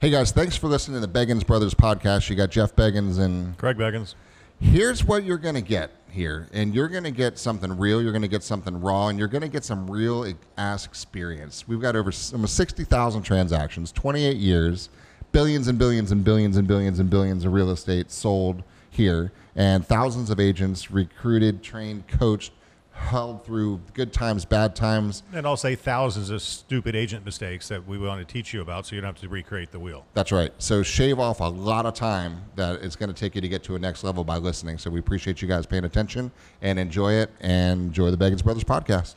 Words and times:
Hey 0.00 0.10
guys, 0.10 0.30
thanks 0.30 0.54
for 0.56 0.68
listening 0.68 1.00
to 1.00 1.06
the 1.08 1.12
Beggins 1.12 1.44
Brothers 1.44 1.74
podcast. 1.74 2.30
You 2.30 2.36
got 2.36 2.50
Jeff 2.50 2.76
Beggins 2.76 3.18
and 3.18 3.58
Craig 3.58 3.76
Beggins. 3.76 4.14
here's 4.60 5.04
what 5.04 5.24
you're 5.24 5.38
going 5.38 5.56
to 5.56 5.60
get 5.60 5.90
here 6.08 6.46
and 6.52 6.72
you're 6.72 6.86
going 6.86 7.02
to 7.02 7.10
get 7.10 7.36
something 7.36 7.76
real 7.76 8.00
you're 8.00 8.12
going 8.12 8.22
to 8.22 8.28
get 8.28 8.44
something 8.44 8.80
raw 8.80 9.08
and 9.08 9.18
you're 9.18 9.26
going 9.26 9.42
to 9.42 9.48
get 9.48 9.64
some 9.64 9.90
real 9.90 10.32
ass 10.56 10.86
experience 10.86 11.66
we've 11.66 11.80
got 11.80 11.96
over 11.96 12.12
almost 12.32 12.54
60000 12.54 13.22
transactions 13.22 13.90
28 13.90 14.36
years 14.36 14.88
billions 15.32 15.66
and 15.66 15.78
billions 15.80 16.12
and 16.12 16.22
billions 16.24 16.56
and 16.56 16.68
billions 16.68 17.00
and 17.00 17.10
billions 17.10 17.44
of 17.44 17.52
real 17.52 17.70
estate 17.70 18.10
sold 18.10 18.62
here 18.88 19.32
and 19.56 19.84
thousands 19.84 20.30
of 20.30 20.38
agents 20.38 20.92
recruited 20.92 21.60
trained 21.60 22.06
coached 22.06 22.52
held 22.98 23.44
through 23.44 23.80
good 23.94 24.12
times 24.12 24.44
bad 24.44 24.76
times 24.76 25.22
And 25.32 25.46
I'll 25.46 25.56
say 25.56 25.74
thousands 25.74 26.30
of 26.30 26.42
stupid 26.42 26.94
agent 26.94 27.24
mistakes 27.24 27.68
that 27.68 27.86
we 27.86 27.96
want 27.98 28.26
to 28.26 28.30
teach 28.30 28.52
you 28.52 28.60
about 28.60 28.86
so 28.86 28.94
you 28.94 29.00
don't 29.00 29.08
have 29.08 29.20
to 29.22 29.28
recreate 29.28 29.70
the 29.70 29.78
wheel. 29.78 30.04
That's 30.14 30.32
right. 30.32 30.52
So 30.58 30.82
shave 30.82 31.18
off 31.18 31.40
a 31.40 31.44
lot 31.44 31.86
of 31.86 31.94
time 31.94 32.42
that 32.56 32.82
it's 32.82 32.96
going 32.96 33.08
to 33.08 33.14
take 33.14 33.34
you 33.34 33.40
to 33.40 33.48
get 33.48 33.62
to 33.64 33.76
a 33.76 33.78
next 33.78 34.04
level 34.04 34.24
by 34.24 34.36
listening. 34.36 34.78
So 34.78 34.90
we 34.90 34.98
appreciate 35.00 35.40
you 35.40 35.48
guys 35.48 35.64
paying 35.64 35.84
attention 35.84 36.30
and 36.60 36.78
enjoy 36.78 37.14
it 37.14 37.30
and 37.40 37.86
enjoy 37.86 38.10
the 38.10 38.18
Beggins 38.18 38.42
Brothers 38.42 38.64
podcast. 38.64 39.14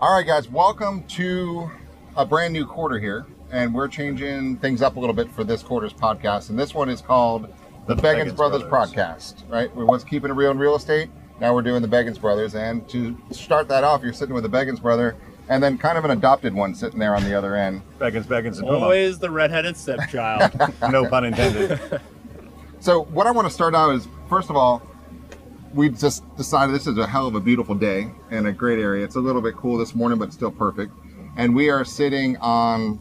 All 0.00 0.12
right, 0.16 0.26
guys, 0.26 0.48
welcome 0.50 1.04
to 1.04 1.70
a 2.16 2.26
brand 2.26 2.52
new 2.52 2.66
quarter 2.66 2.98
here, 2.98 3.24
and 3.52 3.74
we're 3.74 3.88
changing 3.88 4.56
things 4.56 4.82
up 4.82 4.96
a 4.96 5.00
little 5.00 5.14
bit 5.14 5.30
for 5.30 5.44
this 5.44 5.62
quarter's 5.62 5.92
podcast. 5.92 6.50
And 6.50 6.58
this 6.58 6.74
one 6.74 6.88
is 6.88 7.00
called 7.00 7.46
the, 7.86 7.94
The 7.94 8.02
Beggins, 8.02 8.32
Beggins 8.32 8.36
Brothers, 8.36 8.62
Brothers. 8.64 8.92
podcast. 8.94 9.48
Right? 9.48 9.74
We 9.76 9.84
once 9.84 10.02
keeping 10.04 10.30
it 10.30 10.34
real 10.34 10.50
in 10.50 10.58
real 10.58 10.74
estate. 10.74 11.10
Now 11.40 11.54
we're 11.54 11.62
doing 11.62 11.82
the 11.82 11.88
Beggins 11.88 12.20
Brothers, 12.20 12.54
and 12.54 12.88
to 12.90 13.16
start 13.32 13.68
that 13.68 13.82
off, 13.84 14.02
you're 14.02 14.12
sitting 14.12 14.34
with 14.34 14.44
the 14.44 14.48
Beggins 14.48 14.80
brother, 14.80 15.16
and 15.48 15.60
then 15.60 15.76
kind 15.76 15.98
of 15.98 16.04
an 16.04 16.12
adopted 16.12 16.54
one 16.54 16.72
sitting 16.74 17.00
there 17.00 17.16
on 17.16 17.24
the 17.24 17.36
other 17.36 17.56
end. 17.56 17.82
Beggins, 17.98 18.26
Beggins, 18.26 18.58
and 18.58 18.66
Puma. 18.68 18.78
Always 18.78 19.18
the 19.18 19.28
redheaded 19.30 19.76
stepchild. 19.76 20.52
No 20.90 21.08
pun 21.08 21.24
intended. 21.24 21.80
So 22.80 23.04
what 23.04 23.28
I 23.28 23.30
want 23.30 23.46
to 23.46 23.54
start 23.54 23.76
out 23.76 23.94
is 23.94 24.08
first 24.28 24.50
of 24.50 24.56
all, 24.56 24.82
we've 25.72 25.96
just 25.96 26.24
decided 26.36 26.74
this 26.74 26.88
is 26.88 26.98
a 26.98 27.06
hell 27.06 27.28
of 27.28 27.36
a 27.36 27.40
beautiful 27.40 27.76
day 27.76 28.10
and 28.32 28.48
a 28.48 28.52
great 28.52 28.80
area. 28.80 29.04
It's 29.04 29.14
a 29.14 29.20
little 29.20 29.40
bit 29.40 29.54
cool 29.56 29.78
this 29.78 29.94
morning, 29.94 30.18
but 30.18 30.32
still 30.32 30.50
perfect. 30.50 30.92
And 31.36 31.54
we 31.54 31.70
are 31.70 31.84
sitting 31.84 32.36
on 32.38 32.98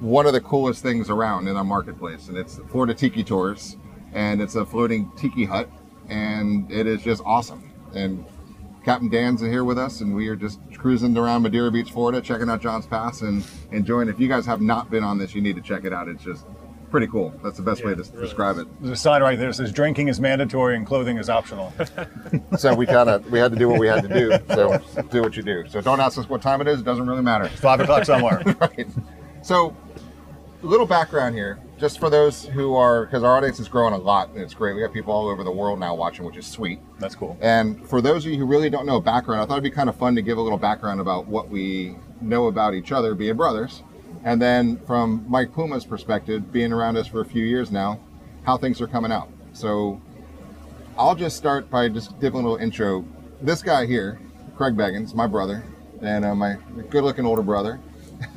one 0.00 0.26
of 0.26 0.32
the 0.32 0.40
coolest 0.40 0.82
things 0.82 1.10
around 1.10 1.48
in 1.48 1.56
our 1.56 1.64
marketplace, 1.64 2.28
and 2.28 2.36
it's 2.36 2.58
Florida 2.70 2.94
Tiki 2.94 3.24
Tours, 3.24 3.76
and 4.12 4.40
it's 4.40 4.54
a 4.54 4.64
floating 4.64 5.10
tiki 5.16 5.44
hut, 5.44 5.68
and 6.08 6.70
it 6.70 6.86
is 6.86 7.02
just 7.02 7.22
awesome. 7.24 7.72
And 7.94 8.24
Captain 8.84 9.08
Dan's 9.08 9.40
here 9.40 9.64
with 9.64 9.78
us, 9.78 10.00
and 10.00 10.14
we 10.14 10.28
are 10.28 10.36
just 10.36 10.60
cruising 10.78 11.16
around 11.16 11.42
Madeira 11.42 11.70
Beach, 11.70 11.90
Florida, 11.90 12.20
checking 12.20 12.48
out 12.48 12.60
John's 12.60 12.86
Pass 12.86 13.22
and 13.22 13.44
enjoying. 13.72 14.08
If 14.08 14.20
you 14.20 14.28
guys 14.28 14.46
have 14.46 14.60
not 14.60 14.90
been 14.90 15.02
on 15.02 15.18
this, 15.18 15.34
you 15.34 15.40
need 15.40 15.56
to 15.56 15.62
check 15.62 15.84
it 15.84 15.92
out. 15.92 16.08
It's 16.08 16.22
just 16.22 16.46
pretty 16.90 17.08
cool. 17.08 17.34
That's 17.42 17.56
the 17.56 17.62
best 17.62 17.84
way 17.84 17.94
to 17.94 18.02
really 18.02 18.20
describe 18.20 18.58
it. 18.58 18.68
There's 18.80 18.92
a 18.92 18.96
sign 18.96 19.22
right 19.22 19.38
there 19.38 19.48
that 19.48 19.54
says 19.54 19.72
drinking 19.72 20.08
is 20.08 20.20
mandatory 20.20 20.76
and 20.76 20.86
clothing 20.86 21.18
is 21.18 21.28
optional. 21.28 21.72
So 22.58 22.74
we 22.74 22.86
kind 22.86 23.08
of 23.10 23.30
we 23.30 23.38
had 23.38 23.52
to 23.52 23.58
do 23.58 23.68
what 23.68 23.78
we 23.78 23.86
had 23.86 24.02
to 24.02 24.08
do. 24.08 24.38
So 24.54 24.78
do 25.10 25.20
what 25.20 25.36
you 25.36 25.42
do. 25.42 25.64
So 25.68 25.80
don't 25.80 26.00
ask 26.00 26.16
us 26.18 26.28
what 26.28 26.40
time 26.42 26.60
it 26.60 26.68
is. 26.68 26.80
It 26.80 26.84
doesn't 26.84 27.06
really 27.06 27.22
matter. 27.22 27.44
It's 27.44 27.60
Five 27.60 27.80
o'clock 27.80 28.04
somewhere. 28.04 28.42
Right. 28.60 28.86
So 29.42 29.68
a 29.68 29.85
little 30.62 30.86
background 30.86 31.34
here, 31.34 31.58
just 31.78 31.98
for 31.98 32.10
those 32.10 32.44
who 32.44 32.74
are 32.74 33.04
because 33.04 33.22
our 33.22 33.36
audience 33.36 33.60
is 33.60 33.68
growing 33.68 33.94
a 33.94 33.98
lot 33.98 34.30
and 34.30 34.38
it's 34.38 34.54
great. 34.54 34.74
We 34.74 34.80
got 34.80 34.92
people 34.92 35.12
all 35.12 35.28
over 35.28 35.44
the 35.44 35.50
world 35.50 35.78
now 35.78 35.94
watching, 35.94 36.24
which 36.24 36.36
is 36.36 36.46
sweet. 36.46 36.80
That's 36.98 37.14
cool. 37.14 37.36
And 37.40 37.86
for 37.88 38.00
those 38.00 38.24
of 38.24 38.32
you 38.32 38.38
who 38.38 38.46
really 38.46 38.70
don't 38.70 38.86
know 38.86 38.96
a 38.96 39.00
background, 39.00 39.42
I 39.42 39.46
thought 39.46 39.54
it'd 39.54 39.64
be 39.64 39.70
kind 39.70 39.88
of 39.88 39.96
fun 39.96 40.14
to 40.16 40.22
give 40.22 40.38
a 40.38 40.40
little 40.40 40.58
background 40.58 41.00
about 41.00 41.26
what 41.26 41.48
we 41.48 41.96
know 42.20 42.46
about 42.46 42.74
each 42.74 42.92
other, 42.92 43.14
being 43.14 43.36
brothers. 43.36 43.82
And 44.24 44.40
then 44.40 44.78
from 44.86 45.24
Mike 45.28 45.54
Puma's 45.54 45.84
perspective, 45.84 46.52
being 46.52 46.72
around 46.72 46.96
us 46.96 47.06
for 47.06 47.20
a 47.20 47.24
few 47.24 47.44
years 47.44 47.70
now, 47.70 48.00
how 48.44 48.56
things 48.56 48.80
are 48.80 48.88
coming 48.88 49.12
out. 49.12 49.28
So 49.52 50.00
I'll 50.98 51.14
just 51.14 51.36
start 51.36 51.70
by 51.70 51.88
just 51.88 52.18
giving 52.20 52.40
a 52.40 52.42
little 52.42 52.56
intro. 52.56 53.04
This 53.40 53.62
guy 53.62 53.86
here, 53.86 54.18
Craig 54.56 54.76
Beggins, 54.76 55.14
my 55.14 55.26
brother, 55.26 55.62
and 56.00 56.24
uh, 56.24 56.34
my 56.34 56.56
good 56.90 57.04
looking 57.04 57.26
older 57.26 57.42
brother, 57.42 57.80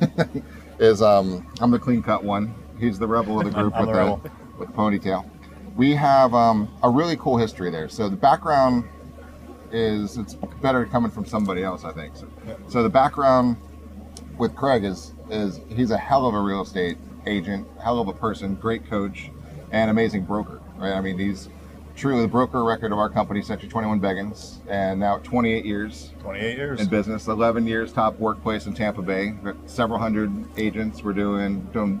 is 0.80 1.02
um, 1.02 1.46
I'm 1.60 1.70
the 1.70 1.78
clean 1.78 2.02
cut 2.02 2.24
one. 2.24 2.54
He's 2.78 2.98
the 2.98 3.06
rebel 3.06 3.38
of 3.38 3.44
the 3.44 3.50
group 3.52 3.74
with 3.78 3.86
the 3.86 3.92
the, 3.92 4.30
with 4.58 4.68
the 4.68 4.74
ponytail. 4.74 5.28
We 5.76 5.94
have 5.94 6.34
um, 6.34 6.74
a 6.82 6.90
really 6.90 7.16
cool 7.16 7.36
history 7.36 7.70
there. 7.70 7.88
So 7.88 8.08
the 8.08 8.16
background 8.16 8.88
is 9.70 10.16
it's 10.16 10.34
better 10.34 10.84
coming 10.86 11.10
from 11.10 11.26
somebody 11.26 11.62
else, 11.62 11.84
I 11.84 11.92
think. 11.92 12.16
So, 12.16 12.26
so 12.68 12.82
the 12.82 12.88
background 12.88 13.56
with 14.38 14.56
Craig 14.56 14.84
is 14.84 15.12
is 15.30 15.60
he's 15.68 15.90
a 15.90 15.98
hell 15.98 16.26
of 16.26 16.34
a 16.34 16.40
real 16.40 16.62
estate 16.62 16.96
agent, 17.26 17.68
hell 17.80 18.00
of 18.00 18.08
a 18.08 18.12
person, 18.12 18.54
great 18.56 18.88
coach, 18.88 19.30
and 19.70 19.90
amazing 19.90 20.24
broker. 20.24 20.60
Right? 20.76 20.92
I 20.92 21.00
mean, 21.00 21.18
he's 21.18 21.50
truly 22.00 22.22
the 22.22 22.28
broker 22.28 22.64
record 22.64 22.92
of 22.92 22.98
our 22.98 23.10
company, 23.10 23.42
Century 23.42 23.68
21 23.68 24.00
Beggins, 24.00 24.60
and 24.68 24.98
now 24.98 25.18
28 25.18 25.66
years 25.66 26.12
28 26.20 26.56
years. 26.56 26.80
in 26.80 26.88
business, 26.88 27.28
11 27.28 27.66
years 27.66 27.92
top 27.92 28.18
workplace 28.18 28.64
in 28.66 28.72
Tampa 28.72 29.02
Bay, 29.02 29.34
several 29.66 29.98
hundred 29.98 30.32
agents. 30.58 31.04
We're 31.04 31.12
doing 31.12 31.60
doing 31.74 32.00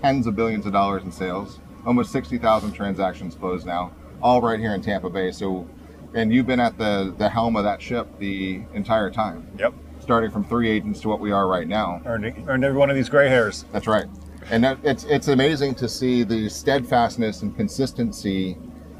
tens 0.00 0.28
of 0.28 0.36
billions 0.36 0.66
of 0.66 0.72
dollars 0.72 1.02
in 1.02 1.10
sales, 1.10 1.58
almost 1.84 2.12
60,000 2.12 2.72
transactions 2.72 3.34
closed 3.34 3.66
now, 3.66 3.90
all 4.22 4.40
right 4.40 4.60
here 4.60 4.72
in 4.72 4.80
Tampa 4.80 5.10
Bay. 5.10 5.32
So, 5.32 5.66
and 6.14 6.32
you've 6.32 6.46
been 6.46 6.60
at 6.60 6.78
the 6.78 7.12
the 7.18 7.28
helm 7.28 7.56
of 7.56 7.64
that 7.64 7.82
ship 7.82 8.06
the 8.20 8.62
entire 8.72 9.10
time, 9.10 9.48
Yep. 9.58 9.74
starting 9.98 10.30
from 10.30 10.44
three 10.44 10.70
agents 10.70 11.00
to 11.00 11.08
what 11.08 11.18
we 11.18 11.32
are 11.32 11.48
right 11.48 11.66
now. 11.66 12.00
Earned, 12.06 12.44
earned 12.46 12.64
every 12.64 12.78
one 12.78 12.88
of 12.88 12.94
these 12.94 13.08
gray 13.08 13.28
hairs. 13.28 13.64
That's 13.72 13.88
right. 13.88 14.06
And 14.50 14.62
that, 14.62 14.78
it's 14.84 15.02
it's 15.04 15.26
amazing 15.26 15.74
to 15.76 15.88
see 15.88 16.22
the 16.22 16.48
steadfastness 16.48 17.42
and 17.42 17.56
consistency 17.56 18.56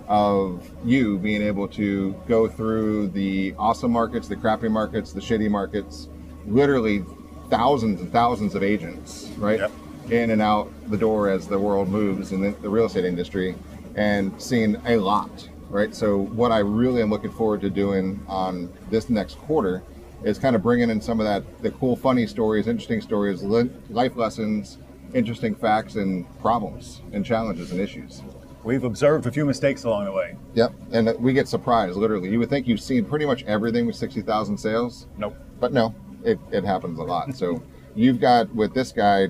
of 0.06 0.70
you 0.84 1.18
being 1.18 1.42
able 1.42 1.68
to 1.68 2.12
go 2.28 2.48
through 2.48 3.08
the 3.08 3.54
awesome 3.58 3.90
markets, 3.90 4.28
the 4.28 4.36
crappy 4.36 4.68
markets, 4.68 5.12
the 5.12 5.20
shitty 5.20 5.50
markets, 5.50 6.08
literally 6.46 7.04
thousands 7.50 8.00
and 8.00 8.12
thousands 8.12 8.54
of 8.54 8.62
agents, 8.62 9.30
right? 9.36 9.60
Yep. 9.60 9.72
In 10.10 10.30
and 10.30 10.42
out 10.42 10.70
the 10.90 10.98
door 10.98 11.30
as 11.30 11.48
the 11.48 11.58
world 11.58 11.88
moves 11.88 12.32
in 12.32 12.40
the, 12.40 12.50
the 12.60 12.68
real 12.68 12.84
estate 12.84 13.06
industry 13.06 13.54
and 13.94 14.40
seeing 14.40 14.76
a 14.86 14.96
lot, 14.96 15.48
right? 15.70 15.94
So 15.94 16.18
what 16.18 16.52
I 16.52 16.58
really 16.58 17.00
am 17.00 17.10
looking 17.10 17.32
forward 17.32 17.62
to 17.62 17.70
doing 17.70 18.20
on 18.28 18.70
this 18.90 19.08
next 19.08 19.38
quarter 19.38 19.82
is 20.22 20.38
kind 20.38 20.56
of 20.56 20.62
bringing 20.62 20.90
in 20.90 21.00
some 21.00 21.20
of 21.20 21.26
that 21.26 21.62
the 21.62 21.70
cool 21.72 21.96
funny 21.96 22.26
stories 22.26 22.66
interesting 22.66 23.00
stories 23.00 23.42
li- 23.42 23.70
life 23.90 24.16
lessons 24.16 24.78
interesting 25.12 25.54
facts 25.54 25.96
and 25.96 26.26
problems 26.40 27.02
and 27.12 27.24
challenges 27.24 27.72
and 27.72 27.80
issues 27.80 28.22
We've 28.64 28.84
observed 28.84 29.26
a 29.26 29.30
few 29.32 29.44
mistakes 29.44 29.84
along 29.84 30.06
the 30.06 30.12
way. 30.12 30.36
yep 30.54 30.72
and 30.92 31.14
we 31.20 31.32
get 31.32 31.46
surprised 31.48 31.96
literally 31.96 32.30
you 32.30 32.38
would 32.38 32.48
think 32.50 32.66
you've 32.66 32.80
seen 32.80 33.04
pretty 33.04 33.26
much 33.26 33.42
everything 33.44 33.86
with 33.86 33.96
60000 33.96 34.56
sales 34.56 35.06
Nope. 35.18 35.36
but 35.60 35.72
no 35.72 35.94
it, 36.24 36.38
it 36.50 36.64
happens 36.64 36.98
a 36.98 37.02
lot 37.02 37.34
so 37.36 37.62
you've 37.94 38.20
got 38.20 38.52
with 38.54 38.72
this 38.74 38.90
guy 38.92 39.26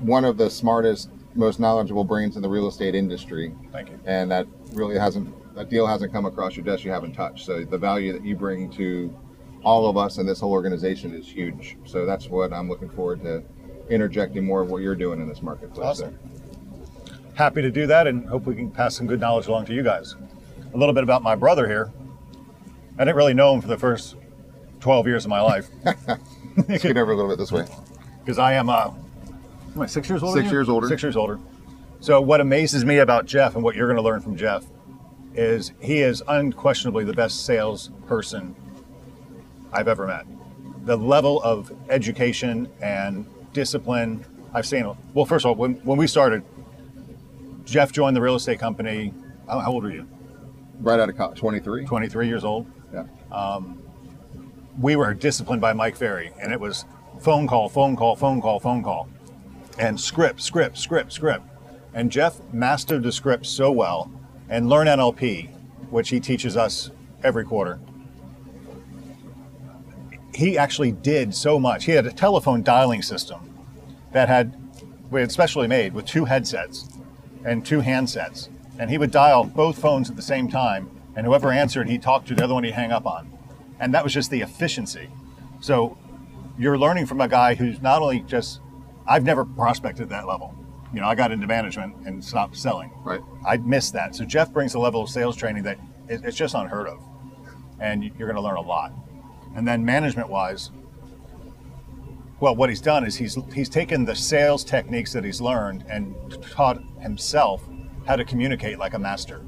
one 0.00 0.24
of 0.24 0.36
the 0.38 0.48
smartest 0.48 1.10
most 1.34 1.60
knowledgeable 1.60 2.04
brains 2.04 2.36
in 2.36 2.42
the 2.42 2.48
real 2.48 2.66
estate 2.68 2.94
industry 2.94 3.54
Thank 3.70 3.90
you. 3.90 4.00
and 4.06 4.30
that 4.30 4.46
really 4.72 4.98
hasn't 4.98 5.28
that 5.54 5.68
deal 5.68 5.86
hasn't 5.86 6.12
come 6.12 6.24
across 6.24 6.56
your 6.56 6.64
desk 6.64 6.84
you 6.84 6.90
haven't 6.90 7.12
touched 7.12 7.44
so 7.44 7.64
the 7.64 7.78
value 7.78 8.12
that 8.14 8.24
you 8.24 8.34
bring 8.34 8.70
to 8.70 9.14
all 9.62 9.88
of 9.90 9.96
us 9.98 10.16
and 10.18 10.26
this 10.28 10.40
whole 10.40 10.52
organization 10.52 11.12
is 11.14 11.28
huge 11.28 11.76
so 11.84 12.06
that's 12.06 12.28
what 12.28 12.50
i'm 12.52 12.68
looking 12.68 12.88
forward 12.88 13.20
to 13.22 13.42
interjecting 13.90 14.44
more 14.44 14.62
of 14.62 14.70
what 14.70 14.80
you're 14.80 14.94
doing 14.94 15.20
in 15.20 15.28
this 15.28 15.42
marketplace 15.42 15.84
Awesome. 15.86 16.18
Happy 17.34 17.62
to 17.62 17.70
do 17.70 17.86
that 17.86 18.06
and 18.06 18.28
hope 18.28 18.44
we 18.44 18.54
can 18.54 18.70
pass 18.70 18.96
some 18.96 19.06
good 19.06 19.20
knowledge 19.20 19.46
along 19.46 19.66
to 19.66 19.74
you 19.74 19.82
guys. 19.82 20.14
A 20.72 20.76
little 20.76 20.94
bit 20.94 21.02
about 21.02 21.22
my 21.22 21.34
brother 21.34 21.66
here. 21.66 21.90
I 22.98 23.04
didn't 23.04 23.16
really 23.16 23.34
know 23.34 23.54
him 23.54 23.60
for 23.60 23.68
the 23.68 23.78
first 23.78 24.16
12 24.80 25.06
years 25.06 25.24
of 25.24 25.30
my 25.30 25.40
life 25.40 25.68
get 26.68 26.96
over 26.96 27.12
a 27.12 27.16
little 27.16 27.30
bit 27.30 27.38
this 27.38 27.52
way 27.52 27.66
because 28.20 28.38
I 28.38 28.54
am, 28.54 28.68
uh, 28.68 28.92
am 29.74 29.82
I 29.82 29.86
six 29.86 30.08
years 30.08 30.22
older? 30.22 30.40
Six 30.40 30.52
years 30.52 30.68
older. 30.68 30.88
Six 30.88 31.02
years 31.02 31.16
older. 31.16 31.38
So 32.00 32.20
what 32.20 32.40
amazes 32.40 32.84
me 32.84 32.98
about 32.98 33.26
Jeff 33.26 33.54
and 33.54 33.64
what 33.64 33.76
you're 33.76 33.86
going 33.86 33.96
to 33.96 34.02
learn 34.02 34.20
from 34.20 34.36
Jeff 34.36 34.64
is 35.34 35.72
he 35.80 36.00
is 36.00 36.22
unquestionably 36.26 37.04
the 37.04 37.12
best 37.12 37.44
salesperson 37.44 38.54
I've 39.72 39.88
ever 39.88 40.06
met. 40.06 40.26
The 40.84 40.96
level 40.96 41.42
of 41.42 41.72
education 41.88 42.68
and 42.80 43.26
discipline 43.52 44.24
I've 44.52 44.66
seen. 44.66 44.94
Well, 45.14 45.26
first 45.26 45.44
of 45.44 45.50
all, 45.50 45.54
when, 45.54 45.74
when 45.84 45.98
we 45.98 46.06
started, 46.06 46.42
Jeff 47.70 47.92
joined 47.92 48.16
the 48.16 48.20
real 48.20 48.34
estate 48.34 48.58
company. 48.58 49.14
How, 49.46 49.60
how 49.60 49.72
old 49.72 49.84
are 49.84 49.90
you? 49.90 50.06
right 50.80 50.98
out 50.98 51.10
of 51.10 51.16
college 51.16 51.38
23 51.38 51.84
23 51.84 52.26
years 52.26 52.42
old. 52.42 52.66
yeah 52.92 53.04
um, 53.30 53.82
we 54.80 54.96
were 54.96 55.12
disciplined 55.12 55.60
by 55.60 55.74
Mike 55.74 55.94
Ferry, 55.94 56.32
and 56.40 56.52
it 56.52 56.58
was 56.58 56.86
phone 57.20 57.46
call, 57.46 57.68
phone 57.68 57.96
call, 57.96 58.16
phone 58.16 58.40
call, 58.40 58.58
phone 58.58 58.82
call, 58.82 59.08
and 59.78 60.00
script, 60.00 60.40
script, 60.40 60.78
script, 60.78 61.12
script. 61.12 61.44
And 61.92 62.10
Jeff 62.10 62.40
mastered 62.52 63.02
the 63.02 63.12
script 63.12 63.44
so 63.44 63.70
well, 63.70 64.10
and 64.48 64.70
learn 64.70 64.86
NLP, 64.86 65.50
which 65.90 66.08
he 66.08 66.18
teaches 66.18 66.56
us 66.56 66.90
every 67.22 67.44
quarter. 67.44 67.78
he 70.34 70.56
actually 70.56 70.92
did 70.92 71.34
so 71.34 71.58
much. 71.58 71.84
He 71.84 71.92
had 71.92 72.06
a 72.06 72.12
telephone 72.12 72.62
dialing 72.62 73.02
system 73.02 73.40
that 74.12 74.28
had 74.28 74.56
we 75.10 75.20
had 75.20 75.30
specially 75.30 75.66
made 75.66 75.92
with 75.92 76.06
two 76.06 76.24
headsets 76.24 76.88
and 77.44 77.64
two 77.64 77.80
handsets, 77.80 78.48
and 78.78 78.90
he 78.90 78.98
would 78.98 79.10
dial 79.10 79.44
both 79.44 79.78
phones 79.78 80.10
at 80.10 80.16
the 80.16 80.22
same 80.22 80.48
time, 80.48 80.90
and 81.14 81.26
whoever 81.26 81.50
answered, 81.50 81.88
he 81.88 81.98
talked 81.98 82.28
to 82.28 82.34
the 82.34 82.44
other 82.44 82.54
one 82.54 82.64
he'd 82.64 82.72
hang 82.72 82.92
up 82.92 83.06
on, 83.06 83.30
and 83.78 83.92
that 83.94 84.04
was 84.04 84.12
just 84.12 84.30
the 84.30 84.40
efficiency. 84.40 85.08
So 85.60 85.98
you're 86.58 86.78
learning 86.78 87.06
from 87.06 87.20
a 87.20 87.28
guy 87.28 87.54
who's 87.54 87.80
not 87.80 88.02
only 88.02 88.20
just 88.20 88.60
I've 89.06 89.24
never 89.24 89.44
prospected 89.44 90.08
that 90.10 90.26
level. 90.26 90.54
You 90.92 91.00
know, 91.00 91.06
I 91.06 91.14
got 91.14 91.32
into 91.32 91.46
management 91.46 91.94
and 92.04 92.24
stopped 92.24 92.56
selling. 92.56 92.92
Right. 93.04 93.20
I 93.46 93.56
missed 93.58 93.92
that. 93.94 94.14
So 94.14 94.24
Jeff 94.24 94.52
brings 94.52 94.74
a 94.74 94.78
level 94.78 95.02
of 95.02 95.08
sales 95.08 95.36
training 95.36 95.62
that 95.64 95.78
it's 96.08 96.36
just 96.36 96.54
unheard 96.54 96.88
of, 96.88 97.00
and 97.78 98.04
you're 98.04 98.28
going 98.28 98.34
to 98.34 98.40
learn 98.40 98.56
a 98.56 98.60
lot. 98.60 98.92
And 99.54 99.66
then 99.66 99.84
management 99.84 100.28
wise, 100.28 100.70
well, 102.40 102.56
what 102.56 102.70
he's 102.70 102.80
done 102.80 103.04
is 103.06 103.16
he's 103.16 103.36
he's 103.54 103.68
taken 103.68 104.04
the 104.04 104.16
sales 104.16 104.64
techniques 104.64 105.12
that 105.12 105.24
he's 105.24 105.40
learned 105.40 105.84
and 105.88 106.14
taught 106.50 106.82
himself 107.00 107.62
how 108.06 108.16
to 108.16 108.24
communicate 108.24 108.78
like 108.78 108.94
a 108.94 108.98
master, 108.98 109.44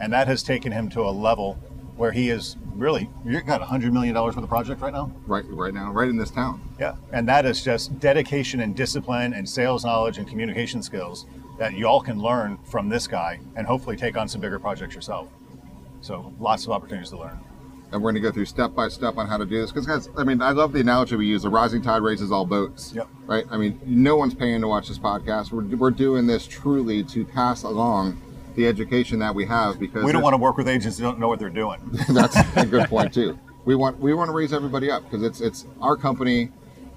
and 0.00 0.12
that 0.12 0.28
has 0.28 0.42
taken 0.42 0.70
him 0.72 0.88
to 0.90 1.00
a 1.02 1.10
level 1.10 1.54
where 1.96 2.12
he 2.12 2.30
is 2.30 2.56
really 2.74 3.10
you 3.24 3.40
got 3.40 3.62
a 3.62 3.64
hundred 3.64 3.92
million 3.92 4.14
dollars 4.14 4.36
worth 4.36 4.44
of 4.44 4.48
project 4.48 4.80
right 4.80 4.92
now. 4.92 5.10
Right, 5.26 5.44
right 5.48 5.74
now, 5.74 5.90
right 5.90 6.08
in 6.08 6.16
this 6.16 6.30
town. 6.30 6.60
Yeah, 6.78 6.94
and 7.12 7.28
that 7.28 7.46
is 7.46 7.62
just 7.62 7.98
dedication 7.98 8.60
and 8.60 8.76
discipline 8.76 9.34
and 9.34 9.48
sales 9.48 9.84
knowledge 9.84 10.18
and 10.18 10.28
communication 10.28 10.82
skills 10.82 11.26
that 11.58 11.74
you 11.74 11.88
all 11.88 12.00
can 12.00 12.20
learn 12.20 12.58
from 12.64 12.88
this 12.88 13.08
guy 13.08 13.40
and 13.56 13.66
hopefully 13.66 13.96
take 13.96 14.16
on 14.16 14.28
some 14.28 14.40
bigger 14.40 14.58
projects 14.58 14.94
yourself. 14.94 15.28
So 16.00 16.32
lots 16.38 16.64
of 16.66 16.70
opportunities 16.70 17.10
to 17.10 17.18
learn. 17.18 17.40
And 17.92 18.02
we're 18.02 18.12
going 18.12 18.22
to 18.22 18.28
go 18.28 18.32
through 18.32 18.46
step 18.46 18.74
by 18.74 18.88
step 18.88 19.16
on 19.16 19.26
how 19.26 19.36
to 19.36 19.46
do 19.46 19.60
this. 19.60 19.70
Because, 19.70 19.86
guys, 19.86 20.08
I 20.16 20.24
mean, 20.24 20.42
I 20.42 20.50
love 20.50 20.72
the 20.72 20.80
analogy 20.80 21.16
we 21.16 21.26
use: 21.26 21.42
the 21.42 21.50
rising 21.50 21.82
tide 21.82 22.02
raises 22.02 22.32
all 22.32 22.46
boats. 22.46 22.92
Yep. 22.94 23.08
Right. 23.26 23.44
I 23.50 23.56
mean, 23.56 23.80
no 23.84 24.16
one's 24.16 24.34
paying 24.34 24.60
to 24.60 24.68
watch 24.68 24.88
this 24.88 24.98
podcast. 24.98 25.52
We're, 25.52 25.76
we're 25.76 25.90
doing 25.90 26.26
this 26.26 26.46
truly 26.46 27.04
to 27.04 27.24
pass 27.24 27.62
along 27.62 28.20
the 28.56 28.66
education 28.66 29.18
that 29.20 29.34
we 29.34 29.44
have 29.44 29.78
because 29.78 30.02
We 30.02 30.12
don't 30.12 30.22
want 30.22 30.34
to 30.34 30.38
work 30.38 30.56
with 30.56 30.66
agents 30.66 30.98
who 30.98 31.04
don't 31.04 31.18
know 31.18 31.28
what 31.28 31.38
they're 31.38 31.50
doing. 31.50 31.78
that's 32.08 32.36
a 32.56 32.66
good 32.66 32.88
point 32.88 33.14
too. 33.14 33.38
We 33.64 33.74
want 33.74 33.98
we 34.00 34.14
want 34.14 34.28
to 34.28 34.32
raise 34.32 34.52
everybody 34.52 34.90
up 34.90 35.04
because 35.04 35.22
it's 35.22 35.40
it's 35.40 35.66
our 35.80 35.96
company, 35.96 36.50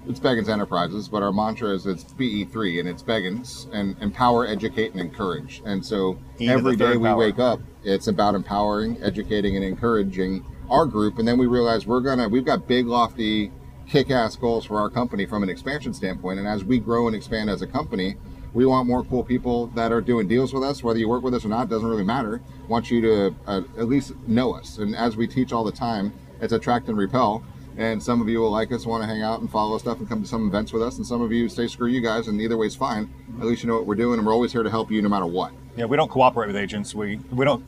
it's 0.08 0.18
Beggins 0.18 0.48
Enterprises, 0.48 1.08
but 1.08 1.22
our 1.22 1.32
mantra 1.32 1.70
is 1.70 1.86
it's 1.86 2.04
BE3 2.04 2.80
and 2.80 2.88
it's 2.88 3.02
Beggins 3.02 3.72
and 3.72 3.96
empower, 4.00 4.46
educate, 4.46 4.92
and 4.92 5.00
encourage. 5.00 5.62
And 5.64 5.84
so 5.84 6.18
every 6.40 6.76
day 6.76 6.96
we 6.96 7.08
power. 7.08 7.18
wake 7.18 7.38
up, 7.38 7.60
it's 7.84 8.08
about 8.08 8.34
empowering, 8.34 9.02
educating, 9.02 9.56
and 9.56 9.64
encouraging 9.64 10.44
our 10.70 10.86
group. 10.86 11.18
And 11.18 11.26
then 11.26 11.38
we 11.38 11.46
realize 11.46 11.86
we're 11.86 12.00
gonna 12.00 12.28
we've 12.28 12.44
got 12.44 12.66
big 12.66 12.86
lofty, 12.86 13.52
kick-ass 13.88 14.36
goals 14.36 14.64
for 14.64 14.78
our 14.78 14.88
company 14.88 15.26
from 15.26 15.42
an 15.42 15.48
expansion 15.48 15.92
standpoint. 15.92 16.38
And 16.38 16.48
as 16.48 16.64
we 16.64 16.78
grow 16.78 17.06
and 17.06 17.16
expand 17.16 17.50
as 17.50 17.62
a 17.62 17.66
company. 17.66 18.16
We 18.52 18.66
want 18.66 18.88
more 18.88 19.04
cool 19.04 19.22
people 19.22 19.68
that 19.76 19.92
are 19.92 20.00
doing 20.00 20.26
deals 20.26 20.52
with 20.52 20.64
us, 20.64 20.82
whether 20.82 20.98
you 20.98 21.08
work 21.08 21.22
with 21.22 21.34
us 21.34 21.44
or 21.44 21.48
not, 21.48 21.68
doesn't 21.68 21.88
really 21.88 22.02
matter. 22.02 22.40
Want 22.66 22.90
you 22.90 23.00
to 23.00 23.36
uh, 23.46 23.62
at 23.78 23.86
least 23.86 24.12
know 24.26 24.52
us. 24.52 24.78
And 24.78 24.96
as 24.96 25.16
we 25.16 25.28
teach 25.28 25.52
all 25.52 25.62
the 25.62 25.70
time, 25.70 26.12
it's 26.40 26.52
attract 26.52 26.88
and 26.88 26.98
repel. 26.98 27.44
And 27.76 28.02
some 28.02 28.20
of 28.20 28.28
you 28.28 28.40
will 28.40 28.50
like 28.50 28.72
us, 28.72 28.84
want 28.84 29.02
to 29.02 29.06
hang 29.06 29.22
out 29.22 29.40
and 29.40 29.50
follow 29.50 29.78
stuff 29.78 30.00
and 30.00 30.08
come 30.08 30.22
to 30.22 30.28
some 30.28 30.48
events 30.48 30.72
with 30.72 30.82
us. 30.82 30.96
And 30.96 31.06
some 31.06 31.22
of 31.22 31.32
you 31.32 31.48
say, 31.48 31.66
screw 31.66 31.88
you 31.88 32.00
guys, 32.00 32.26
and 32.26 32.40
either 32.40 32.56
way 32.56 32.66
way's 32.66 32.74
fine. 32.74 33.08
At 33.38 33.46
least 33.46 33.62
you 33.62 33.68
know 33.68 33.76
what 33.76 33.86
we're 33.86 33.94
doing, 33.94 34.18
and 34.18 34.26
we're 34.26 34.34
always 34.34 34.52
here 34.52 34.62
to 34.62 34.70
help 34.70 34.90
you 34.90 35.00
no 35.00 35.08
matter 35.08 35.26
what. 35.26 35.52
Yeah, 35.76 35.84
we 35.84 35.96
don't 35.96 36.10
cooperate 36.10 36.48
with 36.48 36.56
agents. 36.56 36.94
We 36.94 37.18
we 37.30 37.44
don't 37.44 37.64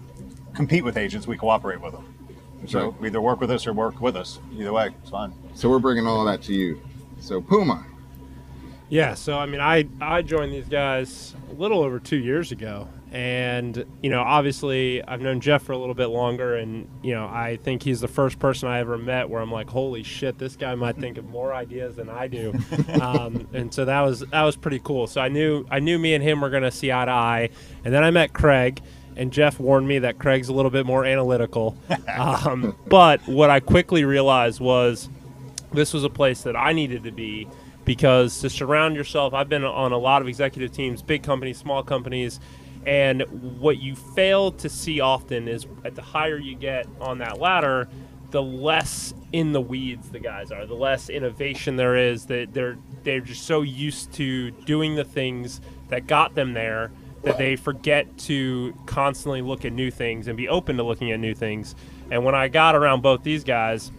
compete 0.54 0.84
with 0.84 0.96
agents. 0.96 1.26
We 1.26 1.37
cooperate 1.37 1.81
with 1.81 1.93
them. 1.93 2.12
So 2.67 2.91
right. 2.91 3.06
either 3.06 3.20
work 3.20 3.41
with 3.41 3.50
us 3.50 3.67
or 3.67 3.73
work 3.73 4.00
with 4.00 4.17
us. 4.17 4.38
Either 4.56 4.73
way, 4.73 4.91
it's 5.00 5.11
fine. 5.11 5.32
So 5.55 5.69
we're 5.69 5.79
bringing 5.79 6.06
all 6.06 6.26
of 6.26 6.32
that 6.32 6.44
to 6.47 6.55
you. 6.55 6.81
So, 7.20 7.41
Puma, 7.41 7.87
Yeah, 8.88 9.14
so 9.14 9.38
I 9.38 9.47
mean, 9.47 9.61
I 9.61 9.87
I 10.00 10.23
joined 10.23 10.53
these 10.53 10.69
guys 10.69 11.35
a 11.50 11.55
little 11.55 11.82
over 11.82 12.00
two 12.00 12.17
years 12.17 12.50
ago, 12.50 12.88
and 13.12 13.85
you 14.03 14.11
know, 14.11 14.23
obviously, 14.23 15.03
I've 15.05 15.20
known 15.20 15.41
Jeff 15.41 15.62
for 15.62 15.73
a 15.73 15.79
little 15.79 15.94
bit 15.94 16.06
longer, 16.06 16.56
and 16.56 16.88
you 17.03 17.14
know, 17.14 17.26
I 17.26 17.59
think 17.62 17.82
he's 17.82 18.00
the 18.00 18.09
first 18.09 18.38
person 18.38 18.69
I 18.69 18.81
ever 18.81 18.99
met 18.99 19.31
where 19.31 19.41
I'm 19.41 19.53
like, 19.53 19.70
holy 19.70 20.03
shit, 20.03 20.38
this 20.38 20.56
guy 20.56 20.75
might 20.75 20.97
think 20.97 21.17
of 21.17 21.26
more 21.26 21.55
ideas 21.55 21.94
than 21.94 22.09
I 22.09 22.26
do, 22.26 22.53
um, 23.00 23.47
and 23.53 23.73
so 23.73 23.85
that 23.85 24.00
was 24.00 24.20
that 24.20 24.43
was 24.43 24.56
pretty 24.56 24.81
cool. 24.81 25.06
So 25.06 25.20
I 25.20 25.29
knew 25.29 25.64
I 25.70 25.79
knew 25.79 25.99
me 25.99 26.14
and 26.14 26.25
him 26.25 26.41
were 26.41 26.50
gonna 26.50 26.70
see 26.70 26.91
eye 26.91 27.05
to 27.05 27.11
eye, 27.11 27.50
and 27.85 27.94
then 27.94 28.03
I 28.03 28.11
met 28.11 28.32
Craig. 28.32 28.81
And 29.17 29.32
Jeff 29.32 29.61
warned 29.61 29.87
me 29.87 30.00
that 30.00 30.19
Craig's 30.19 30.49
a 30.49 30.53
little 30.53 30.70
bit 30.70 30.87
more 30.87 31.05
analytical. 31.05 31.76
Um, 32.12 32.76
but 32.87 33.26
what 33.26 33.49
I 33.49 33.61
quickly 33.61 34.05
realized 34.05 34.61
was 34.61 35.09
this 35.73 35.94
was 35.94 36.05
a 36.05 36.11
place 36.11 36.43
that 36.43 36.55
I 36.56 36.73
needed 36.73 37.05
to 37.05 37.11
be 37.11 37.49
because 37.85 38.41
to 38.41 38.50
surround 38.50 38.97
yourself, 38.97 39.35
I've 39.35 39.49
been 39.49 39.64
on 39.64 39.93
a 39.93 39.99
lot 39.99 40.23
of 40.23 40.29
executive 40.29 40.73
teams, 40.73 41.03
big 41.03 41.23
companies, 41.23 41.59
small 41.59 41.82
companies, 41.82 42.38
and 42.87 43.23
what 43.61 43.79
you 43.79 43.94
fail 43.94 44.53
to 44.53 44.69
see 44.69 45.00
often 45.00 45.49
is 45.49 45.67
at 45.85 45.94
the 45.94 46.03
higher 46.03 46.37
you 46.37 46.56
get 46.56 46.87
on 47.00 47.19
that 47.19 47.38
ladder, 47.38 47.88
the 48.31 48.43
less 48.43 49.14
in 49.32 49.53
the 49.53 49.61
weeds 49.61 50.11
the 50.11 50.19
guys 50.19 50.50
are, 50.50 50.67
the 50.67 50.75
less 50.75 51.09
innovation 51.09 51.76
there 51.76 51.97
is. 51.97 52.26
That 52.26 52.53
they're 52.53 52.79
they're 53.05 53.20
just 53.20 53.44
so 53.44 53.62
used 53.62 54.12
to 54.14 54.50
doing 54.50 54.97
the 54.97 55.05
things 55.05 55.61
that 55.88 56.06
got 56.06 56.35
them 56.35 56.55
there 56.55 56.91
that 57.22 57.38
they 57.38 57.56
forget 57.56 58.19
to 58.19 58.74
constantly 58.86 59.42
look 59.42 59.64
at 59.64 59.72
new 59.72 59.90
things 59.90 60.28
and 60.28 60.36
be 60.36 60.48
open 60.48 60.76
to 60.76 60.82
looking 60.82 61.12
at 61.12 61.20
new 61.20 61.34
things. 61.34 61.74
And 62.10 62.24
when 62.24 62.34
I 62.34 62.48
got 62.48 62.74
around 62.74 63.02
both 63.02 63.22
these 63.22 63.44
guys, 63.44 63.92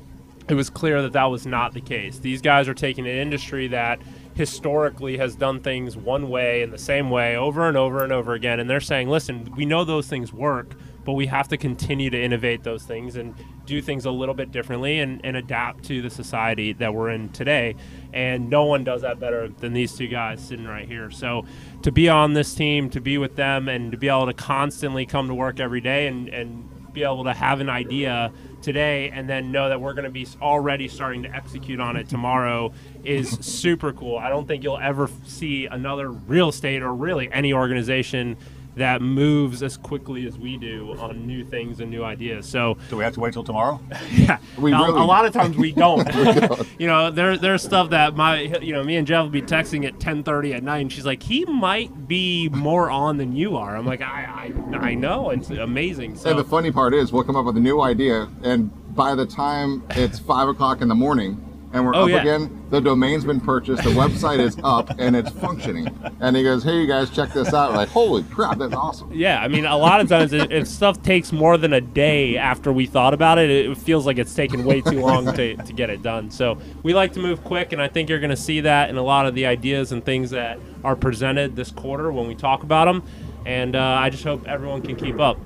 it 0.50 0.56
was 0.56 0.70
clear 0.70 1.02
that 1.02 1.14
that 1.14 1.26
was 1.26 1.46
not 1.46 1.74
the 1.74 1.82
case. 1.82 2.20
These 2.20 2.42
guys 2.42 2.68
are 2.68 2.74
taking 2.74 3.08
an 3.08 3.16
industry 3.16 3.68
that 3.68 4.02
historically 4.36 5.18
has 5.18 5.36
done 5.36 5.62
things 5.62 5.96
one 5.96 6.30
way 6.30 6.64
and 6.64 6.74
the 6.74 6.78
same 6.78 7.10
way 7.10 7.38
over 7.38 7.68
and 7.68 7.78
over 7.78 8.04
and 8.04 8.12
over 8.12 8.34
again, 8.34 8.60
and 8.60 8.70
they're 8.70 8.82
saying, 8.82 9.10
listen, 9.10 9.54
we 9.56 9.66
know 9.66 9.86
those 9.86 10.08
things 10.08 10.34
work, 10.34 10.76
but 11.04 11.14
we 11.14 11.28
have 11.28 11.48
to 11.50 11.58
continue 11.58 12.10
to 12.10 12.22
innovate 12.22 12.64
those 12.64 12.84
things 12.84 13.16
and 13.16 13.36
do 13.66 13.82
things 13.82 14.06
a 14.06 14.12
little 14.12 14.36
bit 14.36 14.52
differently 14.52 15.00
and, 15.00 15.22
and 15.24 15.38
adapt 15.38 15.84
to 15.86 16.02
the 16.02 16.10
society 16.10 16.74
that 16.74 16.94
we're 16.94 17.10
in 17.10 17.30
today. 17.30 17.76
And 18.14 18.50
no 18.50 18.66
one 18.66 18.84
does 18.84 19.02
that 19.02 19.20
better 19.20 19.48
than 19.48 19.74
these 19.74 19.96
two 19.96 20.08
guys 20.08 20.42
sitting 20.42 20.66
right 20.66 20.88
here. 20.88 21.12
So 21.12 21.46
to 21.82 21.92
be 21.92 22.10
on 22.10 22.34
this 22.34 22.54
team, 22.54 22.90
to 22.92 23.02
be 23.02 23.18
with 23.18 23.36
them, 23.36 23.68
and 23.68 23.92
to 23.92 23.98
be 23.98 24.08
able 24.08 24.28
to 24.28 24.34
constantly 24.34 25.06
come 25.06 25.28
to 25.28 25.36
work 25.36 25.60
every 25.60 25.82
day 25.82 26.08
and, 26.08 26.30
and 26.30 26.70
be 26.94 27.04
able 27.04 27.24
to 27.24 27.34
have 27.34 27.60
an 27.60 27.70
idea 27.70 28.32
today 28.62 29.10
and 29.10 29.28
then 29.28 29.52
know 29.52 29.68
that 29.70 29.82
we're 29.82 29.94
going 29.94 30.06
to 30.06 30.12
be 30.12 30.28
already 30.42 30.88
starting 30.88 31.24
to 31.24 31.30
execute 31.30 31.80
on 31.80 31.98
it 31.98 32.08
tomorrow 32.08 32.72
is 33.04 33.30
super 33.42 33.92
cool. 33.92 34.18
I 34.18 34.30
don't 34.30 34.48
think 34.48 34.64
you'll 34.64 34.78
ever 34.78 35.10
see 35.26 35.66
another 35.66 36.10
real 36.10 36.50
estate 36.50 36.82
or 36.82 36.94
really 36.94 37.32
any 37.32 37.52
organization 37.52 38.38
that 38.76 39.02
moves 39.02 39.62
as 39.64 39.78
quickly 39.78 40.26
as 40.28 40.38
we 40.38 40.58
do 40.58 40.96
on 41.00 41.28
new 41.28 41.44
things 41.46 41.80
and 41.80 41.92
new 41.92 42.04
ideas. 42.04 42.46
So 42.48 42.78
Do 42.90 42.98
we 42.98 43.04
have 43.04 43.14
to 43.14 43.20
wait 43.20 43.34
till 43.34 43.44
tomorrow? 43.44 43.80
yeah, 44.12 44.40
We 44.58 44.72
Now, 44.72 44.86
really- 44.86 45.00
a 45.02 45.04
lot 45.04 45.26
of 45.26 45.34
times 45.34 45.56
we 45.58 45.72
don't. 45.72 46.08
you 46.80 46.88
know, 46.88 47.12
there 47.12 47.38
there's 47.38 47.62
stuff 47.64 47.90
that 47.92 48.16
my 48.16 48.42
you 48.42 48.74
know 48.74 48.84
me 48.84 48.98
and 48.98 49.06
Jeff 49.08 49.24
will 49.24 49.30
be 49.30 49.42
texting 49.42 49.86
at 49.86 50.00
10:30 50.00 50.56
at 50.56 50.64
night, 50.64 50.80
and 50.80 50.92
she's 50.92 51.06
like, 51.06 51.24
he 51.24 51.46
might 51.46 52.08
be 52.08 52.50
more 52.50 52.90
on 52.90 53.18
than 53.18 53.36
you 53.36 53.58
are. 53.58 53.76
I'm 53.76 53.86
like, 53.86 54.02
I 54.02 54.52
I, 54.74 54.78
I 54.78 54.94
know, 54.96 55.30
it's 55.30 55.50
amazing. 55.50 56.16
So 56.16 56.32
and 56.32 56.40
the 56.40 56.44
funny 56.44 56.72
part 56.72 56.94
is, 56.94 57.12
we'll 57.12 57.24
come 57.24 57.36
up 57.36 57.46
with 57.46 57.58
a 57.58 57.62
new 57.62 57.82
idea, 57.82 58.28
and 58.44 58.72
by 58.96 59.16
the 59.16 59.26
time 59.26 59.84
it's 59.92 60.20
five 60.20 60.48
o'clock 60.48 60.82
in 60.82 60.88
the 60.88 60.96
morning 60.96 61.53
and 61.74 61.86
we're 61.86 61.96
Oh, 61.96 62.04
up 62.04 62.10
yeah. 62.10 62.22
again, 62.22 62.64
the 62.70 62.80
domain's 62.80 63.26
been 63.26 63.40
purchased, 63.42 63.84
the 63.84 63.90
website 63.90 64.40
is 64.40 64.58
up, 64.64 64.90
and 65.00 65.16
it's 65.16 65.30
functioning. 65.32 65.88
And 66.22 66.36
he 66.36 66.44
goes, 66.44 66.64
"Hey, 66.64 66.80
you 66.80 66.88
guys, 66.88 67.10
check 67.10 67.34
this 67.34 67.54
out!" 67.54 67.72
We're 67.72 67.78
like, 67.78 67.90
holy 67.90 68.24
crap, 68.24 68.58
that's 68.60 68.74
awesome. 68.74 69.12
Yeah, 69.14 69.42
I 69.42 69.48
mean, 69.48 69.66
a 69.66 69.76
lot 69.78 70.00
of 70.00 70.08
times 70.08 70.32
if 70.34 70.50
if 70.52 70.68
stuff 70.68 71.02
takes 71.04 71.32
more 71.32 71.58
than 71.58 71.74
a 71.74 71.82
day 71.82 72.38
after 72.38 72.72
we 72.72 72.86
thought 72.86 73.14
about 73.14 73.38
it, 73.40 73.50
it 73.50 73.78
feels 73.78 74.06
like 74.06 74.18
it's 74.20 74.34
taken 74.34 74.64
way 74.64 74.82
too 74.82 75.02
long 75.02 75.26
to, 75.34 75.56
to 75.58 75.74
get 75.74 75.90
it 75.90 76.02
done. 76.02 76.32
So 76.32 76.58
we 76.84 76.94
like 76.94 77.12
to 77.14 77.20
move 77.20 77.44
quick, 77.44 77.74
and 77.74 77.82
I 77.82 77.88
think 77.88 78.08
you're 78.10 78.20
going 78.20 78.30
to 78.30 78.38
see 78.38 78.62
that 78.62 78.90
in 78.90 78.98
a 78.98 79.04
lot 79.04 79.26
of 79.26 79.36
the 79.36 79.46
ideas 79.46 79.92
and 79.92 80.04
things 80.06 80.30
that 80.30 80.60
are 80.84 80.96
presented 80.96 81.56
this 81.56 81.72
quarter 81.72 82.12
when 82.12 82.28
we 82.28 82.36
talk 82.36 82.64
about 82.64 82.86
them. 82.86 83.04
And 83.46 83.76
uh, 83.76 83.80
I 83.82 84.10
just 84.10 84.24
hope 84.24 84.48
everyone 84.48 84.82
can 84.84 84.96
keep 84.96 85.20
up. 85.20 85.38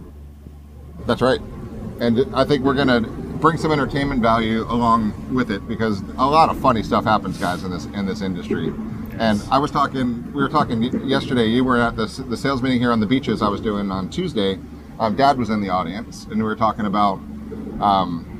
That's 1.06 1.22
right. 1.22 1.40
And 2.00 2.20
I 2.36 2.44
think 2.44 2.64
we're 2.64 2.74
gonna 2.76 3.02
bring 3.39 3.58
some 3.58 3.72
entertainment 3.72 4.22
value 4.22 4.63
along 4.63 5.34
with 5.34 5.51
it 5.51 5.67
because 5.67 6.01
a 6.17 6.25
lot 6.25 6.50
of 6.50 6.60
funny 6.60 6.84
stuff 6.84 7.03
happens, 7.03 7.38
guys, 7.38 7.63
in 7.63 7.72
this 7.72 7.86
in 7.86 8.06
this 8.06 8.22
industry. 8.22 8.74
And 9.20 9.41
I 9.50 9.58
was 9.58 9.72
talking, 9.72 10.32
we 10.32 10.44
were 10.44 10.50
talking 10.50 10.84
yesterday. 11.08 11.48
You 11.48 11.63
were 11.63 11.82
at 11.82 11.96
the 11.96 12.06
the 12.29 12.38
sales 12.38 12.62
meeting 12.62 12.79
here 12.79 12.91
on 12.91 13.00
the 13.00 13.06
beaches. 13.06 13.41
I 13.41 13.50
was 13.50 13.62
doing 13.62 13.91
on 13.91 14.10
Tuesday. 14.10 14.60
Um, 15.00 15.15
Dad 15.15 15.38
was 15.38 15.50
in 15.50 15.62
the 15.62 15.70
audience, 15.70 16.25
and 16.25 16.38
we 16.38 16.44
were 16.44 16.56
talking 16.56 16.86
about 16.86 17.20
um, 17.79 18.38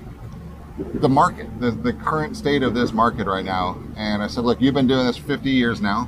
the 0.96 1.10
market, 1.10 1.48
the, 1.60 1.72
the 1.72 1.94
current 1.94 2.36
state 2.36 2.64
of 2.64 2.74
this 2.74 2.92
market 2.92 3.28
right 3.28 3.46
now. 3.46 3.78
And 3.96 4.22
I 4.24 4.28
said, 4.28 4.44
look, 4.44 4.62
you've 4.62 4.74
been 4.74 4.88
doing 4.88 5.06
this 5.06 5.18
50 5.18 5.50
years 5.50 5.82
now. 5.82 6.06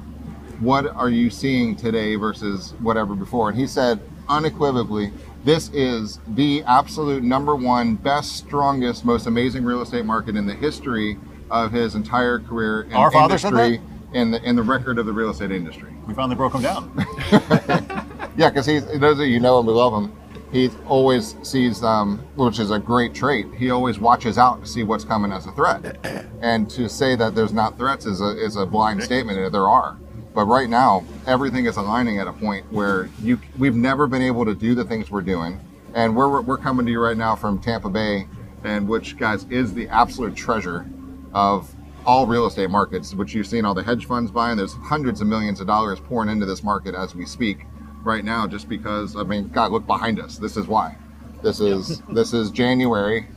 What 0.60 0.88
are 0.88 1.10
you 1.10 1.30
seeing 1.30 1.76
today 1.76 2.16
versus 2.16 2.74
whatever 2.80 3.16
before? 3.16 3.50
And 3.50 3.58
he 3.58 3.68
said, 3.68 4.00
unequivocally, 4.28 5.12
This 5.44 5.70
is 5.74 6.20
the 6.28 6.64
absolute 6.64 7.24
number 7.24 7.56
one, 7.56 7.96
best, 7.96 8.38
strongest, 8.38 9.06
most 9.06 9.26
amazing 9.26 9.64
real 9.64 9.82
estate 9.82 10.06
market 10.06 10.36
in 10.36 10.46
the 10.46 10.54
history 10.54 11.18
of 11.50 11.72
his 11.72 11.96
entire 11.96 12.40
career 12.40 12.82
in 12.84 12.94
Our 12.94 13.10
father 13.12 13.38
said 13.38 13.54
industry 13.54 13.82
in 14.14 14.32
the 14.32 14.44
in 14.44 14.56
the 14.56 14.64
record 14.64 15.00
of 15.00 15.06
the 15.06 15.14
real 15.14 15.30
estate 15.30 15.52
industry. 15.52 15.94
We 16.08 16.14
finally 16.14 16.36
broke 16.36 16.54
him 16.56 16.62
down. 16.62 17.06
Yeah, 18.38 18.50
because 18.50 18.66
he's 18.66 18.86
those 19.00 19.20
of 19.20 19.28
you 19.28 19.42
know 19.42 19.60
him, 19.60 19.66
we 19.66 19.74
love 19.74 19.94
him. 20.02 20.16
He 20.50 20.70
always 20.88 21.36
sees, 21.44 21.84
um, 21.84 22.20
which 22.38 22.58
is 22.58 22.72
a 22.72 22.80
great 22.80 23.14
trait. 23.14 23.48
He 23.54 23.70
always 23.70 24.00
watches 24.00 24.38
out 24.38 24.64
to 24.64 24.66
see 24.70 24.82
what's 24.84 25.04
coming 25.04 25.34
as 25.34 25.46
a 25.46 25.52
threat, 25.52 25.98
and 26.42 26.70
to 26.70 26.88
say 26.88 27.18
that 27.18 27.36
there's 27.36 27.52
not 27.52 27.78
threats 27.78 28.06
is 28.06 28.22
a 28.22 28.42
is 28.42 28.56
a 28.56 28.66
blind 28.66 29.04
statement. 29.04 29.52
There 29.52 29.68
are, 29.68 29.98
but 30.34 30.46
right 30.46 30.70
now 30.70 31.04
everything 31.28 31.66
is 31.66 31.78
aligning 31.78 32.20
at 32.20 32.28
a 32.28 32.34
point 32.34 32.72
where 32.72 33.10
you 33.22 33.40
we've 33.58 33.76
never 33.76 34.08
been 34.08 34.22
able 34.22 34.46
to 34.46 34.56
do 34.56 34.76
the 34.76 34.84
things 34.84 35.10
we're 35.12 35.22
doing, 35.22 35.60
and 35.94 36.16
we're 36.16 36.42
we're 36.42 36.58
coming 36.58 36.86
to 36.86 36.92
you 36.92 37.00
right 37.00 37.18
now 37.18 37.36
from 37.36 37.60
Tampa 37.60 37.90
Bay, 37.90 38.28
and 38.64 38.88
which 38.88 39.18
guys 39.18 39.46
is 39.50 39.74
the 39.74 39.88
absolute 39.90 40.36
treasure 40.36 40.86
of 41.34 41.74
all 42.06 42.26
real 42.26 42.46
estate 42.48 42.70
markets, 42.70 43.14
which 43.14 43.34
you've 43.36 43.48
seen 43.48 43.66
all 43.66 43.74
the 43.74 43.84
hedge 43.84 44.06
funds 44.06 44.32
buying. 44.32 44.58
There's 44.58 44.74
hundreds 44.74 45.22
of 45.22 45.28
millions 45.28 45.60
of 45.60 45.68
dollars 45.68 46.00
pouring 46.00 46.30
into 46.30 46.46
this 46.46 46.64
market 46.64 46.96
as 46.96 47.14
we 47.14 47.26
speak 47.26 47.66
right 48.04 48.24
now, 48.24 48.48
just 48.48 48.70
because 48.70 49.16
I 49.16 49.24
mean, 49.24 49.50
God, 49.50 49.72
look 49.72 49.86
behind 49.86 50.20
us. 50.20 50.38
This 50.38 50.58
is 50.58 50.68
why. 50.68 50.96
This 51.42 51.60
is 51.60 52.02
this 52.10 52.34
is 52.34 52.52
January, 52.52 53.28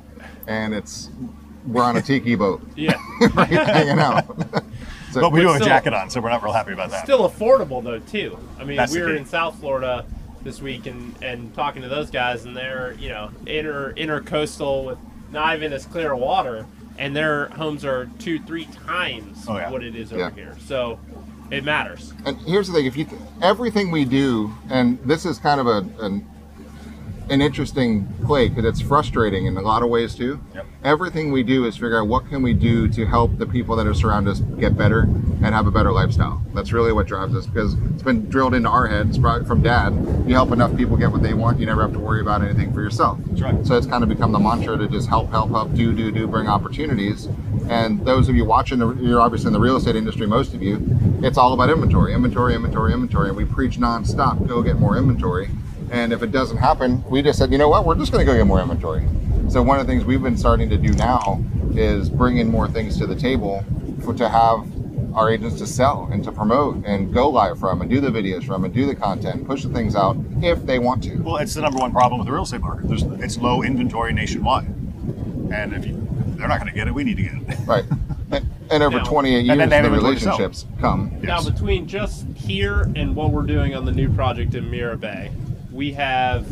and 0.46 0.74
it's 0.74 1.10
we're 1.66 1.82
on 1.84 1.96
a 1.96 2.02
tiki 2.02 2.34
boat, 2.34 2.60
Yeah. 2.74 2.94
right, 3.34 3.48
hanging 3.48 4.00
out. 4.00 4.24
So, 5.12 5.20
But 5.20 5.32
we 5.32 5.40
do 5.40 5.46
have 5.46 5.56
a 5.56 5.58
still- 5.58 5.68
jacket 5.68 5.94
on, 5.94 6.10
so 6.10 6.20
we're 6.20 6.30
not 6.30 6.42
real 6.42 6.52
happy 6.52 6.72
about 6.72 6.90
that. 6.90 7.04
Still 7.04 7.28
affordable 7.28 7.82
though 7.84 7.98
too. 8.00 8.38
I 8.58 8.64
mean, 8.64 8.76
That's 8.76 8.92
we 8.92 9.00
the 9.00 9.06
were 9.06 9.14
in 9.16 9.26
South 9.26 9.58
Florida 9.60 10.04
this 10.42 10.60
week 10.60 10.86
and 10.86 11.14
and 11.22 11.54
talking 11.54 11.82
to 11.82 11.88
those 11.88 12.10
guys, 12.10 12.44
and 12.44 12.56
they're 12.56 12.94
you 12.98 13.08
know 13.10 13.30
inter 13.46 13.92
intercoastal 13.96 14.84
with 14.84 14.98
not 15.30 15.56
even 15.56 15.72
as 15.72 15.86
clear 15.86 16.14
water, 16.16 16.66
and 16.98 17.14
their 17.14 17.46
homes 17.50 17.84
are 17.84 18.08
two 18.18 18.38
three 18.40 18.66
times 18.86 19.44
Oh, 19.48 19.56
yeah. 19.56 19.70
what 19.70 19.82
it 19.84 19.94
is 19.94 20.12
over 20.12 20.22
Yeah. 20.22 20.30
here. 20.30 20.56
So 20.66 20.98
it 21.50 21.64
matters. 21.64 22.12
and 22.24 22.36
here's 22.38 22.66
the 22.68 22.72
thing: 22.74 22.86
if 22.86 22.96
you 22.96 23.06
everything 23.40 23.90
we 23.90 24.04
do, 24.04 24.52
and 24.70 24.98
this 25.04 25.24
is 25.26 25.38
kind 25.38 25.60
of 25.60 25.66
a 25.66 25.84
an, 26.04 26.26
an 27.30 27.40
interesting 27.40 28.06
play 28.24 28.48
because 28.48 28.64
it's 28.64 28.80
frustrating 28.80 29.46
in 29.46 29.56
a 29.56 29.60
lot 29.60 29.82
of 29.82 29.88
ways 29.88 30.14
too. 30.14 30.40
Yep. 30.54 30.66
Everything 30.84 31.32
we 31.32 31.42
do 31.42 31.64
is 31.64 31.76
figure 31.76 32.00
out 32.00 32.08
what 32.08 32.28
can 32.28 32.42
we 32.42 32.52
do 32.52 32.88
to 32.88 33.06
help 33.06 33.38
the 33.38 33.46
people 33.46 33.76
that 33.76 33.86
are 33.86 33.94
surround 33.94 34.28
us 34.28 34.40
get 34.58 34.76
better 34.76 35.02
and 35.02 35.46
have 35.46 35.66
a 35.66 35.70
better 35.70 35.92
lifestyle. 35.92 36.42
That's 36.54 36.72
really 36.72 36.92
what 36.92 37.06
drives 37.06 37.34
us 37.34 37.46
because 37.46 37.74
it's 37.74 38.02
been 38.02 38.28
drilled 38.28 38.54
into 38.54 38.68
our 38.68 38.86
heads 38.86 39.16
from 39.18 39.62
dad. 39.62 39.92
You 40.26 40.34
help 40.34 40.50
enough 40.50 40.76
people 40.76 40.96
get 40.96 41.10
what 41.10 41.22
they 41.22 41.34
want, 41.34 41.58
you 41.58 41.66
never 41.66 41.82
have 41.82 41.92
to 41.92 41.98
worry 41.98 42.20
about 42.20 42.42
anything 42.42 42.72
for 42.72 42.82
yourself. 42.82 43.18
That's 43.26 43.40
right. 43.40 43.66
So 43.66 43.76
it's 43.76 43.86
kind 43.86 44.02
of 44.02 44.08
become 44.08 44.32
the 44.32 44.38
mantra 44.38 44.76
to 44.76 44.88
just 44.88 45.08
help, 45.08 45.30
help, 45.30 45.50
help, 45.50 45.74
do, 45.74 45.92
do, 45.92 46.10
do, 46.10 46.26
bring 46.26 46.48
opportunities. 46.48 47.28
And 47.68 48.04
those 48.04 48.28
of 48.28 48.36
you 48.36 48.44
watching, 48.44 48.78
the, 48.78 48.92
you're 48.94 49.20
obviously 49.20 49.48
in 49.48 49.52
the 49.52 49.60
real 49.60 49.76
estate 49.76 49.96
industry, 49.96 50.26
most 50.26 50.54
of 50.54 50.62
you, 50.62 50.84
it's 51.22 51.38
all 51.38 51.52
about 51.52 51.70
inventory, 51.70 52.12
inventory, 52.12 52.54
inventory, 52.54 52.92
inventory. 52.92 53.28
And 53.28 53.36
we 53.36 53.44
preach 53.44 53.78
nonstop, 53.78 54.46
go 54.46 54.62
get 54.62 54.76
more 54.76 54.96
inventory. 54.96 55.48
And 55.92 56.10
if 56.12 56.22
it 56.22 56.32
doesn't 56.32 56.56
happen, 56.56 57.04
we 57.10 57.20
just 57.20 57.38
said, 57.38 57.52
you 57.52 57.58
know 57.58 57.68
what, 57.68 57.84
we're 57.84 57.94
just 57.94 58.10
going 58.12 58.24
to 58.26 58.32
go 58.32 58.36
get 58.36 58.46
more 58.46 58.60
inventory. 58.60 59.06
So 59.50 59.62
one 59.62 59.78
of 59.78 59.86
the 59.86 59.92
things 59.92 60.06
we've 60.06 60.22
been 60.22 60.38
starting 60.38 60.70
to 60.70 60.78
do 60.78 60.88
now 60.94 61.44
is 61.76 62.08
bring 62.08 62.38
in 62.38 62.48
more 62.48 62.66
things 62.66 62.96
to 62.98 63.06
the 63.06 63.14
table 63.14 63.62
for, 64.02 64.14
to 64.14 64.26
have 64.26 64.66
our 65.14 65.30
agents 65.30 65.58
to 65.58 65.66
sell 65.66 66.08
and 66.10 66.24
to 66.24 66.32
promote 66.32 66.82
and 66.86 67.12
go 67.12 67.28
live 67.28 67.58
from 67.60 67.82
and 67.82 67.90
do 67.90 68.00
the 68.00 68.08
videos 68.08 68.42
from 68.42 68.64
and 68.64 68.72
do 68.72 68.86
the 68.86 68.94
content, 68.94 69.46
push 69.46 69.64
the 69.64 69.68
things 69.68 69.94
out 69.94 70.16
if 70.40 70.64
they 70.64 70.78
want 70.78 71.02
to. 71.04 71.16
Well, 71.18 71.36
it's 71.36 71.52
the 71.52 71.60
number 71.60 71.78
one 71.78 71.92
problem 71.92 72.18
with 72.20 72.26
the 72.26 72.32
real 72.32 72.44
estate 72.44 72.62
market. 72.62 72.88
There's, 72.88 73.02
it's 73.02 73.36
low 73.36 73.62
inventory 73.62 74.14
nationwide, 74.14 74.64
and 75.52 75.74
if 75.74 75.84
you, 75.86 75.98
they're 76.36 76.48
not 76.48 76.58
going 76.58 76.72
to 76.72 76.74
get 76.74 76.88
it, 76.88 76.94
we 76.94 77.04
need 77.04 77.18
to 77.18 77.22
get 77.22 77.34
it. 77.34 77.58
Right. 77.66 77.84
And, 78.30 78.46
and 78.70 78.82
over 78.82 78.96
Now- 78.96 79.04
28 79.04 79.36
And 79.36 79.46
years, 79.46 79.58
then 79.58 79.68
they 79.68 79.80
the 79.82 79.86
inventory 79.88 80.14
to 80.14 80.20
sell. 80.20 80.38
relationships 80.38 80.66
come. 80.80 81.12
Yes. 81.22 81.24
Now, 81.24 81.50
between 81.50 81.86
just 81.86 82.24
here 82.34 82.90
and 82.96 83.14
what 83.14 83.30
we're 83.30 83.42
doing 83.42 83.74
on 83.74 83.84
the 83.84 83.92
new 83.92 84.10
project 84.14 84.54
in 84.54 84.70
Mira 84.70 84.96
Bay, 84.96 85.30
we 85.72 85.92
have 85.92 86.46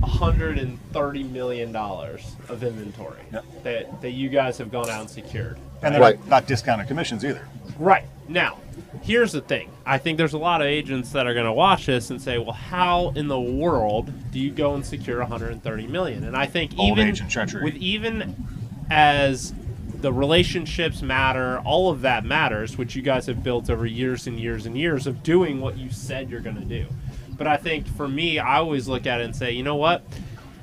130 0.00 1.22
million 1.24 1.72
dollars 1.72 2.34
of 2.48 2.62
inventory 2.62 3.20
Yep. 3.32 3.44
that 3.64 4.02
that 4.02 4.10
you 4.10 4.28
guys 4.28 4.58
have 4.58 4.70
gone 4.70 4.88
out 4.90 5.00
and 5.00 5.10
secured. 5.10 5.58
And 5.82 5.94
they're 5.94 6.00
Right. 6.00 6.18
not, 6.20 6.28
not 6.28 6.46
discounted 6.46 6.86
commissions 6.86 7.24
either. 7.24 7.42
Right. 7.78 8.04
Now, 8.28 8.58
here's 9.02 9.32
the 9.32 9.40
thing. 9.40 9.68
I 9.84 9.98
think 9.98 10.16
there's 10.18 10.32
a 10.32 10.38
lot 10.38 10.60
of 10.60 10.68
agents 10.68 11.10
that 11.12 11.26
are 11.26 11.34
going 11.34 11.46
to 11.46 11.52
watch 11.52 11.86
this 11.86 12.10
and 12.10 12.20
say, 12.22 12.38
"Well, 12.38 12.52
how 12.52 13.12
in 13.16 13.26
the 13.28 13.40
world 13.40 14.12
do 14.30 14.38
you 14.38 14.50
go 14.52 14.74
and 14.74 14.84
secure 14.86 15.20
130 15.20 15.86
million?" 15.88 16.24
And 16.24 16.36
I 16.36 16.46
think 16.46 16.72
Old 16.78 16.92
even 16.98 17.08
agent 17.08 17.30
treachery. 17.30 17.64
with 17.64 17.76
even 17.76 18.36
as 18.90 19.52
the 20.00 20.12
relationships 20.12 21.00
matter, 21.02 21.58
all 21.64 21.90
of 21.90 22.02
that 22.02 22.24
matters, 22.24 22.76
which 22.78 22.94
you 22.96 23.02
guys 23.02 23.26
have 23.26 23.42
built 23.44 23.70
over 23.70 23.86
years 23.86 24.26
and 24.26 24.38
years 24.38 24.66
and 24.66 24.76
years 24.76 25.06
of 25.06 25.22
doing 25.22 25.60
what 25.60 25.76
you 25.78 25.90
said 25.90 26.28
you're 26.30 26.40
going 26.40 26.56
to 26.56 26.64
do. 26.64 26.86
But 27.42 27.50
I 27.50 27.56
think 27.56 27.88
for 27.96 28.06
me, 28.06 28.38
I 28.38 28.58
always 28.58 28.86
look 28.86 29.04
at 29.04 29.20
it 29.20 29.24
and 29.24 29.34
say, 29.34 29.50
you 29.50 29.64
know 29.64 29.74
what? 29.74 30.04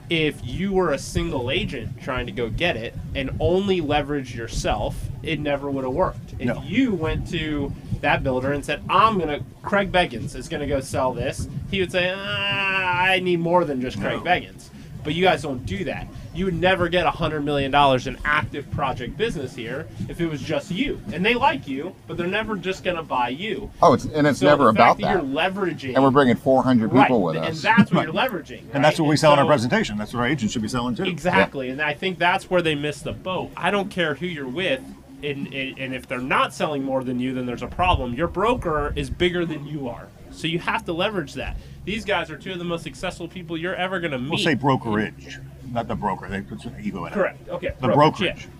If 0.09 0.39
you 0.45 0.71
were 0.71 0.93
a 0.93 0.97
single 0.97 1.51
agent 1.51 1.99
trying 2.01 2.25
to 2.27 2.31
go 2.31 2.49
get 2.49 2.77
it 2.77 2.93
and 3.13 3.31
only 3.41 3.81
leverage 3.81 4.33
yourself, 4.33 4.95
it 5.21 5.41
never 5.41 5.69
would 5.69 5.83
have 5.83 5.91
worked. 5.91 6.35
If 6.39 6.45
No. 6.47 6.63
you 6.65 6.93
went 6.93 7.27
to 7.31 7.73
that 7.99 8.23
builder 8.23 8.53
and 8.53 8.63
said, 8.63 8.81
I'm 8.89 9.17
going 9.19 9.27
to, 9.27 9.43
Craig 9.61 9.91
Beggins 9.91 10.35
is 10.37 10.47
going 10.47 10.61
to 10.61 10.67
go 10.67 10.79
sell 10.79 11.11
this, 11.11 11.49
he 11.69 11.81
would 11.81 11.91
say, 11.91 12.13
ah, 12.15 13.01
I 13.01 13.19
need 13.19 13.41
more 13.41 13.65
than 13.65 13.81
just 13.81 13.99
Craig 13.99 14.19
No. 14.23 14.31
Beggins. 14.31 14.69
But 15.03 15.15
you 15.15 15.23
guys 15.25 15.41
don't 15.41 15.65
do 15.65 15.83
that. 15.83 16.07
You 16.33 16.45
would 16.45 16.53
never 16.53 16.89
get 16.89 17.05
$100 17.05 17.43
million 17.43 17.73
in 18.07 18.17
active 18.23 18.69
project 18.71 19.17
business 19.17 19.55
here 19.55 19.87
if 20.07 20.21
it 20.21 20.27
was 20.27 20.41
just 20.41 20.69
you. 20.71 21.01
And 21.11 21.25
they 21.25 21.33
like 21.33 21.67
you, 21.67 21.95
but 22.07 22.17
they're 22.17 22.27
never 22.27 22.55
just 22.55 22.83
going 22.83 22.97
to 22.97 23.03
buy 23.03 23.29
you. 23.29 23.71
Oh, 23.81 23.93
it's, 23.93 24.05
and 24.05 24.27
it's 24.27 24.39
So 24.39 24.45
never 24.45 24.65
the 24.65 24.69
about 24.69 24.97
fact 24.97 25.01
that. 25.01 25.23
that. 25.23 25.23
you're 25.23 25.33
leveraging. 25.33 25.95
And 25.95 26.03
we're 26.03 26.11
bringing 26.11 26.35
400 26.35 26.89
people 26.91 26.99
right, 26.99 27.11
with 27.11 27.35
and 27.37 27.45
us. 27.45 27.63
And 27.65 27.77
that's 27.77 27.91
what 27.91 28.03
you're 28.05 28.13
leveraging. 28.13 28.63
And 28.73 28.83
that's 28.83 28.99
what 28.99 29.09
we 29.09 29.17
sell 29.17 29.33
in 29.33 29.39
our 29.39 29.45
presentation. 29.45 29.97
That's 29.97 30.13
what 30.13 30.19
our 30.21 30.27
agents 30.27 30.53
should 30.53 30.61
be 30.61 30.67
selling 30.67 30.95
too. 30.95 31.03
Exactly, 31.03 31.69
and 31.69 31.81
I 31.81 31.93
think 31.93 32.19
that's 32.19 32.49
where 32.49 32.61
they 32.61 32.75
miss 32.75 33.01
the 33.01 33.13
boat. 33.13 33.51
I 33.57 33.71
don't 33.71 33.89
care 33.89 34.13
who 34.15 34.27
you're 34.27 34.47
with, 34.47 34.81
and, 35.23 35.47
and, 35.53 35.79
and 35.79 35.93
if 35.95 36.07
they're 36.07 36.19
not 36.19 36.53
selling 36.53 36.83
more 36.83 37.03
than 37.03 37.19
you, 37.19 37.33
then 37.33 37.45
there's 37.45 37.63
a 37.63 37.67
problem. 37.67 38.13
Your 38.13 38.27
broker 38.27 38.93
is 38.95 39.09
bigger 39.09 39.45
than 39.45 39.65
you 39.65 39.89
are, 39.89 40.07
so 40.31 40.47
you 40.47 40.59
have 40.59 40.85
to 40.85 40.93
leverage 40.93 41.33
that. 41.33 41.57
These 41.85 42.05
guys 42.05 42.29
are 42.29 42.37
two 42.37 42.51
of 42.51 42.59
the 42.59 42.65
most 42.65 42.83
successful 42.83 43.27
people 43.27 43.57
you're 43.57 43.75
ever 43.75 43.99
going 43.99 44.11
to 44.11 44.19
meet. 44.19 44.29
We'll 44.29 44.39
say 44.39 44.53
brokerage, 44.53 45.39
not 45.71 45.87
the 45.87 45.95
broker. 45.95 46.27
They 46.27 46.41
put 46.41 46.61
some 46.61 46.75
ego 46.81 47.05
in 47.05 47.11
it. 47.13 47.15
Correct. 47.15 47.49
Okay. 47.49 47.67
The 47.79 47.87
brokerage, 47.87 47.95
brokerage. 48.17 48.43
yeah. 48.45 48.51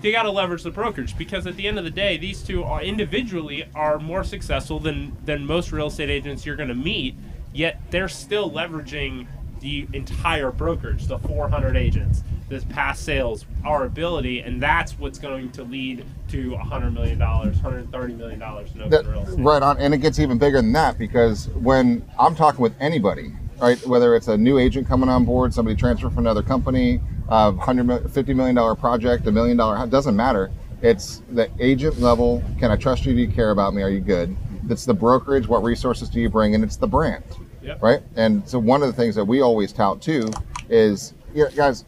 They 0.00 0.12
got 0.12 0.22
to 0.22 0.30
leverage 0.30 0.62
the 0.62 0.70
brokerage 0.70 1.18
because 1.18 1.46
at 1.46 1.56
the 1.56 1.66
end 1.66 1.76
of 1.78 1.84
the 1.84 1.90
day, 1.90 2.16
these 2.16 2.40
two 2.42 2.62
are 2.62 2.80
individually 2.80 3.68
are 3.74 3.98
more 3.98 4.22
successful 4.24 4.78
than 4.78 5.16
than 5.24 5.44
most 5.44 5.72
real 5.72 5.88
estate 5.88 6.08
agents 6.10 6.46
you're 6.46 6.56
going 6.56 6.68
to 6.68 6.74
meet. 6.74 7.16
Yet 7.52 7.80
they're 7.90 8.08
still 8.08 8.50
leveraging 8.50 9.26
the 9.60 9.88
entire 9.92 10.52
brokerage, 10.52 11.06
the 11.08 11.18
400 11.18 11.76
agents, 11.76 12.22
this 12.48 12.62
past 12.64 13.04
sales, 13.04 13.44
our 13.64 13.84
ability, 13.84 14.40
and 14.40 14.62
that's 14.62 14.96
what's 14.98 15.18
going 15.18 15.50
to 15.52 15.64
lead 15.64 16.04
to 16.28 16.50
100 16.52 16.90
million 16.92 17.18
dollars, 17.18 17.56
130 17.56 18.14
million 18.14 18.38
dollars 18.38 18.70
in 18.74 18.80
open 18.82 18.90
That- 18.90 19.06
real 19.06 19.22
estate. 19.22 19.42
right 19.44 19.62
on, 19.62 19.78
and 19.78 19.94
it 19.94 19.98
gets 19.98 20.18
even 20.18 20.38
bigger 20.38 20.58
than 20.58 20.72
that 20.72 20.98
because 20.98 21.48
when 21.60 22.02
I'm 22.18 22.34
talking 22.34 22.60
with 22.60 22.74
anybody, 22.80 23.32
right, 23.60 23.84
whether 23.86 24.14
it's 24.14 24.28
a 24.28 24.36
new 24.36 24.58
agent 24.58 24.86
coming 24.86 25.08
on 25.08 25.24
board, 25.24 25.52
somebody 25.54 25.76
transferred 25.76 26.10
from 26.12 26.24
another 26.24 26.42
company, 26.42 27.00
uh, 27.28 27.52
hundred 27.52 27.84
mil- 27.84 28.08
fifty 28.08 28.34
million 28.34 28.54
dollar 28.54 28.74
project, 28.74 29.26
a 29.26 29.32
million 29.32 29.56
dollar, 29.56 29.86
doesn't 29.86 30.16
matter. 30.16 30.50
It's 30.80 31.22
the 31.32 31.48
agent 31.58 32.00
level. 32.00 32.42
Can 32.60 32.70
I 32.70 32.76
trust 32.76 33.04
you? 33.04 33.12
Do 33.14 33.20
you 33.20 33.28
care 33.28 33.50
about 33.50 33.74
me? 33.74 33.82
Are 33.82 33.88
you 33.90 34.00
good? 34.00 34.36
It's 34.70 34.84
the 34.84 34.94
brokerage. 34.94 35.48
What 35.48 35.62
resources 35.64 36.08
do 36.08 36.20
you 36.20 36.28
bring? 36.28 36.54
And 36.54 36.62
it's 36.62 36.76
the 36.76 36.86
brand, 36.86 37.24
Yep. 37.62 37.82
right? 37.82 38.00
And 38.16 38.42
so 38.48 38.58
one 38.58 38.82
of 38.82 38.88
the 38.88 38.92
things 38.92 39.14
that 39.16 39.24
we 39.24 39.40
always 39.40 39.72
tout 39.72 40.00
too 40.00 40.28
is, 40.68 41.14
you 41.34 41.44
know, 41.44 41.50
guys, 41.56 41.84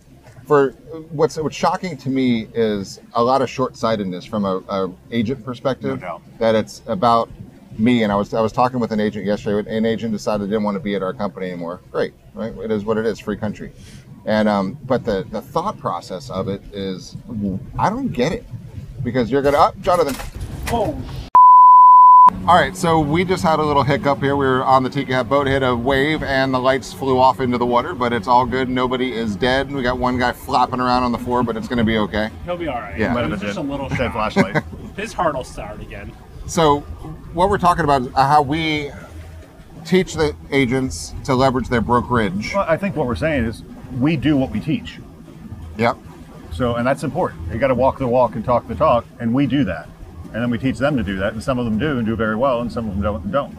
for 0.51 0.73
what's 1.13 1.37
what's 1.37 1.55
shocking 1.55 1.97
to 1.97 2.09
me 2.09 2.49
is 2.55 2.99
a 3.13 3.23
lot 3.23 3.41
of 3.41 3.49
short-sightedness 3.49 4.25
from 4.25 4.45
a, 4.45 4.57
a 4.69 4.93
agent 5.13 5.45
perspective. 5.45 6.01
No 6.01 6.09
doubt. 6.09 6.23
that 6.41 6.57
it's 6.57 6.83
about 6.89 7.31
me 7.79 8.03
and 8.03 8.11
I 8.11 8.17
was 8.17 8.35
I 8.35 8.41
was 8.41 8.51
talking 8.51 8.81
with 8.81 8.91
an 8.91 8.99
agent 8.99 9.25
yesterday 9.25 9.77
an 9.77 9.87
agent 9.87 10.11
decided 10.13 10.49
they 10.49 10.51
didn't 10.51 10.65
want 10.65 10.75
to 10.75 10.81
be 10.81 10.97
at 10.97 11.05
our 11.05 11.13
company 11.13 11.47
anymore. 11.47 11.79
Great 11.93 12.15
right? 12.35 12.53
It 12.59 12.73
is 12.73 12.85
what 12.85 12.99
it 12.99 13.07
is 13.07 13.21
free 13.21 13.37
country. 13.37 13.71
And 14.27 14.49
um 14.49 14.77
but 14.87 15.05
the 15.05 15.25
the 15.31 15.41
thought 15.41 15.79
process 15.79 16.31
of 16.31 16.49
it 16.49 16.63
is 16.73 17.17
I 17.79 17.89
don't 17.89 18.09
get 18.09 18.33
it 18.33 18.45
because 19.05 19.31
you're 19.31 19.43
gonna 19.43 19.59
up 19.59 19.81
Jonathan. 19.81 20.17
Oh, 20.73 21.01
all 22.47 22.55
right 22.55 22.77
so 22.77 22.99
we 23.01 23.25
just 23.25 23.43
had 23.43 23.59
a 23.59 23.63
little 23.63 23.83
hiccup 23.83 24.19
here 24.19 24.35
we 24.35 24.47
were 24.47 24.65
on 24.65 24.83
the 24.83 24.91
Tiki 24.91 25.13
Hut 25.13 25.29
boat 25.29 25.47
hit 25.47 25.63
a 25.63 25.75
wave 25.75 26.23
and 26.23 26.53
the 26.53 26.59
lights 26.59 26.93
flew 26.93 27.19
off 27.19 27.41
into 27.41 27.59
the 27.59 27.67
water 27.67 27.95
but 27.95 28.13
it's 28.13 28.27
all 28.27 28.47
good 28.47 28.69
nobody 28.69 29.13
is 29.13 29.37
dead 29.37 29.71
we 29.71 29.83
got 29.83 29.99
one 29.99 30.19
guy 30.19 30.33
flapping 30.33 30.81
around 30.81 31.03
on 31.03 31.13
the 31.13 31.19
floor 31.19 31.43
but 31.43 31.57
it's 31.57 31.69
gonna 31.69 31.85
be 31.85 31.99
okay 31.99 32.31
he'll 32.45 32.57
be 32.57 32.69
all 32.69 32.81
right. 32.81 32.99
Yeah. 32.99 33.13
It 33.13 33.15
Might 33.15 33.31
was 33.31 33.41
just 33.41 33.59
a 33.59 33.61
little 33.61 33.89
dead 33.89 33.99
shock. 33.99 34.13
flashlight. 34.33 34.65
His 34.97 35.13
heart 35.13 35.35
will 35.35 35.45
start 35.45 35.81
again. 35.81 36.13
So, 36.47 36.81
what 37.33 37.49
we're 37.49 37.59
talking 37.59 37.85
about 37.85 38.03
is 38.03 38.13
how 38.15 38.43
we 38.43 38.91
teach 39.85 40.15
the 40.15 40.35
agents 40.51 41.15
to 41.25 41.35
leverage 41.35 41.69
their 41.69 41.81
brokerage. 41.81 42.53
Well, 42.55 42.67
I 42.69 42.77
think 42.77 42.97
what 42.97 43.07
we're 43.07 43.15
saying 43.15 43.45
is 43.45 43.63
we 43.99 44.17
do 44.17 44.37
what 44.37 44.51
we 44.51 44.61
teach. 44.61 44.99
Yep. 45.79 45.97
So, 46.53 46.75
and 46.75 46.87
that's 46.87 47.05
important. 47.05 47.53
You 47.53 47.59
got 47.59 47.69
to 47.69 47.75
walk 47.75 47.99
the 47.99 48.09
walk 48.09 48.35
and 48.35 48.45
talk 48.45 48.67
the 48.69 48.75
talk, 48.75 49.07
and 49.21 49.33
we 49.33 49.47
do 49.47 49.65
that. 49.65 49.89
And 50.33 50.43
then 50.43 50.51
we 50.51 50.59
teach 50.59 50.79
them 50.79 50.97
to 50.97 51.03
do 51.03 51.17
that, 51.17 51.33
and 51.33 51.43
some 51.43 51.59
of 51.59 51.65
them 51.65 51.79
do 51.79 51.99
and 51.99 52.07
do 52.07 52.15
very 52.17 52.37
well, 52.37 52.61
and 52.61 52.71
some 52.71 52.89
of 52.89 52.95
them 52.95 53.03
don't 53.03 53.31
don't. 53.33 53.57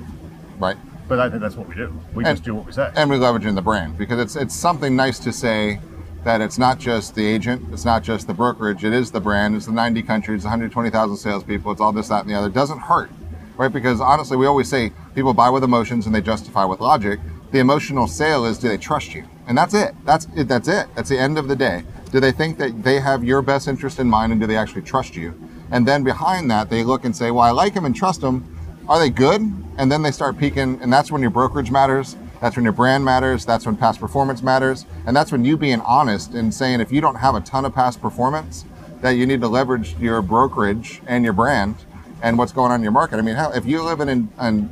Right. 0.59 0.77
But 1.07 1.19
I 1.19 1.29
think 1.29 1.41
that's 1.41 1.55
what 1.57 1.67
we 1.67 1.75
do. 1.75 1.91
We 2.15 2.23
And- 2.23 2.33
just 2.37 2.43
do 2.45 2.55
what 2.55 2.65
we 2.65 2.71
say. 2.71 2.89
and 2.95 3.09
we 3.09 3.17
leverage 3.17 3.45
in 3.45 3.55
the 3.55 3.61
brand 3.61 3.97
because 3.97 4.19
it's 4.19 4.35
it's 4.35 4.55
something 4.55 4.95
nice 4.95 5.19
to 5.19 5.33
say 5.33 5.79
that 6.23 6.39
it's 6.39 6.57
not 6.57 6.77
just 6.79 7.15
the 7.15 7.25
agent, 7.25 7.63
it's 7.73 7.83
not 7.83 8.03
just 8.03 8.27
the 8.27 8.33
brokerage, 8.33 8.85
it 8.85 8.93
is 8.93 9.11
the 9.11 9.19
brand, 9.19 9.55
it's 9.55 9.65
the 9.65 9.71
90 9.71 10.03
countries, 10.03 10.43
120,000 10.43 11.17
salespeople, 11.17 11.71
it's 11.71 11.81
all 11.81 11.91
this, 11.91 12.07
that, 12.09 12.21
and 12.21 12.29
the 12.29 12.35
other. 12.35 12.47
It 12.47 12.53
doesn't 12.53 12.77
hurt, 12.79 13.09
right? 13.57 13.73
Because 13.73 13.99
honestly, 13.99 14.37
we 14.37 14.45
always 14.45 14.69
say 14.69 14.91
people 15.15 15.33
buy 15.33 15.49
with 15.49 15.63
emotions 15.63 16.05
and 16.05 16.13
they 16.15 16.21
justify 16.21 16.63
with 16.63 16.79
logic. 16.79 17.19
The 17.51 17.57
emotional 17.59 18.07
sale 18.07 18.45
is 18.45 18.57
do 18.59 18.69
they 18.69 18.77
trust 18.77 19.13
you, 19.15 19.25
and 19.47 19.57
that's 19.57 19.73
it. 19.73 19.93
That's 20.05 20.27
it. 20.35 20.47
That's 20.47 20.67
it. 20.69 20.87
That's 20.95 21.09
the 21.09 21.17
end 21.19 21.37
of 21.37 21.47
the 21.49 21.55
day. 21.55 21.83
Do 22.11 22.19
they 22.21 22.31
think 22.31 22.57
that 22.59 22.83
they 22.83 22.99
have 23.01 23.23
your 23.25 23.41
best 23.41 23.67
interest 23.67 23.99
in 23.99 24.07
mind, 24.07 24.31
and 24.31 24.39
do 24.39 24.47
they 24.47 24.55
actually 24.57 24.83
trust 24.83 25.15
you? 25.17 25.33
And 25.71 25.87
then 25.87 26.03
behind 26.03 26.51
that, 26.51 26.69
they 26.69 26.83
look 26.83 27.05
and 27.05 27.15
say, 27.15 27.31
well, 27.31 27.43
I 27.43 27.51
like 27.51 27.73
him 27.73 27.85
and 27.85 27.95
trust 27.95 28.21
him. 28.21 28.45
Are 28.87 28.99
they 28.99 29.09
good? 29.09 29.41
And 29.77 29.91
then 29.91 30.01
they 30.01 30.11
start 30.11 30.37
peaking, 30.37 30.81
and 30.81 30.91
that's 30.91 31.11
when 31.11 31.21
your 31.21 31.31
brokerage 31.31 31.71
matters. 31.71 32.17
That's 32.41 32.55
when 32.55 32.65
your 32.65 32.73
brand 32.73 33.05
matters. 33.05 33.45
That's 33.45 33.65
when 33.65 33.77
past 33.77 33.99
performance 33.99 34.41
matters. 34.41 34.85
And 35.05 35.15
that's 35.15 35.31
when 35.31 35.45
you 35.45 35.55
being 35.55 35.79
honest 35.81 36.33
and 36.33 36.53
saying 36.53 36.81
if 36.81 36.91
you 36.91 36.99
don't 36.99 37.15
have 37.15 37.35
a 37.35 37.41
ton 37.41 37.65
of 37.65 37.73
past 37.73 38.01
performance, 38.01 38.65
that 39.01 39.11
you 39.11 39.25
need 39.25 39.41
to 39.41 39.47
leverage 39.47 39.97
your 39.97 40.21
brokerage 40.21 41.01
and 41.07 41.23
your 41.23 41.33
brand 41.33 41.75
and 42.21 42.37
what's 42.37 42.51
going 42.51 42.71
on 42.71 42.79
in 42.79 42.83
your 42.83 42.91
market. 42.91 43.17
I 43.17 43.21
mean, 43.21 43.35
if 43.55 43.65
you 43.65 43.81
live 43.81 43.99
in, 43.99 44.09
in, 44.09 44.29
in 44.39 44.69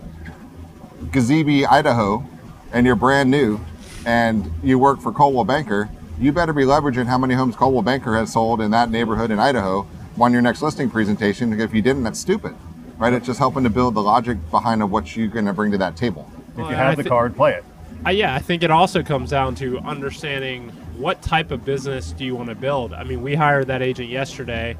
Gazebo, 1.12 1.68
Idaho, 1.70 2.28
and 2.72 2.86
you're 2.86 2.96
brand 2.96 3.32
new 3.32 3.60
and 4.06 4.52
you 4.64 4.78
work 4.78 5.02
for 5.02 5.12
Coldwell 5.12 5.46
Banker, 5.46 5.90
you 6.20 6.32
better 6.32 6.54
be 6.54 6.64
leveraging 6.64 7.06
how 7.06 7.18
many 7.18 7.34
homes 7.34 7.56
Coldwell 7.56 7.82
Banker 7.82 8.16
has 8.16 8.34
sold 8.34 8.62
in 8.62 8.72
that 8.72 8.92
neighborhood 8.92 9.32
in 9.32 9.40
Idaho 9.40 9.88
on 10.22 10.34
your 10.34 10.42
next 10.42 10.62
listing 10.62 10.90
presentation. 10.90 11.60
If 11.60 11.74
you 11.74 11.82
didn't, 11.82 12.04
that's 12.04 12.20
stupid, 12.20 12.56
right? 12.98 13.14
It's 13.14 13.26
just 13.26 13.40
helping 13.40 13.64
to 13.64 13.70
build 13.70 13.94
the 13.96 14.02
logic 14.02 14.38
behind 14.52 14.82
of 14.84 14.92
what 14.92 15.16
you're 15.16 15.28
going 15.28 15.46
to 15.46 15.54
bring 15.54 15.72
to 15.72 15.78
that 15.80 15.96
table. 15.96 16.30
if 16.54 16.58
you 16.58 16.66
and 16.66 16.76
I 16.76 16.90
have 16.90 16.98
the 16.98 17.04
card, 17.04 17.36
play 17.36 17.54
it. 17.54 17.64
Uh, 18.06 18.12
yeah, 18.12 18.34
I 18.34 18.40
think 18.40 18.64
it 18.64 18.72
also 18.72 19.04
comes 19.04 19.30
down 19.30 19.56
to 19.56 19.80
understanding 19.80 20.70
what 20.98 21.22
type 21.22 21.52
of 21.52 21.66
business 21.66 22.12
do 22.12 22.24
you 22.26 22.36
want 22.36 22.50
to 22.50 22.56
build. 22.56 22.94
I 22.94 23.04
mean, 23.04 23.22
we 23.22 23.36
hired 23.36 23.68
that 23.68 23.82
agent 23.82 24.10
yesterday, 24.10 24.78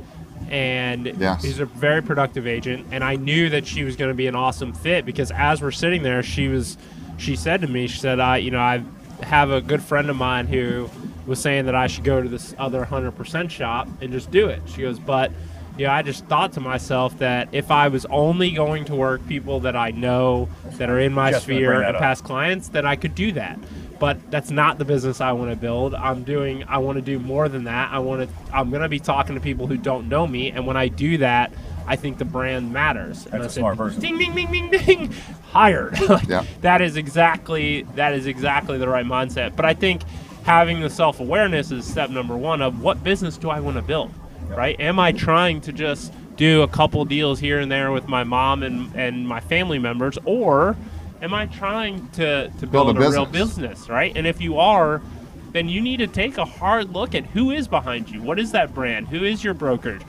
and 0.50 1.06
Yes. 1.20 1.44
he's 1.44 1.60
a 1.60 1.66
very 1.66 2.02
productive 2.02 2.48
agent. 2.48 2.88
And 2.92 3.04
I 3.04 3.16
knew 3.18 3.50
that 3.50 3.68
she 3.68 3.84
was 3.84 3.96
going 3.96 4.10
to 4.10 4.16
be 4.16 4.28
an 4.28 4.36
awesome 4.36 4.74
fit 4.74 5.06
because 5.06 5.32
as 5.32 5.62
we're 5.62 5.72
sitting 5.72 6.02
there, 6.04 6.24
she 6.24 6.48
was, 6.48 6.78
she 7.18 7.36
said 7.36 7.62
to 7.62 7.68
me, 7.68 7.88
she 7.88 8.00
said, 8.00 8.20
"I, 8.22 8.38
you 8.38 8.52
know, 8.52 8.60
I 8.60 8.84
have 9.24 9.52
a 9.52 9.60
good 9.60 9.82
friend 9.82 10.10
of 10.10 10.16
mine 10.16 10.48
who 10.48 10.90
was 11.30 11.40
saying 11.40 11.66
that 11.68 11.76
I 11.76 11.88
should 11.88 12.04
go 12.04 12.22
to 12.22 12.28
this 12.28 12.54
other 12.58 12.84
hundred 12.84 13.12
percent 13.12 13.52
shop 13.52 13.88
and 14.02 14.12
just 14.12 14.30
do 14.32 14.48
it." 14.48 14.62
She 14.68 14.82
goes, 14.82 15.00
"But." 15.00 15.32
you 15.78 15.86
know, 15.86 15.94
I 15.94 16.02
just 16.02 16.26
thought 16.26 16.52
to 16.54 16.60
myself 16.60 17.18
that 17.20 17.48
if 17.54 17.72
I 17.72 17.88
was 17.88 18.06
only 18.08 18.52
going 18.52 18.84
to 18.86 18.96
work 18.96 19.26
people 19.30 19.62
that 19.62 19.78
I 19.78 19.92
know 19.92 20.50
that 20.72 20.90
are 20.90 21.00
in 21.00 21.14
my 21.14 21.32
Just 21.32 21.44
sphere 21.44 21.82
and 21.84 21.96
up. 21.96 22.02
past 22.02 22.26
clients, 22.26 22.68
then 22.68 22.86
I 22.86 22.98
could 22.98 23.16
do 23.16 23.32
that. 23.32 23.58
But 23.98 24.30
that's 24.30 24.52
not 24.52 24.78
the 24.78 24.84
business 24.84 25.22
I 25.22 25.32
want 25.32 25.52
to 25.52 25.56
build. 25.56 25.96
I'm 25.96 26.24
doing. 26.26 26.66
I 26.66 26.80
want 26.80 26.98
to 26.98 27.02
do 27.02 27.18
more 27.18 27.48
than 27.48 27.64
that. 27.64 27.94
I 27.94 28.00
want 28.00 28.28
to. 28.28 28.36
I'm 28.54 28.72
going 28.72 28.82
to 28.82 28.90
be 28.90 29.00
talking 29.00 29.36
to 29.36 29.42
people 29.42 29.68
who 29.68 29.78
don't 29.78 30.10
know 30.10 30.28
me, 30.28 30.52
and 30.52 30.68
when 30.68 30.76
I 30.76 30.90
do 30.90 31.18
that, 31.20 31.54
I 31.88 31.96
think 31.96 32.18
the 32.18 32.26
brand 32.26 32.74
matters. 32.74 33.24
And 33.28 33.36
That's 33.36 33.44
I 33.44 33.46
a 33.46 33.50
said, 33.50 33.60
smart 33.62 33.78
person. 33.78 34.02
Ding, 34.02 34.18
ding, 34.18 34.36
ding, 34.36 34.52
ding, 34.52 34.70
ding. 34.72 35.14
Hired. 35.54 35.98
Like, 36.10 36.28
Yeah. 36.28 36.44
That 36.60 36.82
is 36.82 36.98
exactly. 36.98 37.84
That 37.96 38.14
is 38.16 38.26
exactly 38.28 38.78
the 38.80 38.90
right 38.90 39.06
mindset. 39.06 39.56
But 39.56 39.64
I 39.64 39.76
think 39.76 40.02
having 40.50 40.80
the 40.80 40.90
self 40.90 41.20
awareness 41.20 41.70
is 41.72 41.86
step 41.86 42.10
number 42.10 42.36
one 42.36 42.60
of 42.60 42.82
what 42.82 43.04
business 43.04 43.38
do 43.38 43.52
I 43.52 43.60
want 43.60 43.78
to 43.78 43.84
build, 43.84 44.12
right? 44.50 44.80
Am 44.80 44.98
I 44.98 45.12
trying 45.12 45.62
to 45.62 45.72
just 45.72 46.12
do 46.38 46.64
a 46.64 46.68
couple 46.68 47.06
deals 47.06 47.40
here 47.40 47.60
and 47.60 47.72
there 47.72 47.92
with 47.92 48.08
my 48.08 48.24
mom 48.24 48.64
and, 48.64 48.92
and 48.96 49.28
my 49.28 49.40
family 49.42 49.78
members, 49.78 50.18
or 50.26 50.76
am 51.22 51.36
I 51.36 51.46
trying 51.46 52.08
to, 52.14 52.50
to 52.50 52.66
Build 52.68 52.72
build, 52.72 52.98
a 52.98 53.00
a, 53.00 53.10
real 53.12 53.26
business. 53.28 53.58
business, 53.58 53.90
right? 53.90 54.12
And 54.16 54.26
if 54.26 54.42
you 54.42 54.58
are, 54.58 55.04
then 55.52 55.70
you 55.70 55.82
need 55.82 55.98
to 55.98 56.08
take 56.08 56.40
a 56.40 56.46
hard 56.46 56.94
look 56.94 57.14
at 57.14 57.26
who 57.28 57.52
is 57.52 57.68
behind 57.68 58.10
you. 58.10 58.24
What 58.24 58.40
is 58.40 58.52
that 58.54 58.74
brand? 58.74 59.08
Who 59.10 59.24
is 59.26 59.44
your 59.44 59.54
brokerage? 59.54 60.02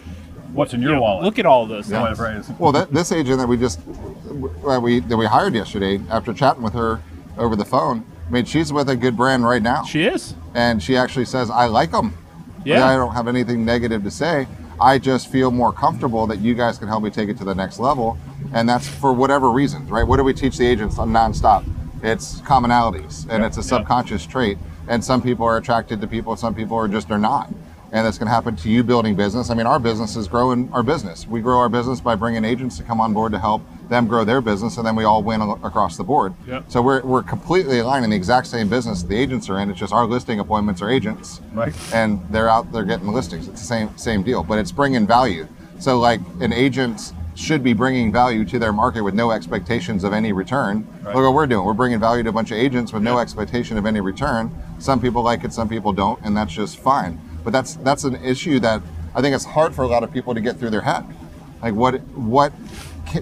What's 0.54 0.72
in 0.72 0.80
You 0.80 0.88
your 0.88 0.96
know, 0.96 1.02
wallet? 1.02 1.24
Look 1.24 1.38
at 1.38 1.44
all 1.44 1.66
those 1.66 1.90
Yeah. 1.90 2.06
things. 2.06 2.18
Whatever 2.18 2.36
it 2.38 2.40
is. 2.40 2.50
Well, 2.58 2.72
that, 2.72 2.92
this 2.94 3.12
agent 3.12 3.38
that 3.40 3.46
we 3.46 3.58
just 3.58 3.80
that 4.64 4.80
we 4.80 5.00
that 5.00 5.16
we 5.18 5.26
hired 5.26 5.54
yesterday, 5.54 6.00
after 6.10 6.32
chatting 6.32 6.62
with 6.62 6.72
her 6.72 7.00
over 7.36 7.56
the 7.56 7.64
phone, 7.66 8.04
I 8.30 8.32
mean, 8.32 8.44
she's 8.44 8.72
with 8.72 8.88
a 8.88 8.94
good 8.96 9.16
brand 9.16 9.44
right 9.44 9.60
now, 9.60 9.82
She 9.82 10.04
is. 10.04 10.34
and 10.54 10.80
she 10.80 10.96
actually 10.96 11.24
says, 11.24 11.50
"I 11.50 11.66
like 11.66 11.90
them. 11.90 12.14
Yeah. 12.64 12.86
I 12.86 12.94
don't 12.94 13.12
have 13.12 13.26
anything 13.26 13.64
negative 13.64 14.04
to 14.04 14.10
say. 14.10 14.46
I 14.80 14.98
just 14.98 15.26
feel 15.28 15.50
more 15.50 15.72
comfortable 15.72 16.28
that 16.28 16.38
you 16.38 16.54
guys 16.54 16.78
can 16.78 16.86
help 16.86 17.02
me 17.02 17.10
take 17.10 17.28
it 17.28 17.36
to 17.38 17.44
the 17.44 17.54
next 17.56 17.80
level, 17.80 18.16
and 18.52 18.68
that's 18.68 18.86
for 18.86 19.12
whatever 19.12 19.50
reasons, 19.50 19.90
right? 19.90 20.06
What 20.06 20.18
do 20.18 20.22
we 20.24 20.32
teach 20.32 20.58
the 20.58 20.66
agents 20.66 20.96
on 20.98 21.10
nonstop? 21.10 21.64
It's 22.04 22.40
commonalities, 22.42 23.22
and 23.28 23.40
Yeah, 23.42 23.46
it's 23.48 23.56
a 23.56 23.62
subconscious 23.62 24.24
trait. 24.26 24.58
And 24.88 25.04
some 25.04 25.20
people 25.20 25.44
are 25.44 25.56
attracted 25.56 26.00
to 26.00 26.06
people, 26.06 26.36
some 26.36 26.54
people 26.54 26.76
are 26.76 26.86
just 26.88 27.10
are 27.10 27.18
not. 27.18 27.50
And 27.92 28.06
that's 28.06 28.18
going 28.18 28.28
to 28.28 28.32
happen 28.32 28.54
to 28.56 28.68
you 28.70 28.84
building 28.84 29.16
business. 29.16 29.50
I 29.50 29.54
mean, 29.54 29.66
our 29.66 29.80
business 29.80 30.14
is 30.14 30.28
growing 30.28 30.70
our 30.72 30.82
business. 30.84 31.26
We 31.26 31.40
grow 31.40 31.58
our 31.58 31.68
business 31.68 32.00
by 32.00 32.14
bringing 32.14 32.44
agents 32.44 32.76
to 32.78 32.84
come 32.84 33.00
on 33.00 33.12
board 33.12 33.32
to 33.32 33.38
help 33.38 33.62
them 33.88 34.06
grow 34.06 34.22
their 34.22 34.40
business, 34.40 34.76
and 34.76 34.86
then 34.86 34.94
we 34.94 35.02
all 35.02 35.24
win 35.24 35.40
across 35.40 35.96
the 35.96 36.04
board. 36.04 36.32
Yep. 36.46 36.66
So 36.68 36.80
we're, 36.82 37.02
we're 37.02 37.24
completely 37.24 37.80
aligned 37.80 38.04
in 38.04 38.10
the 38.10 38.16
exact 38.16 38.46
same 38.46 38.68
business 38.68 39.02
the 39.02 39.16
agents 39.16 39.48
are 39.50 39.58
in. 39.58 39.70
It's 39.70 39.80
just 39.80 39.92
our 39.92 40.06
listing 40.06 40.38
appointments 40.38 40.80
are 40.82 40.88
agents 40.90 41.40
Right. 41.52 41.74
and 41.92 42.20
they're 42.30 42.48
out 42.48 42.70
there 42.70 42.84
getting 42.84 43.08
listings. 43.08 43.48
It's 43.48 43.60
the 43.60 43.66
same 43.66 43.96
same 43.98 44.22
deal, 44.22 44.44
but 44.44 44.60
it's 44.60 44.70
bringing 44.70 45.04
value. 45.08 45.48
So 45.80 45.98
like 45.98 46.20
an 46.40 46.52
agent 46.52 47.12
should 47.34 47.64
be 47.64 47.72
bringing 47.72 48.12
value 48.12 48.44
to 48.44 48.58
their 48.60 48.72
market 48.72 49.02
with 49.02 49.14
no 49.14 49.32
expectations 49.32 50.04
of 50.04 50.12
any 50.12 50.30
return. 50.32 50.86
Right. 51.02 51.16
Look 51.16 51.24
what 51.24 51.34
we're 51.34 51.46
doing. 51.48 51.64
We're 51.66 51.72
bringing 51.72 51.98
value 51.98 52.22
to 52.22 52.28
a 52.28 52.32
bunch 52.32 52.52
of 52.52 52.58
agents 52.58 52.92
with 52.92 53.02
no 53.02 53.18
expectation 53.18 53.76
of 53.78 53.86
any 53.86 54.00
return. 54.00 54.52
Some 54.78 55.00
people 55.00 55.22
like 55.22 55.42
it, 55.42 55.52
some 55.52 55.68
people 55.68 55.92
don't, 55.92 56.20
and 56.22 56.36
that's 56.36 56.52
just 56.52 56.78
fine. 56.78 57.20
But 57.44 57.52
that's 57.52 57.74
that's 57.76 58.04
an 58.04 58.16
issue 58.24 58.60
that 58.60 58.82
I 59.14 59.20
think 59.22 59.34
it's 59.34 59.44
hard 59.44 59.74
for 59.74 59.82
a 59.82 59.86
lot 59.88 60.02
of 60.02 60.12
people 60.12 60.34
to 60.34 60.40
get 60.40 60.58
through 60.58 60.70
their 60.70 60.82
head. 60.82 61.04
Like 61.62 61.74
what 61.74 62.00
what 62.16 62.52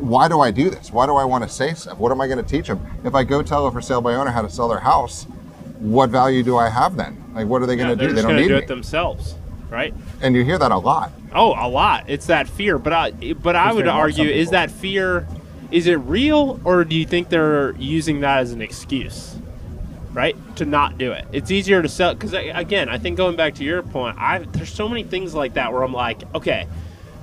why 0.00 0.28
do 0.28 0.40
I 0.40 0.50
do 0.50 0.68
this? 0.70 0.92
Why 0.92 1.06
do 1.06 1.16
I 1.16 1.24
want 1.24 1.44
to 1.44 1.50
say 1.50 1.74
stuff? 1.74 1.98
What 1.98 2.12
am 2.12 2.20
I 2.20 2.26
going 2.26 2.42
to 2.42 2.48
teach 2.48 2.66
them? 2.66 2.80
If 3.04 3.14
I 3.14 3.24
go 3.24 3.42
tell 3.42 3.66
a 3.66 3.72
for 3.72 3.80
sale 3.80 4.00
by 4.00 4.14
owner 4.14 4.30
how 4.30 4.42
to 4.42 4.50
sell 4.50 4.68
their 4.68 4.80
house, 4.80 5.24
what 5.78 6.10
value 6.10 6.42
do 6.42 6.56
I 6.56 6.68
have 6.68 6.96
then? 6.96 7.16
Like 7.34 7.46
what 7.46 7.62
are 7.62 7.66
they 7.66 7.76
going 7.76 7.88
Yeah, 7.88 7.94
to 7.94 7.98
they're 7.98 8.08
do? 8.08 8.14
They 8.14 8.20
just 8.20 8.26
don't 8.28 8.32
going 8.36 8.42
need 8.42 8.48
to 8.48 8.54
do 8.54 8.58
me. 8.58 8.64
it 8.64 8.68
themselves, 8.68 9.34
right? 9.70 9.94
and 10.20 10.34
you 10.34 10.44
hear 10.44 10.58
that 10.58 10.72
a 10.72 10.78
lot. 10.78 11.12
Oh, 11.32 11.54
a 11.58 11.68
lot. 11.68 12.04
It's 12.08 12.26
that 12.26 12.48
fear, 12.48 12.78
but 12.78 12.92
I 12.92 13.10
but 13.34 13.54
I 13.56 13.72
would 13.72 13.86
argue 13.88 14.28
is 14.28 14.50
that 14.50 14.70
fear 14.70 15.26
is 15.70 15.86
it 15.86 15.96
real 15.96 16.60
or 16.64 16.84
do 16.84 16.96
you 16.96 17.04
think 17.04 17.28
they're 17.28 17.72
using 17.76 18.20
that 18.20 18.38
as 18.40 18.52
an 18.52 18.62
excuse? 18.62 19.36
Right? 20.18 20.36
To 20.56 20.64
not 20.64 20.98
do 20.98 21.12
it. 21.12 21.26
It's 21.30 21.52
easier 21.52 21.80
to 21.80 21.88
sell 21.88 22.16
cuz 22.16 22.32
again, 22.32 22.88
I 22.88 22.98
think 22.98 23.16
going 23.16 23.36
back 23.36 23.54
to 23.54 23.64
your 23.64 23.82
point, 23.82 24.18
I 24.18 24.40
there's 24.40 24.74
so 24.74 24.88
many 24.88 25.04
things 25.04 25.32
like 25.32 25.54
that 25.54 25.72
where 25.72 25.84
I'm 25.84 25.92
like, 25.92 26.22
okay, 26.34 26.66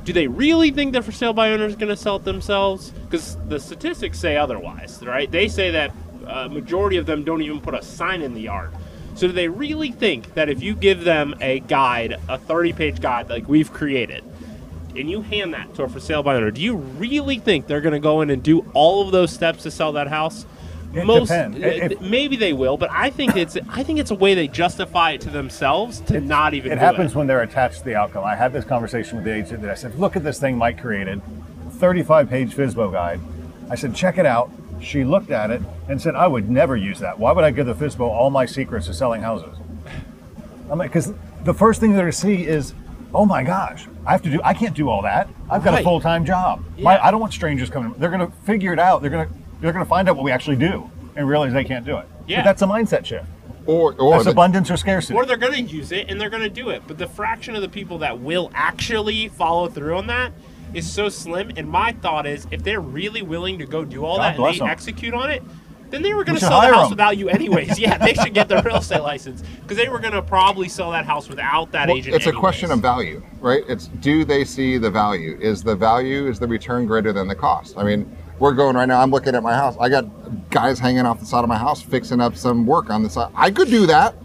do 0.06 0.14
they 0.14 0.28
really 0.28 0.72
think 0.72 0.94
that 0.94 1.04
for 1.04 1.12
sale 1.12 1.34
by 1.34 1.52
owner 1.52 1.66
is 1.66 1.76
going 1.76 1.90
to 1.90 1.98
sell 1.98 2.16
it 2.16 2.24
themselves? 2.24 2.94
Cuz 3.10 3.36
the 3.50 3.60
statistics 3.60 4.18
say 4.18 4.38
otherwise, 4.38 5.04
right? 5.06 5.30
They 5.30 5.50
say 5.50 5.72
that 5.72 5.92
uh, 6.26 6.48
majority 6.48 6.96
of 6.96 7.06
them 7.06 7.26
don't 7.26 7.42
even 7.42 7.60
put 7.60 7.74
a 7.74 7.82
sign 7.82 8.22
in 8.22 8.34
the 8.34 8.42
yard. 8.42 8.70
So 9.16 9.28
do 9.28 9.34
they 9.34 9.50
really 9.50 9.92
think 9.92 10.34
that 10.36 10.48
if 10.48 10.64
you 10.64 10.74
give 10.74 11.04
them 11.04 11.36
a 11.42 11.60
guide, 11.60 12.14
a 12.30 12.38
30-page 12.38 13.02
guide 13.02 13.30
like 13.30 13.50
we've 13.50 13.74
created, 13.74 14.24
and 14.96 15.12
you 15.12 15.22
hand 15.22 15.54
that 15.54 15.76
to 15.76 15.84
a 15.84 15.90
for 15.90 16.00
sale 16.00 16.24
by 16.24 16.36
owner, 16.36 16.50
do 16.50 16.62
you 16.62 16.78
really 16.78 17.40
think 17.40 17.68
they're 17.68 17.82
going 17.82 17.94
to 17.94 18.00
go 18.00 18.22
in 18.22 18.30
and 18.30 18.42
do 18.42 18.66
all 18.74 19.02
of 19.02 19.12
those 19.12 19.34
steps 19.34 19.64
to 19.64 19.72
sell 19.72 19.92
that 19.94 20.08
house? 20.08 20.46
It 20.96 21.06
Most 21.06 21.28
depends. 21.28 21.62
Uh, 21.62 21.96
maybe 22.02 22.36
they 22.36 22.54
will, 22.54 22.78
but 22.78 22.90
I 22.92 23.10
think 23.10 23.36
it's 23.36 23.58
I 23.70 23.84
think 23.84 24.00
it's 24.00 24.12
a 24.12 24.16
way 24.16 24.34
they 24.34 24.48
justify 24.48 25.12
it 25.12 25.22
to 25.22 25.30
themselves 25.30 26.00
to 26.02 26.22
not 26.22 26.54
even. 26.54 26.72
It 26.72 26.78
happens 26.78 27.16
when 27.16 27.28
they're 27.28 27.42
attached 27.42 27.80
to 27.80 27.86
the 27.86 27.96
outcome. 27.96 28.24
I 28.24 28.36
had 28.36 28.54
this 28.54 28.66
conversation 28.66 29.18
with 29.18 29.26
the 29.26 29.34
agent 29.34 29.62
that 29.62 29.72
I 29.72 29.76
said, 29.76 30.00
look 30.00 30.16
at 30.16 30.24
this 30.24 30.40
thing 30.40 30.58
Mike 30.58 30.80
created, 30.80 31.22
35 31.72 32.30
page 32.30 32.56
FSBO 32.56 32.92
guide. 32.92 33.20
I 33.70 33.76
said, 33.76 33.96
check 33.96 34.18
it 34.18 34.26
out. 34.26 34.52
She 34.82 35.04
looked 35.04 35.32
at 35.32 35.52
it 35.52 35.62
and 35.90 36.02
said, 36.02 36.16
I 36.16 36.28
would 36.28 36.50
never 36.50 36.76
use 36.76 37.00
that. 37.00 37.18
Why 37.18 37.32
would 37.32 37.44
I 37.44 37.52
give 37.52 37.66
the 37.66 37.74
FSBO 37.74 38.02
all 38.02 38.30
my 38.30 38.46
secrets 38.46 38.88
to 38.88 38.94
selling 38.94 39.22
houses? 39.22 39.58
I'm 40.70 40.78
like, 40.80 40.92
because 40.92 41.14
the 41.44 41.54
first 41.54 41.80
thing 41.80 41.92
they're 41.92 42.04
going 42.04 42.12
to 42.12 42.18
see 42.18 42.46
is, 42.46 42.74
oh 43.14 43.26
my 43.26 43.44
gosh, 43.44 43.88
I 44.06 44.12
have 44.12 44.22
to 44.24 44.30
do, 44.30 44.42
I 44.44 44.54
can't 44.54 44.76
do 44.76 44.90
all 44.90 45.02
that. 45.04 45.30
I've 45.50 45.64
got 45.64 45.80
a 45.80 45.84
full 45.84 46.00
time 46.00 46.26
job. 46.26 46.64
My, 46.78 47.04
I 47.04 47.12
don't 47.12 47.20
want 47.20 47.34
strangers 47.34 47.70
coming. 47.70 47.94
They're 47.98 48.10
going 48.10 48.26
to 48.26 48.36
figure 48.40 48.74
it 48.74 48.80
out. 48.80 49.02
They're 49.02 49.12
going 49.12 49.28
to, 49.28 49.34
they're 49.66 49.74
going 49.74 49.86
to 49.86 49.90
find 49.90 50.08
out 50.08 50.16
what 50.16 50.24
we 50.24 50.32
actually 50.32 50.56
do 50.58 50.90
and 51.16 51.28
realize 51.28 51.54
they 51.54 51.64
can't 51.64 51.86
do 51.86 51.98
it. 51.98 52.06
Yeah. 52.28 52.40
But 52.40 52.46
that's 52.46 52.62
a 52.62 52.66
mindset 52.66 53.06
shift. 53.06 53.26
Or 53.66 53.94
or 54.00 54.12
That's 54.12 54.26
the- 54.26 54.32
abundance 54.32 54.70
or 54.70 54.78
scarcity. 54.78 55.16
Or 55.16 55.26
they're 55.26 55.38
going 55.38 55.54
to 55.54 55.62
use 55.62 55.92
it 55.92 56.10
and 56.10 56.22
they're 56.22 56.30
going 56.30 56.44
to 56.44 56.50
do 56.50 56.70
it, 56.70 56.84
but 56.88 56.98
the 57.00 57.08
fraction 57.08 57.56
of 57.56 57.62
the 57.64 57.70
people 57.70 57.98
that 58.00 58.20
will 58.20 58.52
actually 58.54 59.28
follow 59.30 59.68
through 59.68 59.98
on 59.98 60.06
that 60.08 60.32
is 60.76 60.88
so 60.92 61.10
slim. 61.10 61.52
And 61.58 61.68
my 61.68 61.94
thought 61.94 62.28
is, 62.28 62.46
if 62.52 62.64
they're 62.64 62.80
really 62.82 63.24
willing 63.24 63.58
to 63.60 63.66
go 63.66 63.84
do 63.84 64.06
all 64.06 64.18
God 64.18 64.24
that 64.24 64.28
and 64.36 64.38
bless 64.38 64.60
they 64.60 64.66
'em. 64.66 64.70
execute 64.70 65.14
on 65.16 65.32
it, 65.32 65.42
then 65.90 66.02
they 66.04 66.14
were 66.14 66.24
going 66.24 66.36
You 66.36 66.42
to 66.42 66.46
sell 66.46 66.62
the 66.62 66.68
house 66.68 66.76
house 66.76 66.86
'em. 66.86 66.90
without 66.92 67.18
you 67.18 67.30
anyways. 67.30 67.80
Yeah, 67.86 67.98
they 67.98 68.14
should 68.14 68.34
get 68.36 68.50
their 68.50 68.62
real 68.62 68.76
estate 68.78 69.02
license 69.02 69.42
because 69.62 69.78
they 69.78 69.88
were 69.90 70.00
going 70.00 70.14
to 70.14 70.22
probably 70.22 70.70
sell 70.70 70.92
that 70.92 71.06
house 71.06 71.28
without 71.28 71.72
that 71.72 71.88
Well, 71.88 71.98
agent. 71.98 72.16
it's 72.16 72.28
a 72.28 72.34
question 72.34 72.70
of 72.70 72.82
value, 72.82 73.24
right? 73.40 73.64
It's 73.68 73.88
do 73.88 74.26
they 74.26 74.44
see 74.46 74.78
the 74.78 74.92
value? 74.92 75.40
Is 75.42 75.64
the 75.64 75.76
value 75.76 76.28
is 76.28 76.38
the 76.40 76.48
return 76.48 76.86
greater 76.86 77.14
than 77.14 77.28
the 77.28 77.36
cost? 77.36 77.76
I 77.78 77.84
mean, 77.84 78.16
we're 78.40 78.54
going 78.54 78.76
right 78.76 78.86
now. 78.88 79.02
I'm 79.02 79.12
looking 79.12 79.36
at 79.36 79.44
my 79.44 79.54
house. 79.54 79.76
I 79.80 79.90
got 79.90 80.06
guys 80.50 80.80
hanging 80.80 81.06
off 81.06 81.20
the 81.20 81.26
side 81.26 81.44
of 81.44 81.50
my 81.50 81.58
house 81.58 81.82
fixing 81.82 82.20
up 82.22 82.36
some 82.36 82.66
work 82.66 82.90
on 82.90 83.04
the 83.04 83.10
side. 83.10 83.32
I 83.36 83.52
could 83.52 83.70
do 83.70 83.86
that. 83.88 84.16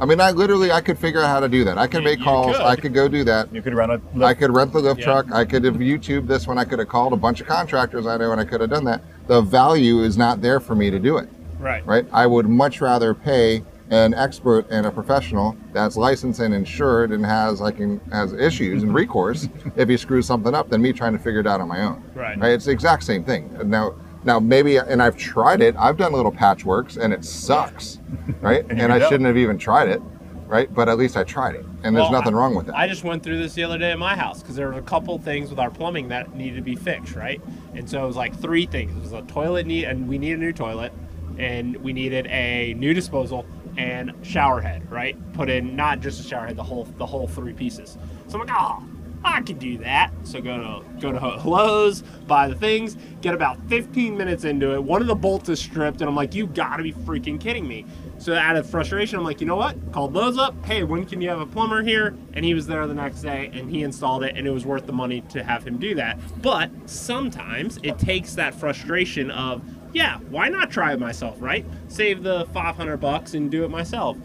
I 0.00 0.06
mean, 0.06 0.20
I 0.20 0.32
literally 0.32 0.72
I 0.72 0.80
could 0.80 0.98
figure 0.98 1.20
out 1.20 1.28
how 1.28 1.40
to 1.40 1.48
do 1.48 1.62
that. 1.64 1.78
I 1.78 1.86
could 1.86 2.02
You- 2.02 2.08
make 2.08 2.18
you 2.18 2.24
calls. 2.24 2.56
I 2.56 2.74
could. 2.74 2.82
could 2.82 2.94
go 2.94 3.06
do 3.08 3.22
that. 3.24 3.52
You 3.54 3.62
could 3.62 3.74
run 3.74 3.90
a 3.90 4.00
lift. 4.14 4.22
I 4.24 4.34
could 4.34 4.50
rent 4.54 4.72
the 4.72 4.80
lift 4.80 5.00
Yeah. 5.00 5.06
truck. 5.06 5.32
I 5.32 5.44
could 5.44 5.62
have 5.64 5.74
YouTube 5.76 6.26
this 6.26 6.46
one. 6.48 6.58
I 6.58 6.64
could 6.64 6.78
have 6.80 6.88
called 6.88 7.12
a 7.12 7.16
bunch 7.16 7.40
of 7.40 7.46
contractors 7.46 8.06
I 8.06 8.16
know, 8.16 8.32
and 8.32 8.40
I 8.40 8.44
could 8.44 8.60
have 8.60 8.70
done 8.70 8.84
that. 8.84 9.02
The 9.28 9.40
value 9.40 10.00
is 10.02 10.18
not 10.18 10.42
there 10.42 10.58
for 10.58 10.74
me 10.74 10.90
to 10.90 10.98
do 10.98 11.16
it 11.18 11.28
Right. 11.60 11.86
right? 11.86 12.06
I 12.12 12.26
would 12.26 12.48
much 12.48 12.80
rather 12.80 13.14
pay 13.14 13.62
an 13.90 14.14
expert 14.14 14.66
and 14.70 14.86
a 14.86 14.90
professional 14.90 15.56
that's 15.72 15.96
licensed 15.96 16.40
and 16.40 16.54
insured 16.54 17.12
and 17.12 17.24
has 17.24 17.60
like 17.60 17.78
has 18.10 18.32
issues 18.32 18.82
and 18.82 18.94
recourse 19.02 19.48
if 19.76 19.88
he 19.88 19.96
screws 19.96 20.26
something 20.26 20.54
up 20.54 20.70
than 20.70 20.80
me 20.80 20.92
trying 20.92 21.12
to 21.12 21.18
figure 21.18 21.40
it 21.40 21.46
out 21.46 21.60
on 21.60 21.68
my 21.68 21.82
own. 21.82 22.02
Right. 22.14 22.38
It's 22.42 22.64
the 22.64 22.70
exact 22.70 23.04
same 23.04 23.24
thing. 23.24 23.50
Now, 23.68 23.94
now 24.24 24.40
maybe, 24.40 24.78
and 24.78 25.02
I've 25.02 25.16
tried 25.18 25.60
it. 25.60 25.74
I've 25.78 25.98
done 25.98 26.12
little 26.12 26.32
patchworks 26.32 26.96
and 26.96 27.12
it 27.12 27.24
sucks, 27.24 27.98
right? 28.40 28.64
And 28.70 28.80
and 28.80 28.92
I 28.92 29.00
shouldn't 29.00 29.26
have 29.26 29.36
even 29.36 29.58
tried 29.58 29.88
it, 29.90 30.00
right? 30.46 30.72
But 30.72 30.88
at 30.88 30.96
least 30.96 31.16
I 31.18 31.24
tried 31.24 31.54
it, 31.56 31.66
and 31.82 31.94
there's 31.94 32.10
nothing 32.10 32.34
I- 32.34 32.38
wrong 32.38 32.54
with 32.54 32.66
that. 32.66 32.76
I 32.76 32.88
just 32.88 33.04
went 33.04 33.22
through 33.22 33.36
this 33.36 33.52
the 33.52 33.64
other 33.64 33.76
day 33.76 33.92
at 33.92 33.98
my 33.98 34.16
house 34.16 34.40
because 34.40 34.56
there 34.56 34.68
were 34.68 34.78
a 34.78 34.82
couple 34.82 35.18
things 35.18 35.50
with 35.50 35.58
our 35.58 35.70
plumbing 35.70 36.08
that 36.08 36.34
needed 36.34 36.56
to 36.56 36.62
be 36.62 36.74
fixed, 36.74 37.14
right? 37.14 37.40
And 37.74 37.88
so 37.88 38.02
it 38.02 38.06
was 38.06 38.16
like 38.16 38.34
three 38.40 38.64
things. 38.64 38.96
It 38.96 39.00
was 39.00 39.12
a 39.12 39.22
toilet 39.22 39.66
need, 39.66 39.84
and 39.84 40.08
we 40.08 40.16
need 40.16 40.32
a 40.32 40.38
new 40.38 40.54
toilet, 40.54 40.94
and 41.36 41.76
we 41.76 41.92
needed 41.92 42.26
a 42.28 42.72
new 42.74 42.94
disposal 42.94 43.44
and 43.76 44.12
shower 44.22 44.60
head, 44.60 44.90
right? 44.90 45.16
Put 45.32 45.48
in 45.48 45.76
not 45.76 46.00
just 46.00 46.20
a 46.20 46.22
shower 46.22 46.46
head, 46.46 46.56
the 46.56 46.62
whole 46.62 46.84
the 46.84 47.06
whole 47.06 47.26
three 47.26 47.52
pieces. 47.52 47.98
So 48.28 48.38
I'm 48.38 48.46
like, 48.46 48.56
oh, 48.58 48.82
I 49.24 49.40
can 49.40 49.58
do 49.58 49.78
that. 49.78 50.10
So 50.22 50.40
go 50.40 50.58
to 50.58 51.00
go 51.00 51.12
to 51.12 51.48
Lowe's, 51.48 52.02
buy 52.26 52.48
the 52.48 52.54
things, 52.54 52.96
get 53.22 53.34
about 53.34 53.58
15 53.68 54.16
minutes 54.16 54.44
into 54.44 54.74
it. 54.74 54.82
One 54.82 55.00
of 55.00 55.08
the 55.08 55.14
bolts 55.14 55.48
is 55.48 55.58
stripped, 55.60 56.00
and 56.00 56.08
I'm 56.08 56.16
like, 56.16 56.34
you 56.34 56.46
gotta 56.46 56.82
be 56.82 56.92
freaking 56.92 57.40
kidding 57.40 57.66
me. 57.66 57.86
So 58.18 58.34
out 58.34 58.56
of 58.56 58.68
frustration, 58.68 59.18
I'm 59.18 59.24
like, 59.24 59.40
you 59.40 59.46
know 59.46 59.56
what? 59.56 59.76
Called 59.92 60.12
Lowe's 60.12 60.38
up. 60.38 60.54
Hey, 60.64 60.84
when 60.84 61.04
can 61.04 61.20
you 61.20 61.28
have 61.28 61.40
a 61.40 61.46
plumber 61.46 61.82
here? 61.82 62.14
And 62.34 62.44
he 62.44 62.54
was 62.54 62.66
there 62.66 62.86
the 62.86 62.94
next 62.94 63.22
day, 63.22 63.50
and 63.52 63.70
he 63.70 63.82
installed 63.82 64.24
it, 64.24 64.36
and 64.36 64.46
it 64.46 64.50
was 64.50 64.64
worth 64.64 64.86
the 64.86 64.92
money 64.92 65.22
to 65.30 65.42
have 65.42 65.66
him 65.66 65.78
do 65.78 65.94
that. 65.96 66.18
But 66.40 66.70
sometimes 66.86 67.78
it 67.82 67.98
takes 67.98 68.34
that 68.34 68.54
frustration 68.54 69.30
of, 69.30 69.62
yeah, 69.94 70.18
why 70.28 70.48
not 70.48 70.70
try 70.70 70.92
it 70.92 70.98
myself, 71.00 71.36
right? 71.40 71.64
Save 71.88 72.22
the 72.22 72.46
500 72.52 72.98
bucks 72.98 73.34
and 73.34 73.50
do 73.50 73.64
it 73.64 73.70
myself 73.70 74.16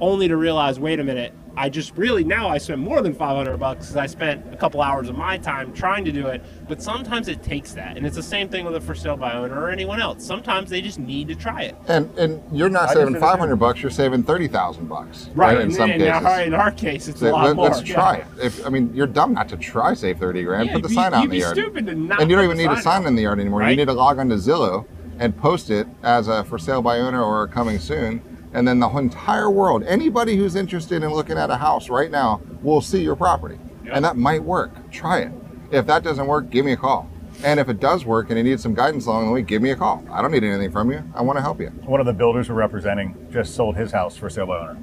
only 0.00 0.28
to 0.28 0.36
realize, 0.36 0.78
wait 0.80 1.00
a 1.00 1.04
minute, 1.04 1.32
I 1.56 1.68
just 1.68 1.96
really 1.96 2.22
now 2.22 2.48
I 2.48 2.58
spent 2.58 2.78
more 2.78 3.02
than 3.02 3.12
500 3.12 3.56
bucks 3.58 3.86
because 3.86 3.96
I 3.96 4.06
spent 4.06 4.54
a 4.54 4.56
couple 4.56 4.80
hours 4.80 5.08
of 5.08 5.16
my 5.18 5.36
time 5.38 5.72
trying 5.72 6.04
to 6.04 6.12
do 6.12 6.28
it. 6.28 6.40
But 6.68 6.80
sometimes 6.80 7.26
it 7.26 7.42
takes 7.42 7.72
that, 7.72 7.96
and 7.96 8.06
it's 8.06 8.14
the 8.14 8.22
same 8.22 8.48
thing 8.48 8.64
with 8.64 8.76
a 8.76 8.80
for 8.80 8.94
sale 8.94 9.16
by 9.16 9.32
owner 9.32 9.60
or 9.60 9.68
anyone 9.68 10.00
else. 10.00 10.24
Sometimes 10.24 10.70
they 10.70 10.80
just 10.80 11.00
need 11.00 11.26
to 11.26 11.34
try 11.34 11.62
it. 11.62 11.74
and 11.88 12.16
and 12.16 12.40
you're 12.56 12.68
not 12.68 12.90
I 12.90 12.94
saving 12.94 13.18
500 13.18 13.56
bucks. 13.56 13.82
You're 13.82 13.90
saving 13.90 14.22
30,000 14.22 14.86
bucks, 14.88 15.30
Right. 15.34 15.56
In 15.56 15.62
and 15.62 15.74
some 15.74 15.90
in, 15.90 15.98
cases. 15.98 16.24
our, 16.24 16.40
in 16.42 16.54
our 16.54 16.70
case, 16.70 17.08
it's 17.08 17.20
a 17.22 17.24
So 17.26 17.32
lot 17.32 17.46
let, 17.46 17.56
more. 17.56 17.70
us 17.70 17.82
yeah. 17.84 17.94
try 17.94 18.14
it. 18.18 18.26
If 18.40 18.64
I 18.64 18.68
mean, 18.68 18.94
you're 18.94 19.08
dumb 19.08 19.34
not 19.34 19.48
to 19.48 19.56
try 19.56 19.94
save 19.94 20.18
30 20.20 20.44
grand. 20.44 20.66
Yeah, 20.68 20.74
put 20.74 20.82
the 20.84 20.88
you'd 20.90 20.94
sign 20.94 21.10
be- 21.10 21.16
out 21.16 21.16
in 21.16 21.22
you'd 21.24 21.30
the 21.30 21.36
be 21.38 21.40
yard. 21.40 21.56
stupid 21.56 21.86
to 21.86 21.94
not 21.96 22.20
and 22.20 22.30
you 22.30 22.36
don't 22.36 22.44
even 22.44 22.56
need 22.56 22.66
a 22.70 22.74
sign 22.76 22.82
sign 22.84 23.02
out. 23.02 23.08
in 23.08 23.14
the 23.16 23.22
yard 23.22 23.40
anymore. 23.40 23.68
You 23.68 23.74
need 23.74 23.86
to 23.86 23.92
log 23.94 24.20
onto 24.20 24.36
Zillow 24.36 24.86
and 25.18 25.36
post 25.36 25.70
it 25.70 25.86
as 26.02 26.28
a 26.28 26.44
for 26.44 26.58
sale 26.58 26.82
by 26.82 26.98
owner 26.98 27.22
or 27.22 27.46
coming 27.46 27.78
soon. 27.78 28.22
And 28.52 28.66
then 28.66 28.78
the 28.78 28.88
entire 28.88 29.50
world, 29.50 29.82
anybody 29.84 30.36
who's 30.36 30.56
interested 30.56 31.02
in 31.02 31.10
looking 31.10 31.36
at 31.36 31.50
a 31.50 31.56
house 31.56 31.88
right 31.88 32.10
now, 32.10 32.40
will 32.62 32.80
see 32.80 33.02
your 33.02 33.16
property. 33.16 33.58
Yep. 33.84 33.96
And 33.96 34.04
that 34.04 34.16
might 34.16 34.42
work. 34.42 34.90
Try 34.90 35.20
it. 35.20 35.32
If 35.70 35.86
that 35.86 36.02
doesn't 36.02 36.26
work, 36.26 36.50
give 36.50 36.64
me 36.64 36.72
a 36.72 36.76
call. 36.76 37.10
And 37.44 37.60
if 37.60 37.68
it 37.68 37.78
does 37.78 38.04
work 38.04 38.30
and 38.30 38.38
you 38.38 38.42
need 38.42 38.58
some 38.58 38.74
guidance 38.74 39.06
along 39.06 39.26
the 39.26 39.32
way, 39.32 39.42
give 39.42 39.62
me 39.62 39.70
a 39.70 39.76
call. 39.76 40.02
I 40.10 40.22
don't 40.22 40.32
need 40.32 40.42
anything 40.44 40.72
from 40.72 40.90
you. 40.90 41.04
I 41.14 41.22
want 41.22 41.36
to 41.36 41.42
help 41.42 41.60
you. 41.60 41.68
One 41.84 42.00
of 42.00 42.06
the 42.06 42.12
builders 42.12 42.48
we're 42.48 42.56
representing 42.56 43.28
just 43.30 43.54
sold 43.54 43.76
his 43.76 43.92
house 43.92 44.16
for 44.16 44.28
sale 44.28 44.46
by 44.46 44.58
owner. 44.58 44.78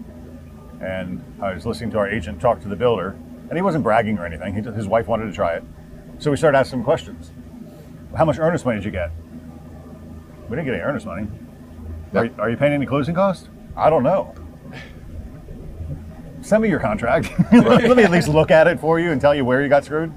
And 0.80 1.24
I 1.42 1.54
was 1.54 1.66
listening 1.66 1.92
to 1.92 1.98
our 1.98 2.08
agent 2.08 2.40
talk 2.40 2.62
to 2.62 2.68
the 2.68 2.76
builder, 2.76 3.18
and 3.50 3.58
he 3.58 3.62
wasn't 3.62 3.84
bragging 3.84 4.18
or 4.20 4.26
anything. 4.26 4.54
He 4.54 4.62
his 4.62 4.88
wife 4.88 5.08
wanted 5.08 5.26
to 5.26 5.34
try 5.34 5.56
it. 5.56 5.64
So 6.20 6.32
we 6.32 6.38
started 6.38 6.58
asking 6.58 6.80
him 6.80 6.86
questions. 6.86 7.32
How 8.16 8.24
much 8.26 8.40
earnest 8.40 8.66
money 8.66 8.78
did 8.78 8.86
you 8.86 8.92
get? 8.92 9.12
We 10.50 10.56
didn't 10.56 10.66
get 10.66 10.74
any 10.76 10.84
earnest 10.84 11.06
money. 11.06 11.28
Are, 12.14 12.26
Yep. 12.26 12.40
are 12.40 12.50
you 12.50 12.58
paying 12.58 12.74
any 12.74 12.86
closing 12.86 13.16
costs? 13.16 13.50
I 13.76 13.90
don't 13.90 14.04
know. 14.04 14.34
Send 16.42 16.62
me 16.64 16.70
your 16.70 16.80
contract. 16.80 17.32
Let 17.52 17.98
me 17.98 18.04
at 18.04 18.12
least 18.12 18.28
look 18.28 18.52
at 18.52 18.68
it 18.68 18.80
for 18.80 19.00
you 19.00 19.12
and 19.12 19.20
tell 19.20 19.34
you 19.34 19.44
where 19.44 19.64
you 19.64 19.70
got 19.70 19.84
screwed. 19.84 20.14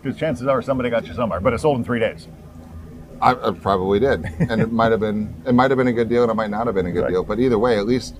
Because 0.00 0.16
chances 0.18 0.46
are 0.46 0.62
somebody 0.62 0.88
got 0.88 1.06
you 1.06 1.12
somewhere, 1.14 1.40
but 1.40 1.52
it 1.52 1.60
sold 1.60 1.76
in 1.78 1.84
three 1.84 1.98
days. 1.98 2.28
I, 3.20 3.32
I 3.32 3.50
probably 3.50 3.98
did, 4.00 4.24
and 4.48 4.62
it 4.62 4.72
might 4.72 4.92
have 4.92 5.00
been 5.00 5.34
it 5.44 5.52
might 5.54 5.70
have 5.70 5.76
been 5.76 5.88
a 5.88 5.92
good 5.92 6.08
deal, 6.08 6.22
and 6.22 6.30
it 6.30 6.34
might 6.36 6.48
not 6.48 6.66
have 6.66 6.74
been 6.74 6.86
a 6.86 6.92
good 6.92 7.02
Right. 7.02 7.10
deal. 7.10 7.22
But 7.24 7.38
either 7.38 7.58
way, 7.58 7.76
at 7.76 7.84
least 7.86 8.16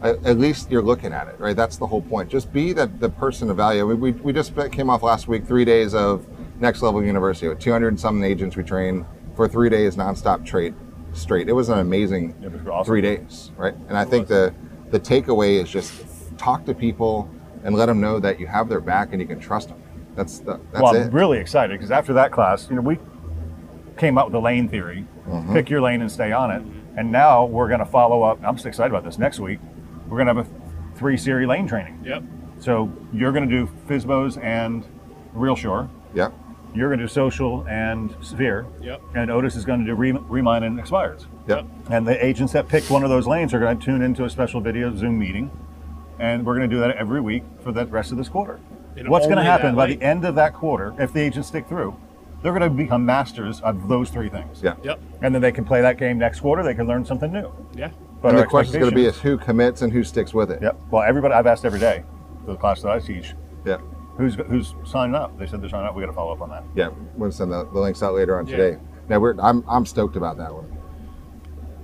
at, 0.00 0.24
at 0.24 0.38
least 0.38 0.70
you're 0.70 0.82
looking 0.82 1.12
at 1.12 1.26
it, 1.26 1.40
right? 1.40 1.56
That's 1.56 1.76
the 1.76 1.86
whole 1.88 2.02
point. 2.02 2.28
Just 2.28 2.52
be 2.52 2.72
that 2.74 3.00
the 3.00 3.08
person 3.08 3.50
of 3.50 3.56
value. 3.56 3.84
We, 3.86 3.94
we, 3.94 4.12
we 4.12 4.32
just 4.32 4.52
came 4.70 4.90
off 4.90 5.02
last 5.02 5.26
week, 5.26 5.44
three 5.46 5.64
days 5.64 5.92
of 5.94 6.24
Next 6.60 6.82
Level 6.82 7.02
University 7.02 7.48
with 7.48 7.58
200 7.58 7.88
and 7.88 7.98
some 7.98 8.22
agents 8.22 8.54
we 8.54 8.62
trained 8.62 9.04
for 9.36 9.48
three 9.48 9.68
days 9.68 9.96
nonstop 9.96 10.44
trade 10.44 10.74
straight. 11.12 11.48
It 11.48 11.52
was 11.52 11.68
an 11.68 11.78
amazing 11.78 12.34
It 12.42 12.52
was 12.52 12.66
awesome. 12.66 12.84
three 12.84 13.00
days, 13.00 13.50
right? 13.56 13.74
And 13.88 13.96
I 13.96 14.04
think 14.04 14.28
the 14.28 14.54
the 14.90 15.00
takeaway 15.00 15.60
is 15.60 15.68
just 15.68 16.04
talk 16.38 16.64
to 16.66 16.74
people 16.74 17.28
and 17.64 17.74
let 17.74 17.86
them 17.86 18.00
know 18.00 18.20
that 18.20 18.38
you 18.38 18.46
have 18.46 18.68
their 18.68 18.80
back 18.80 19.12
and 19.12 19.20
you 19.20 19.26
can 19.26 19.40
trust 19.40 19.68
them. 19.68 19.82
That's 20.14 20.38
the, 20.38 20.60
that's 20.70 20.82
well, 20.82 20.94
it. 20.94 21.06
I'm 21.06 21.10
really 21.10 21.38
excited 21.38 21.76
because 21.76 21.90
after 21.90 22.12
that 22.12 22.30
class, 22.30 22.68
you 22.68 22.76
know, 22.76 22.82
we 22.82 22.98
came 23.96 24.18
up 24.18 24.26
with 24.26 24.32
the 24.32 24.40
lane 24.40 24.68
theory. 24.68 25.06
Mm-hmm. 25.26 25.52
Pick 25.52 25.70
your 25.70 25.80
lane 25.80 26.00
and 26.00 26.10
stay 26.10 26.32
on 26.32 26.50
it. 26.50 26.62
And 26.96 27.10
now 27.10 27.44
we're 27.44 27.68
going 27.68 27.80
to 27.80 27.86
follow 27.86 28.22
up. 28.22 28.38
I'm 28.44 28.54
just 28.54 28.66
excited 28.66 28.90
about 28.90 29.04
this. 29.04 29.18
Next 29.18 29.40
week, 29.40 29.58
we're 30.08 30.22
going 30.22 30.28
to 30.28 30.34
have 30.34 30.46
a 30.46 30.96
three 30.96 31.16
series 31.16 31.48
lane 31.48 31.66
training. 31.66 32.00
Yep. 32.04 32.22
So 32.60 32.92
you're 33.12 33.32
going 33.32 33.48
to 33.48 33.66
do 33.66 33.72
FSBOs 33.88 34.42
and 34.42 34.86
Real 35.32 35.56
Shore. 35.56 35.90
Yep. 36.14 36.32
You're 36.74 36.88
going 36.88 36.98
to 36.98 37.04
do 37.04 37.08
social 37.08 37.64
and 37.68 38.14
sphere. 38.20 38.66
Yep. 38.80 39.00
And 39.14 39.30
Otis 39.30 39.54
is 39.56 39.64
going 39.64 39.80
to 39.80 39.86
do 39.86 39.94
re- 39.94 40.12
remine 40.12 40.64
and 40.64 40.78
expires. 40.78 41.26
Yep. 41.46 41.66
And 41.90 42.06
the 42.06 42.24
agents 42.24 42.52
that 42.54 42.68
picked 42.68 42.90
one 42.90 43.04
of 43.04 43.10
those 43.10 43.26
lanes 43.26 43.54
are 43.54 43.60
going 43.60 43.78
to 43.78 43.84
tune 43.84 44.02
into 44.02 44.24
a 44.24 44.30
special 44.30 44.60
video 44.60 44.94
Zoom 44.94 45.18
meeting. 45.18 45.50
And 46.18 46.44
we're 46.44 46.56
going 46.56 46.68
to 46.68 46.74
do 46.74 46.80
that 46.80 46.96
every 46.96 47.20
week 47.20 47.44
for 47.62 47.70
the 47.72 47.86
rest 47.86 48.10
of 48.12 48.18
this 48.18 48.28
quarter. 48.28 48.58
And 48.96 49.08
What's 49.08 49.26
going 49.26 49.38
to 49.38 49.44
happen 49.44 49.74
by 49.74 49.86
lane. 49.86 49.98
the 49.98 50.04
end 50.04 50.24
of 50.24 50.34
that 50.36 50.54
quarter, 50.54 50.94
if 50.98 51.12
the 51.12 51.20
agents 51.20 51.48
stick 51.48 51.68
through, 51.68 51.96
they're 52.42 52.52
going 52.52 52.62
to 52.62 52.70
become 52.70 53.04
masters 53.06 53.60
of 53.62 53.88
those 53.88 54.10
three 54.10 54.28
things. 54.28 54.60
Yeah. 54.62 54.74
Yep. 54.82 55.00
And 55.22 55.34
then 55.34 55.42
they 55.42 55.52
can 55.52 55.64
play 55.64 55.80
that 55.80 55.96
game 55.98 56.18
next 56.18 56.40
quarter. 56.40 56.62
They 56.62 56.74
can 56.74 56.86
learn 56.86 57.04
something 57.04 57.32
new. 57.32 57.52
Yeah. 57.76 57.90
But 58.20 58.30
and 58.30 58.38
the 58.38 58.46
question 58.46 58.74
is 58.74 58.78
going 58.80 58.90
to 58.90 58.96
be 58.96 59.06
is 59.06 59.18
who 59.18 59.36
commits 59.38 59.82
and 59.82 59.92
who 59.92 60.02
sticks 60.04 60.32
with 60.34 60.50
it. 60.50 60.60
Yep. 60.62 60.76
Well, 60.90 61.02
everybody 61.02 61.34
I've 61.34 61.46
asked 61.46 61.64
every 61.64 61.80
day 61.80 62.04
for 62.44 62.52
the 62.52 62.58
class 62.58 62.82
that 62.82 62.90
I 62.90 62.98
teach, 62.98 63.34
Yeah. 63.64 63.78
Who's 64.16 64.34
who's 64.34 64.74
signing 64.84 65.14
up? 65.14 65.38
They 65.38 65.46
said 65.46 65.60
they're 65.62 65.68
signing 65.70 65.86
up. 65.88 65.94
We 65.94 66.02
got 66.02 66.08
to 66.08 66.12
follow 66.12 66.32
up 66.32 66.40
on 66.40 66.50
that. 66.50 66.64
Yeah, 66.74 66.90
we'll 67.16 67.32
send 67.32 67.52
the, 67.52 67.64
the 67.64 67.78
links 67.80 68.02
out 68.02 68.14
later 68.14 68.38
on 68.38 68.46
Yeah. 68.46 68.56
today. 68.56 68.78
Now 69.08 69.18
we're 69.20 69.34
I'm 69.40 69.64
I'm 69.68 69.84
stoked 69.86 70.16
about 70.16 70.36
that 70.38 70.52
one. 70.52 70.70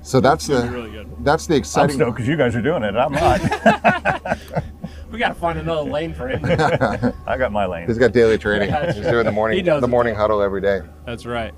So 0.03 0.19
that's 0.21 0.47
the 0.47 0.67
really 0.73 0.91
good. 0.91 1.11
that's 1.25 1.47
the 1.47 1.55
I'm 1.55 1.59
exciting. 1.59 1.97
stoked 1.97 2.17
because 2.17 2.27
you 2.29 2.37
guys 2.37 2.57
are 2.57 2.63
doing 2.63 2.83
it. 2.83 2.95
I'm 2.97 3.13
not. 3.13 4.39
We 5.11 5.19
got 5.19 5.29
to 5.31 5.35
find 5.35 5.59
another 5.59 5.83
lane 5.91 6.15
for 6.15 6.29
him. 6.29 6.41
I 7.27 7.37
got 7.37 7.51
my 7.51 7.67
lane. 7.67 7.89
He's 7.89 7.99
got 7.99 8.13
daily 8.13 8.39
training. 8.39 8.73
He's 8.95 9.05
doing 9.05 9.25
the 9.27 9.33
morning 9.33 9.57
He 9.59 9.63
does 9.63 9.81
the 9.81 9.89
it. 9.89 9.91
morning 9.91 10.15
huddle 10.15 10.41
every 10.41 10.61
day. 10.61 10.83
That's 11.05 11.27
right. 11.27 11.53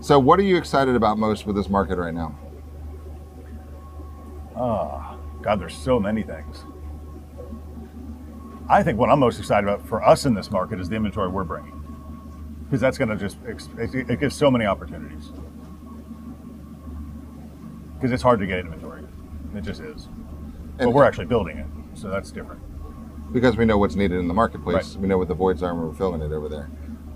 So 0.00 0.18
what 0.18 0.38
are 0.40 0.42
you 0.42 0.56
excited 0.56 0.96
about 0.96 1.18
most 1.18 1.46
with 1.46 1.54
this 1.54 1.68
market 1.68 1.98
right 1.98 2.14
now? 2.14 2.34
Oh, 4.56 5.18
God, 5.42 5.60
there's 5.60 5.76
so 5.76 6.00
many 6.00 6.22
things. 6.22 6.64
I 8.68 8.82
think 8.82 8.98
what 8.98 9.08
I'm 9.10 9.18
most 9.18 9.38
excited 9.38 9.66
about 9.66 9.86
for 9.86 10.02
us 10.06 10.26
in 10.26 10.34
this 10.34 10.50
market 10.50 10.78
is 10.80 10.88
the 10.88 10.96
inventory 10.96 11.28
we're 11.28 11.44
bringing. 11.44 11.74
Because 12.64 12.80
that's 12.80 12.98
going 12.98 13.08
to 13.08 13.16
just 13.16 13.38
it 13.78 13.94
it 13.94 14.20
gives 14.20 14.36
so 14.36 14.50
many 14.50 14.66
opportunities. 14.66 15.30
Because 17.94 18.12
it's 18.12 18.22
hard 18.22 18.40
to 18.40 18.46
get 18.46 18.58
inventory. 18.60 19.02
It 19.54 19.62
just 19.62 19.80
is. 19.80 20.08
but 20.76 20.90
we're 20.90 21.04
actually 21.04 21.26
building 21.26 21.58
it, 21.58 21.66
so 21.94 22.08
that's 22.08 22.30
different. 22.30 22.60
Because 23.32 23.56
we 23.56 23.64
know 23.64 23.78
what's 23.78 23.96
needed 23.96 24.18
in 24.18 24.28
the 24.28 24.34
marketplace. 24.34 24.94
Right. 24.94 25.02
We 25.02 25.08
know 25.08 25.18
what 25.18 25.28
the 25.28 25.34
voids 25.34 25.62
are 25.62 25.70
and 25.70 25.82
we're 25.82 25.94
filling 25.94 26.20
it 26.20 26.32
over 26.32 26.48
there. 26.48 26.64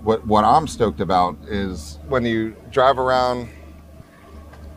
What 0.03 0.27
what 0.27 0.45
I'm 0.45 0.67
stoked 0.67 1.01
about 1.01 1.37
is 1.47 1.99
when 2.09 2.25
you 2.25 2.57
drive 2.71 2.99
around 2.99 3.49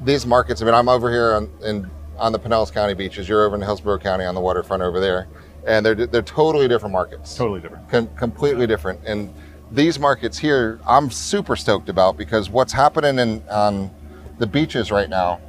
these 0.04 0.26
markets. 0.26 0.62
I 0.62 0.66
mean, 0.66 0.74
I'm 0.74 0.90
over 0.90 1.10
here 1.10 1.34
on 1.34 1.50
in 1.64 1.90
on 2.18 2.32
the 2.32 2.40
Pinellas 2.40 2.72
County 2.72 2.94
beaches. 2.94 3.28
You're 3.28 3.46
over 3.46 3.56
in 3.56 3.62
Hillsborough 3.62 4.00
County 4.00 4.26
on 4.26 4.36
the 4.36 4.42
waterfront 4.42 4.84
over 4.84 5.00
there, 5.00 5.28
and 5.66 5.86
they're 5.86 5.96
they're 5.96 6.22
totally 6.22 6.68
different 6.68 6.94
markets. 6.94 7.36
Totally 7.36 7.62
different. 7.62 7.90
com- 7.90 8.10
completely 8.16 8.68
different. 8.68 9.00
And 9.06 9.34
these 9.72 10.00
markets 10.00 10.38
here, 10.38 10.80
I'm 10.88 11.10
super 11.10 11.56
stoked 11.56 11.90
about 11.90 12.18
because 12.18 12.50
what's 12.50 12.72
happening 12.74 13.20
in 13.20 13.44
on 13.50 13.92
the 14.38 14.48
beaches 14.48 14.92
right 14.92 15.10
now 15.10 15.40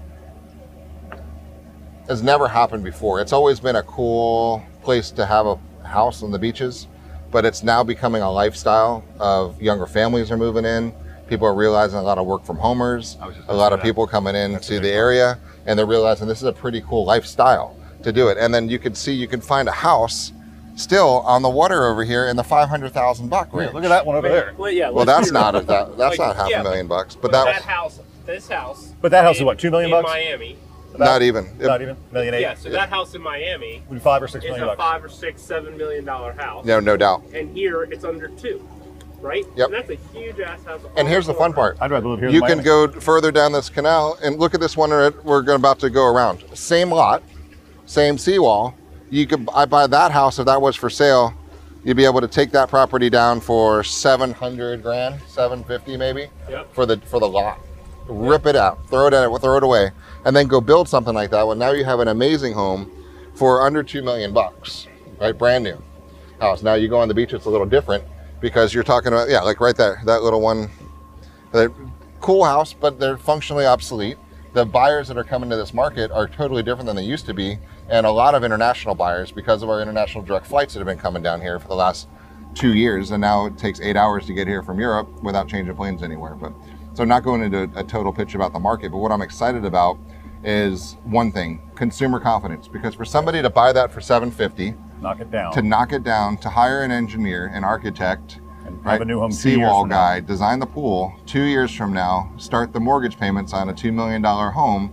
has 2.08 2.22
never 2.22 2.48
happened 2.48 2.84
before. 2.84 3.20
It's 3.20 3.32
always 3.32 3.60
been 3.60 3.76
a 3.76 3.82
cool 3.82 4.64
place 4.82 5.10
to 5.12 5.26
have 5.26 5.46
a 5.46 5.58
house 5.84 6.22
on 6.22 6.30
the 6.30 6.38
beaches, 6.38 6.86
but 7.30 7.44
it's 7.44 7.62
now 7.62 7.82
becoming 7.82 8.22
a 8.22 8.30
lifestyle 8.30 9.04
of 9.18 9.60
younger 9.60 9.86
families 9.86 10.30
are 10.30 10.36
moving 10.36 10.64
in. 10.64 10.94
People 11.28 11.48
are 11.48 11.54
realizing 11.54 11.98
a 11.98 12.02
lot 12.02 12.18
of 12.18 12.26
work 12.26 12.44
from 12.44 12.56
homers, 12.56 13.16
I 13.20 13.26
was 13.26 13.36
just 13.36 13.48
a 13.48 13.52
lot 13.54 13.72
of 13.72 13.80
that. 13.80 13.84
people 13.84 14.06
coming 14.06 14.34
That's 14.34 14.70
into 14.70 14.80
the 14.80 14.92
area, 14.92 15.38
and 15.66 15.76
they're 15.76 15.84
realizing 15.84 16.28
this 16.28 16.38
is 16.38 16.44
a 16.44 16.52
pretty 16.52 16.80
cool 16.82 17.04
lifestyle 17.04 17.76
to 18.06 18.12
do 18.12 18.28
it. 18.28 18.38
And 18.38 18.54
then 18.54 18.68
you 18.68 18.78
can 18.78 18.94
see 18.94 19.12
you 19.12 19.28
can 19.28 19.40
find 19.40 19.68
a 19.68 19.72
house 19.72 20.32
still 20.76 21.20
on 21.26 21.42
the 21.42 21.48
water 21.48 21.84
over 21.86 22.04
here 22.04 22.26
in 22.28 22.36
the 22.36 22.44
500,000 22.44 23.28
buck 23.28 23.50
Yeah, 23.52 23.58
range. 23.60 23.72
look 23.74 23.84
at 23.84 23.88
that 23.88 24.06
one 24.06 24.16
over 24.16 24.28
there. 24.28 24.54
Well, 24.56 24.70
yeah. 24.70 24.90
Well, 24.90 25.04
that's 25.04 25.30
not 25.32 25.54
a, 25.54 25.60
that, 25.62 25.96
that's 25.98 26.18
Like, 26.18 26.28
not 26.28 26.36
half 26.36 26.50
yeah, 26.50 26.60
a 26.60 26.64
million 26.64 26.86
bucks, 26.86 27.14
but 27.14 27.22
But 27.22 27.32
that, 27.32 27.44
that 27.46 27.62
house, 27.62 28.00
this 28.24 28.48
house. 28.48 28.92
But 29.00 29.10
that 29.10 29.24
house 29.24 29.36
is 29.36 29.42
what, 29.42 29.58
two 29.58 29.70
million 29.70 29.90
in 29.90 29.96
bucks? 30.02 30.08
Miami. 30.08 30.56
not 30.96 31.22
even. 31.22 31.48
Not 31.58 31.82
even 31.82 31.96
million 32.12 32.34
eight. 32.34 32.40
Yeah, 32.42 32.54
so 32.54 32.70
that 32.70 32.88
house 32.88 33.14
in 33.14 33.22
Miami 33.22 33.82
Would 33.88 33.96
be 33.96 34.00
five 34.00 34.22
or 34.22 34.28
six 34.28 34.44
is 34.44 34.50
million 34.50 34.64
a 34.64 34.66
bucks. 34.68 34.78
five 34.78 35.04
or 35.04 35.08
six, 35.08 35.42
seven 35.42 35.76
million 35.76 36.04
dollar 36.04 36.32
house. 36.32 36.64
No, 36.64 36.78
no 36.80 36.96
doubt. 36.96 37.24
And 37.34 37.54
here 37.56 37.82
it's 37.84 38.04
under 38.04 38.28
two, 38.28 38.66
right? 39.20 39.44
Yep. 39.56 39.66
And 39.66 39.74
that's 39.74 39.90
a 39.90 39.94
huge 40.18 40.40
ass 40.40 40.62
house. 40.64 40.82
And 40.96 41.08
here's 41.08 41.26
the 41.26 41.34
fun 41.34 41.52
part. 41.54 41.78
I'd 41.80 41.90
rather 41.90 42.06
live 42.08 42.20
here. 42.20 42.28
You 42.28 42.40
than 42.40 42.48
can 42.48 42.58
Miami. 42.58 42.92
go 42.92 43.00
further 43.00 43.32
down 43.32 43.52
this 43.52 43.68
canal 43.70 44.18
and 44.22 44.38
look 44.38 44.52
at 44.54 44.60
this 44.60 44.76
one 44.76 44.90
we're 44.90 45.42
gonna- 45.42 45.54
about 45.56 45.78
to 45.80 45.90
go 45.90 46.04
around. 46.06 46.44
Same 46.54 46.90
lot, 46.92 47.22
same 47.86 48.18
seawall. 48.18 48.74
You 49.10 49.26
could 49.26 49.48
I 49.54 49.64
buy 49.64 49.86
that 49.86 50.10
house 50.10 50.38
if 50.38 50.46
that 50.46 50.60
was 50.60 50.76
for 50.76 50.90
sale. 50.90 51.32
You'd 51.84 51.96
be 51.96 52.04
able 52.04 52.20
to 52.20 52.28
take 52.28 52.50
that 52.50 52.68
property 52.68 53.08
down 53.08 53.40
for 53.40 53.84
seven 53.84 54.32
hundred 54.32 54.82
grand, 54.82 55.20
seven 55.28 55.62
fifty 55.64 55.96
maybe, 55.96 56.28
Yep. 56.50 56.74
for 56.74 56.84
the 56.84 56.98
for 56.98 57.20
the 57.20 57.28
lot. 57.28 57.60
Rip 58.08 58.46
it 58.46 58.56
out, 58.56 58.88
throw 58.88 59.06
it 59.06 59.14
at 59.14 59.28
throw 59.40 59.56
it 59.56 59.62
away, 59.62 59.90
and 60.24 60.34
then 60.34 60.46
go 60.48 60.60
build 60.60 60.88
something 60.88 61.14
like 61.14 61.30
that. 61.30 61.46
Well, 61.46 61.56
now 61.56 61.70
you 61.70 61.84
have 61.84 62.00
an 62.00 62.08
amazing 62.08 62.52
home 62.52 62.90
for 63.34 63.64
under 63.64 63.82
two 63.82 64.02
million 64.02 64.32
bucks, 64.32 64.88
right? 65.20 65.36
Brand 65.36 65.64
new 65.64 65.80
house. 66.40 66.62
Now 66.62 66.74
you 66.74 66.88
go 66.88 66.98
on 66.98 67.08
the 67.08 67.14
beach, 67.14 67.32
it's 67.32 67.46
a 67.46 67.50
little 67.50 67.66
different 67.66 68.02
because 68.40 68.74
you're 68.74 68.84
talking 68.84 69.08
about 69.08 69.28
yeah, 69.28 69.40
like 69.40 69.60
right 69.60 69.76
there, 69.76 70.02
that 70.06 70.22
little 70.22 70.40
one 70.40 70.68
they're 71.52 71.72
cool 72.20 72.44
house, 72.44 72.72
but 72.72 72.98
they're 72.98 73.16
functionally 73.16 73.64
obsolete. 73.66 74.18
The 74.56 74.64
buyers 74.64 75.08
that 75.08 75.18
are 75.18 75.22
coming 75.22 75.50
to 75.50 75.56
this 75.56 75.74
market 75.74 76.10
are 76.10 76.26
totally 76.26 76.62
different 76.62 76.86
than 76.86 76.96
they 76.96 77.02
used 77.02 77.26
to 77.26 77.34
be, 77.34 77.58
and 77.90 78.06
a 78.06 78.10
lot 78.10 78.34
of 78.34 78.42
international 78.42 78.94
buyers 78.94 79.30
because 79.30 79.62
of 79.62 79.68
our 79.68 79.82
international 79.82 80.24
direct 80.24 80.46
flights 80.46 80.72
that 80.72 80.80
have 80.80 80.86
been 80.86 80.96
coming 80.96 81.22
down 81.22 81.42
here 81.42 81.58
for 81.58 81.68
the 81.68 81.74
last 81.74 82.08
two 82.54 82.72
years, 82.72 83.10
and 83.10 83.20
now 83.20 83.44
it 83.44 83.58
takes 83.58 83.82
eight 83.82 83.98
hours 83.98 84.24
to 84.24 84.32
get 84.32 84.48
here 84.48 84.62
from 84.62 84.80
Europe 84.80 85.22
without 85.22 85.46
changing 85.46 85.76
planes 85.76 86.02
anywhere. 86.02 86.34
But 86.34 86.54
so 86.94 87.02
I'm 87.02 87.08
not 87.10 87.22
going 87.22 87.42
into 87.42 87.70
a 87.78 87.84
total 87.84 88.14
pitch 88.14 88.34
about 88.34 88.54
the 88.54 88.58
market, 88.58 88.92
but 88.92 88.96
what 88.96 89.12
I'm 89.12 89.20
excited 89.20 89.66
about 89.66 89.98
is 90.42 90.96
one 91.04 91.30
thing: 91.32 91.60
consumer 91.74 92.18
confidence. 92.18 92.66
Because 92.66 92.94
for 92.94 93.04
somebody 93.04 93.42
to 93.42 93.50
buy 93.50 93.74
that 93.74 93.92
for 93.92 94.00
750, 94.00 94.74
knock 95.02 95.20
it 95.20 95.30
down. 95.30 95.52
to 95.52 95.60
knock 95.60 95.92
it 95.92 96.02
down, 96.02 96.38
to 96.38 96.48
hire 96.48 96.82
an 96.82 96.90
engineer, 96.90 97.48
an 97.52 97.62
architect, 97.62 98.40
And 98.76 98.84
have 98.84 98.92
right? 98.92 99.02
a 99.02 99.04
new 99.04 99.20
home 99.20 99.32
seawall 99.32 99.82
from 99.82 99.90
now. 99.90 99.96
guy, 99.96 100.20
design 100.20 100.58
the 100.58 100.66
pool. 100.66 101.14
Two 101.26 101.42
years 101.42 101.74
from 101.74 101.92
now, 101.92 102.32
start 102.36 102.72
the 102.72 102.80
mortgage 102.80 103.18
payments 103.18 103.52
on 103.52 103.68
a 103.68 103.74
two 103.74 103.92
million 103.92 104.22
dollar 104.22 104.50
home, 104.50 104.92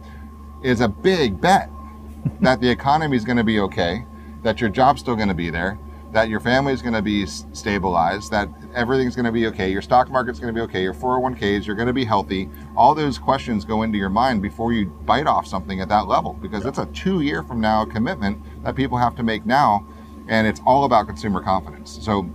is 0.64 0.82
a 0.82 0.88
big 0.88 1.40
bet 1.40 1.70
that 2.42 2.62
the 2.62 2.70
economy 2.70 3.18
is 3.18 3.26
going 3.26 3.38
to 3.38 3.44
be 3.44 3.60
okay, 3.60 4.06
that 4.44 4.62
your 4.62 4.70
job's 4.70 5.02
still 5.02 5.16
going 5.16 5.28
to 5.28 5.34
be 5.34 5.50
there, 5.50 5.78
that 6.14 6.30
your 6.30 6.40
family's 6.40 6.82
going 6.82 6.94
to 6.94 7.02
be 7.02 7.26
stabilized, 7.26 8.32
that 8.32 8.48
everything's 8.76 9.16
going 9.16 9.26
to 9.26 9.32
be 9.32 9.48
okay, 9.48 9.72
your 9.72 9.82
stock 9.82 10.10
market's 10.12 10.40
going 10.40 10.54
to 10.54 10.58
be 10.58 10.64
okay, 10.64 10.82
your 10.82 10.94
401ks, 10.94 11.66
you're 11.66 11.76
going 11.76 11.88
to 11.88 11.94
be 11.94 12.06
healthy. 12.06 12.50
All 12.76 12.94
those 12.94 13.18
questions 13.18 13.66
go 13.66 13.82
into 13.82 13.98
your 13.98 14.10
mind 14.10 14.42
before 14.42 14.74
you 14.74 14.86
bite 14.86 15.26
off 15.26 15.48
something 15.48 15.82
at 15.82 15.90
that 15.90 16.08
level 16.08 16.34
because 16.34 16.66
it's 16.66 16.78
a 16.78 16.86
two 16.88 17.22
year 17.22 17.44
from 17.44 17.60
now 17.60 17.84
commitment 17.84 18.38
that 18.64 18.76
people 18.76 18.98
have 18.98 19.16
to 19.16 19.24
make 19.24 19.46
now. 19.46 19.86
And 20.28 20.48
it's 20.48 20.62
all 20.66 20.86
about 20.86 21.08
consumer 21.08 21.42
confidence. 21.42 22.00
So, 22.02 22.30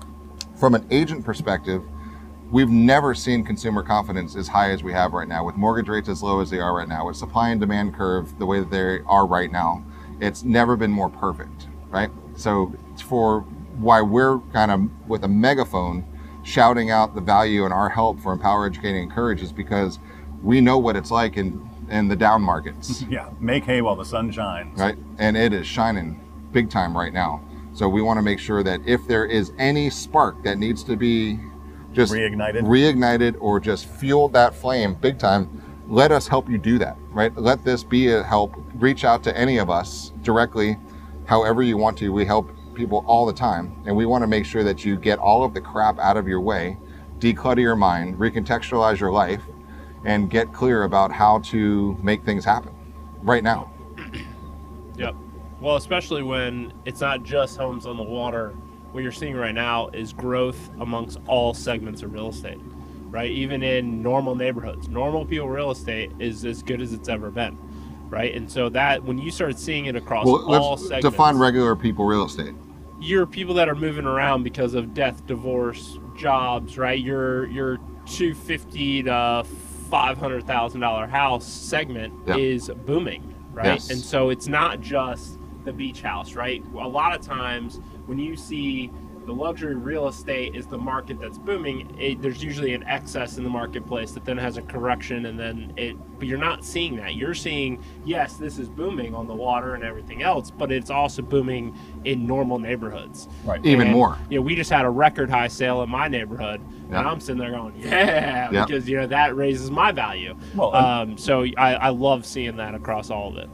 from 0.59 0.75
an 0.75 0.87
agent 0.91 1.25
perspective, 1.25 1.83
we've 2.51 2.69
never 2.69 3.15
seen 3.15 3.45
consumer 3.45 3.83
confidence 3.83 4.35
as 4.37 4.49
high 4.49 4.71
as 4.71 4.83
we 4.83 4.93
have 4.93 5.13
right 5.13 5.29
now 5.29 5.45
with 5.45 5.57
mortgage 5.57 5.89
rates 5.89 6.09
as 6.09 6.23
low 6.23 6.41
as 6.41 6.51
they 6.51 6.59
are 6.59 6.75
right 6.75 6.89
now 6.89 7.07
with 7.07 7.17
supply 7.17 7.51
and 7.51 7.61
demand 7.61 7.95
curve 7.95 8.37
the 8.39 8.47
way 8.47 8.59
that 8.59 8.71
they 8.71 9.01
are 9.07 9.27
right 9.27 9.53
now 9.53 9.85
it's 10.21 10.45
never 10.45 10.75
been 10.75 10.91
more 10.91 11.11
perfect 11.11 11.69
right 11.91 12.11
so 12.37 12.73
it's 12.91 13.03
for 13.03 13.41
why 13.77 14.01
we're 14.01 14.39
kind 14.55 14.71
of 14.71 14.81
with 15.09 15.25
a 15.25 15.29
megaphone 15.29 16.03
shouting 16.43 16.91
out 16.91 17.15
the 17.15 17.21
value 17.21 17.65
and 17.67 17.75
our 17.75 17.91
help 17.91 18.19
for 18.19 18.33
empower 18.33 18.65
educating 18.65 19.03
encourage 19.03 19.43
is 19.43 19.53
because 19.53 19.99
we 20.43 20.59
know 20.61 20.79
what 20.79 20.97
it's 20.97 21.11
like 21.11 21.37
in 21.37 21.69
in 21.91 22.09
the 22.09 22.17
down 22.17 22.41
markets 22.41 23.03
Yeah, 23.11 23.29
make 23.41 23.65
hay 23.65 23.83
while 23.83 23.97
the 23.97 24.05
sun 24.07 24.31
shines. 24.31 24.79
right? 24.81 24.97
And 25.19 25.37
it 25.37 25.53
is 25.53 25.67
shining 25.67 26.19
big 26.51 26.71
time 26.71 26.97
right 26.97 27.13
now. 27.13 27.43
So 27.79 27.89
we 27.89 28.03
want 28.03 28.19
to 28.19 28.23
make 28.23 28.41
sure 28.41 28.65
that 28.65 28.81
if 28.87 29.07
there 29.07 29.25
is 29.25 29.53
any 29.57 29.89
spark 29.89 30.43
that 30.43 30.59
needs 30.59 30.83
to 30.83 30.97
be 30.97 31.39
just 31.93 32.13
Reignited. 32.13 32.63
reignited 32.63 33.37
or 33.39 33.61
just 33.61 33.87
fueled 33.87 34.33
that 34.33 34.53
flame 34.53 34.95
big 34.95 35.17
time, 35.17 35.63
let 35.87 36.11
us 36.11 36.27
help 36.27 36.51
you 36.51 36.59
do 36.59 36.77
that, 36.79 36.97
right? 37.11 37.33
Let 37.37 37.65
this 37.65 37.85
be 37.85 38.09
a 38.09 38.25
help. 38.25 38.57
Reach 38.75 39.05
out 39.05 39.23
to 39.23 39.39
any 39.39 39.59
of 39.59 39.71
us 39.71 40.11
directly, 40.23 40.77
however 41.27 41.63
you 41.63 41.77
want 41.77 41.97
to. 41.99 42.13
We 42.13 42.25
help 42.25 42.51
people 42.75 43.05
all 43.07 43.25
the 43.25 43.33
time, 43.33 43.81
and 43.87 43.95
we 43.95 44.07
want 44.07 44.23
to 44.23 44.27
make 44.27 44.45
sure 44.45 44.65
that 44.65 44.85
you 44.85 44.97
get 44.97 45.21
all 45.21 45.45
of 45.45 45.55
the 45.55 45.61
crap 45.61 46.01
out 46.01 46.17
of 46.17 46.27
your 46.27 46.41
way, 46.41 46.77
declutter 47.21 47.61
your 47.61 47.77
mind, 47.77 48.19
recontextualize 48.19 48.99
your 48.99 49.13
life, 49.13 49.43
and 50.05 50.29
get 50.29 50.53
clear 50.53 50.83
about 50.83 51.13
how 51.13 51.39
to 51.43 51.97
make 52.03 52.25
things 52.25 52.45
happen 52.45 52.75
right 53.23 53.45
now. 53.45 53.71
Yep. 54.97 55.15
Well, 55.61 55.77
especially 55.77 56.23
when 56.23 56.73
it's 56.85 57.01
not 57.01 57.23
just 57.25 57.57
homes 57.57 57.87
on 57.87 57.97
the 57.97 58.03
water. 58.03 58.55
What 58.93 59.03
you're 59.03 59.13
seeing 59.13 59.37
right 59.37 59.55
now 59.55 59.89
is 59.89 60.13
growth 60.13 60.71
amongst 60.81 61.19
all 61.27 61.53
segments 61.53 62.03
of 62.03 62.13
real 62.15 62.31
estate, 62.31 62.59
right? 63.11 63.31
Even 63.31 63.63
in 63.63 64.03
normal 64.03 64.35
neighborhoods, 64.35 64.89
normal 64.89 65.27
people 65.27 65.49
real 65.49 65.71
estate 65.71 66.11
is 66.19 66.45
as 66.47 66.63
good 66.63 66.81
as 66.81 66.95
it's 66.95 67.09
ever 67.09 67.31
been, 67.31 67.59
right? 68.09 68.35
And 68.35 68.51
so 68.51 68.71
that 68.71 69.05
when 69.05 69.19
you 69.19 69.31
start 69.31 69.59
seeing 69.59 69.87
it 69.87 69.95
across 69.97 70.25
Well, 70.27 70.43
all 70.55 70.71
let's 70.71 70.83
segments, 70.85 71.11
define 71.11 71.37
regular 71.37 71.77
people 71.77 72.07
real 72.07 72.25
estate. 72.25 72.55
you're 72.99 73.27
people 73.27 73.53
that 73.55 73.69
are 73.69 73.75
moving 73.75 74.07
around 74.07 74.43
because 74.43 74.73
of 74.75 74.95
death, 74.95 75.27
divorce, 75.27 75.99
jobs, 76.17 76.79
right? 76.79 76.99
Your 76.99 77.47
your 77.49 77.79
two 78.07 78.35
fifty 78.35 79.03
to 79.03 79.45
five 79.91 80.17
hundred 80.17 80.47
thousand 80.47 80.81
dollar 80.81 81.07
house 81.07 81.47
segment 81.47 82.15
is 82.39 82.71
booming, 82.87 83.35
right? 83.53 83.67
Yes. 83.67 83.91
And 83.91 84.01
so 84.01 84.31
it's 84.31 84.49
not 84.49 84.81
just 84.81 85.38
the 85.69 85.73
beach 85.73 86.01
house, 86.03 86.35
right? 86.35 86.65
A 86.75 86.89
lot 86.89 87.15
of 87.15 87.21
times 87.25 87.81
when 88.07 88.19
you 88.19 88.37
see 88.37 88.91
the 89.27 89.33
luxury 89.35 89.75
real 89.75 90.09
estate 90.09 90.57
is 90.57 90.67
the 90.67 90.79
market 90.79 91.21
that's 91.21 91.37
booming, 91.37 91.95
it, 92.01 92.23
there's 92.23 92.43
usually 92.43 92.73
an 92.73 92.83
excess 92.85 93.37
in 93.37 93.45
the 93.45 93.51
marketplace 93.51 94.13
that 94.13 94.25
then 94.25 94.39
has 94.39 94.57
a 94.57 94.63
correction, 94.63 95.27
and 95.27 95.39
then 95.39 95.71
it. 95.77 95.95
But 96.19 96.27
you're 96.29 96.39
not 96.39 96.65
seeing 96.65 96.97
that. 96.97 97.15
You're 97.15 97.35
seeing 97.35 97.85
yes, 98.07 98.39
this 98.39 98.59
is 98.59 98.71
booming 98.71 99.15
on 99.15 99.27
the 99.27 99.35
water 99.35 99.75
and 99.75 99.85
everything 99.85 100.23
else, 100.23 100.51
but 100.51 100.73
it's 100.73 100.89
also 100.89 101.21
booming 101.21 101.77
in 102.07 102.27
normal 102.27 102.59
neighborhoods. 102.59 103.29
Right. 103.45 103.61
Even 103.67 103.89
And, 103.89 103.93
more. 103.97 104.17
You 104.31 104.39
know, 104.39 104.43
we 104.43 104.57
just 104.57 104.71
had 104.71 104.87
a 104.87 104.91
record 104.91 105.29
high 105.29 105.49
sale 105.49 105.83
in 105.83 105.91
my 105.91 106.09
neighborhood, 106.09 106.63
Yeah. 106.91 107.01
and 107.01 107.09
I'm 107.09 107.21
sitting 107.21 107.39
there 107.39 107.51
going, 107.51 107.75
"Yeah," 107.77 108.51
Yeah. 108.51 108.65
because 108.65 108.89
you 108.89 108.97
know 108.97 109.07
that 109.09 109.37
raises 109.37 109.71
my 109.71 109.93
value. 109.93 110.35
Well, 110.57 110.75
um, 110.75 111.19
so 111.19 111.45
I, 111.59 111.75
I 111.75 111.89
love 111.91 112.25
seeing 112.25 112.57
that 112.57 112.75
across 112.75 113.11
all 113.11 113.29
of 113.29 113.37
it. 113.37 113.51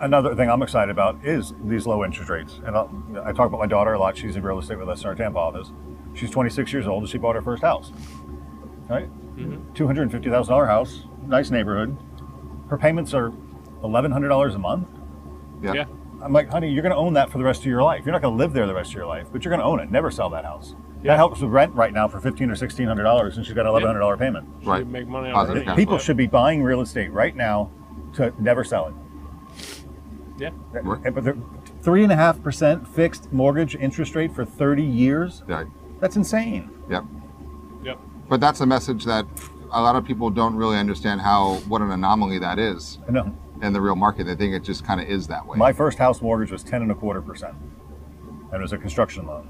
Another 0.00 0.34
thing 0.34 0.48
I'm 0.50 0.62
excited 0.62 0.90
about 0.90 1.24
is 1.24 1.54
these 1.64 1.86
low 1.86 2.04
interest 2.04 2.30
rates. 2.30 2.60
And 2.64 2.76
I'll, 2.76 2.90
I 3.24 3.32
talk 3.32 3.48
about 3.48 3.60
my 3.60 3.66
daughter 3.66 3.94
a 3.94 3.98
lot. 3.98 4.16
She's 4.16 4.36
in 4.36 4.42
real 4.42 4.58
estate 4.58 4.78
with 4.78 4.88
us 4.88 5.02
in 5.02 5.08
our 5.08 5.14
Tampa 5.14 5.38
office. 5.38 5.72
She's 6.14 6.30
26 6.30 6.72
years 6.72 6.86
old 6.86 7.02
and 7.02 7.10
she 7.10 7.18
bought 7.18 7.34
her 7.34 7.42
first 7.42 7.62
house. 7.62 7.92
Right? 8.88 9.08
Mm-hmm. 9.36 9.72
$250,000 9.72 10.66
house, 10.66 11.04
nice 11.26 11.50
neighborhood. 11.50 11.96
Her 12.68 12.78
payments 12.78 13.14
are 13.14 13.30
$1,100 13.82 14.54
a 14.54 14.58
month. 14.58 14.88
Yeah. 15.62 15.72
Yeah. 15.72 15.84
I'm 16.22 16.32
like, 16.32 16.48
honey, 16.50 16.70
you're 16.70 16.82
going 16.82 16.92
to 16.92 16.96
own 16.98 17.14
that 17.14 17.30
for 17.30 17.38
the 17.38 17.44
rest 17.44 17.60
of 17.60 17.66
your 17.66 17.82
life. 17.82 18.04
You're 18.06 18.12
not 18.12 18.22
going 18.22 18.34
to 18.34 18.38
live 18.38 18.52
there 18.52 18.66
the 18.66 18.74
rest 18.74 18.90
of 18.90 18.96
your 18.96 19.06
life, 19.06 19.26
but 19.32 19.44
you're 19.44 19.50
going 19.50 19.60
to 19.60 19.66
own 19.66 19.80
it. 19.80 19.90
Never 19.90 20.10
sell 20.10 20.30
that 20.30 20.44
house. 20.44 20.74
Yeah. 21.02 21.12
That 21.12 21.16
helps 21.16 21.40
with 21.40 21.50
rent 21.50 21.74
right 21.74 21.92
now 21.92 22.08
for 22.08 22.18
fifteen 22.18 22.50
or 22.50 22.56
sixteen 22.56 22.86
hundred 22.86 23.02
dollars, 23.02 23.36
and 23.36 23.44
she's 23.44 23.54
got 23.54 23.62
an 23.62 23.66
eleven 23.66 23.88
hundred 23.88 23.98
dollar 24.00 24.16
payment. 24.16 24.48
Right. 24.62 24.86
make 24.86 25.06
money 25.06 25.30
on 25.30 25.54
it. 25.54 25.76
People 25.76 25.98
should 25.98 26.16
be 26.16 26.26
buying 26.26 26.62
real 26.62 26.80
estate 26.80 27.12
right 27.12 27.36
now 27.36 27.70
to 28.14 28.32
never 28.38 28.64
sell 28.64 28.88
it. 28.88 28.94
Yeah. 30.38 30.50
But 30.72 31.24
the 31.24 31.36
three 31.82 32.02
and 32.02 32.12
a 32.12 32.16
half 32.16 32.42
percent 32.42 32.86
fixed 32.88 33.32
mortgage 33.32 33.76
interest 33.76 34.14
rate 34.14 34.32
for 34.34 34.44
thirty 34.44 34.82
years. 34.82 35.42
Yeah. 35.48 35.64
That's 36.00 36.16
insane. 36.16 36.70
Yep. 36.90 37.04
Yep. 37.84 37.98
But 38.28 38.40
that's 38.40 38.60
a 38.60 38.66
message 38.66 39.04
that 39.04 39.26
a 39.70 39.80
lot 39.80 39.96
of 39.96 40.04
people 40.04 40.30
don't 40.30 40.56
really 40.56 40.76
understand 40.76 41.20
how 41.20 41.54
what 41.68 41.82
an 41.82 41.90
anomaly 41.90 42.38
that 42.40 42.58
is 42.58 42.98
I 43.08 43.12
know. 43.12 43.36
in 43.62 43.72
the 43.72 43.80
real 43.80 43.96
market. 43.96 44.24
They 44.24 44.34
think 44.34 44.54
it 44.54 44.64
just 44.64 44.84
kind 44.84 45.00
of 45.00 45.08
is 45.08 45.26
that 45.28 45.46
way. 45.46 45.56
My 45.56 45.72
first 45.72 45.98
house 45.98 46.20
mortgage 46.20 46.50
was 46.50 46.62
ten 46.64 46.82
and 46.82 46.90
a 46.90 46.94
quarter 46.94 47.22
percent, 47.22 47.54
and 48.50 48.54
it 48.54 48.60
was 48.62 48.72
a 48.72 48.78
construction 48.78 49.26
loan. 49.26 49.48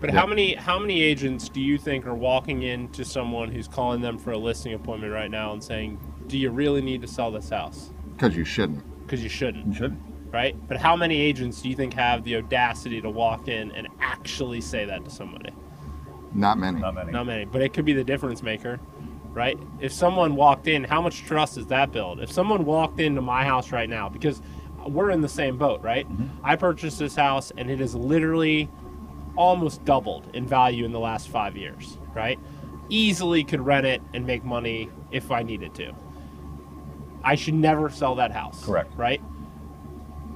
But 0.00 0.12
Yeah. 0.12 0.20
how 0.20 0.26
many 0.26 0.54
how 0.54 0.78
many 0.78 1.02
agents 1.02 1.48
do 1.48 1.60
you 1.60 1.76
think 1.78 2.06
are 2.06 2.14
walking 2.14 2.62
into 2.62 3.04
someone 3.04 3.50
who's 3.50 3.66
calling 3.66 4.00
them 4.00 4.18
for 4.18 4.30
a 4.32 4.38
listing 4.38 4.74
appointment 4.74 5.12
right 5.12 5.30
now 5.30 5.52
and 5.52 5.62
saying, 5.62 5.98
"Do 6.28 6.38
you 6.38 6.50
really 6.50 6.82
need 6.82 7.00
to 7.02 7.08
sell 7.08 7.30
this 7.32 7.48
house?" 7.50 7.90
Because 8.12 8.36
you 8.36 8.44
shouldn't. 8.44 8.84
Because 9.06 9.22
you 9.22 9.28
shouldn't 9.28 9.66
You 9.68 9.74
should. 9.74 9.96
right? 10.32 10.56
But 10.68 10.76
how 10.78 10.96
many 10.96 11.20
agents 11.20 11.62
do 11.62 11.68
you 11.68 11.76
think 11.76 11.94
have 11.94 12.24
the 12.24 12.36
audacity 12.36 13.00
to 13.00 13.08
walk 13.10 13.48
in 13.48 13.70
and 13.72 13.88
actually 14.00 14.60
say 14.60 14.84
that 14.84 15.04
to 15.04 15.10
somebody? 15.10 15.50
Not 16.32 16.58
many. 16.58 16.80
Not 16.80 16.94
many. 16.94 17.12
Not 17.12 17.26
many, 17.26 17.44
but 17.44 17.62
it 17.62 17.72
could 17.72 17.84
be 17.84 17.92
the 17.92 18.04
difference 18.04 18.42
maker, 18.42 18.78
right? 19.32 19.58
If 19.80 19.92
someone 19.92 20.34
walked 20.36 20.66
in, 20.68 20.84
how 20.84 21.00
much 21.00 21.22
trust 21.24 21.54
does 21.54 21.66
that 21.68 21.92
build? 21.92 22.20
If 22.20 22.30
someone 22.30 22.64
walked 22.64 23.00
into 23.00 23.22
my 23.22 23.44
house 23.44 23.72
right 23.72 23.88
now, 23.88 24.08
because 24.08 24.42
we're 24.86 25.10
in 25.10 25.20
the 25.20 25.28
same 25.28 25.56
boat, 25.56 25.80
right? 25.82 26.06
Mm-hmm. 26.08 26.44
I 26.44 26.56
purchased 26.56 26.98
this 26.98 27.14
house 27.16 27.52
and 27.56 27.70
it 27.70 27.78
has 27.80 27.94
literally 27.94 28.68
almost 29.36 29.84
doubled 29.84 30.28
in 30.34 30.46
value 30.46 30.84
in 30.84 30.92
the 30.92 31.00
last 31.00 31.28
five 31.28 31.56
years, 31.56 31.98
right? 32.14 32.38
Easily 32.88 33.42
could 33.44 33.60
rent 33.60 33.86
it 33.86 34.00
and 34.14 34.26
make 34.26 34.44
money 34.44 34.90
if 35.10 35.30
I 35.30 35.42
needed 35.42 35.74
to. 35.76 35.92
I 37.24 37.34
should 37.34 37.54
never 37.54 37.90
sell 37.90 38.14
that 38.16 38.30
house. 38.32 38.64
Correct. 38.64 38.92
Right? 38.96 39.20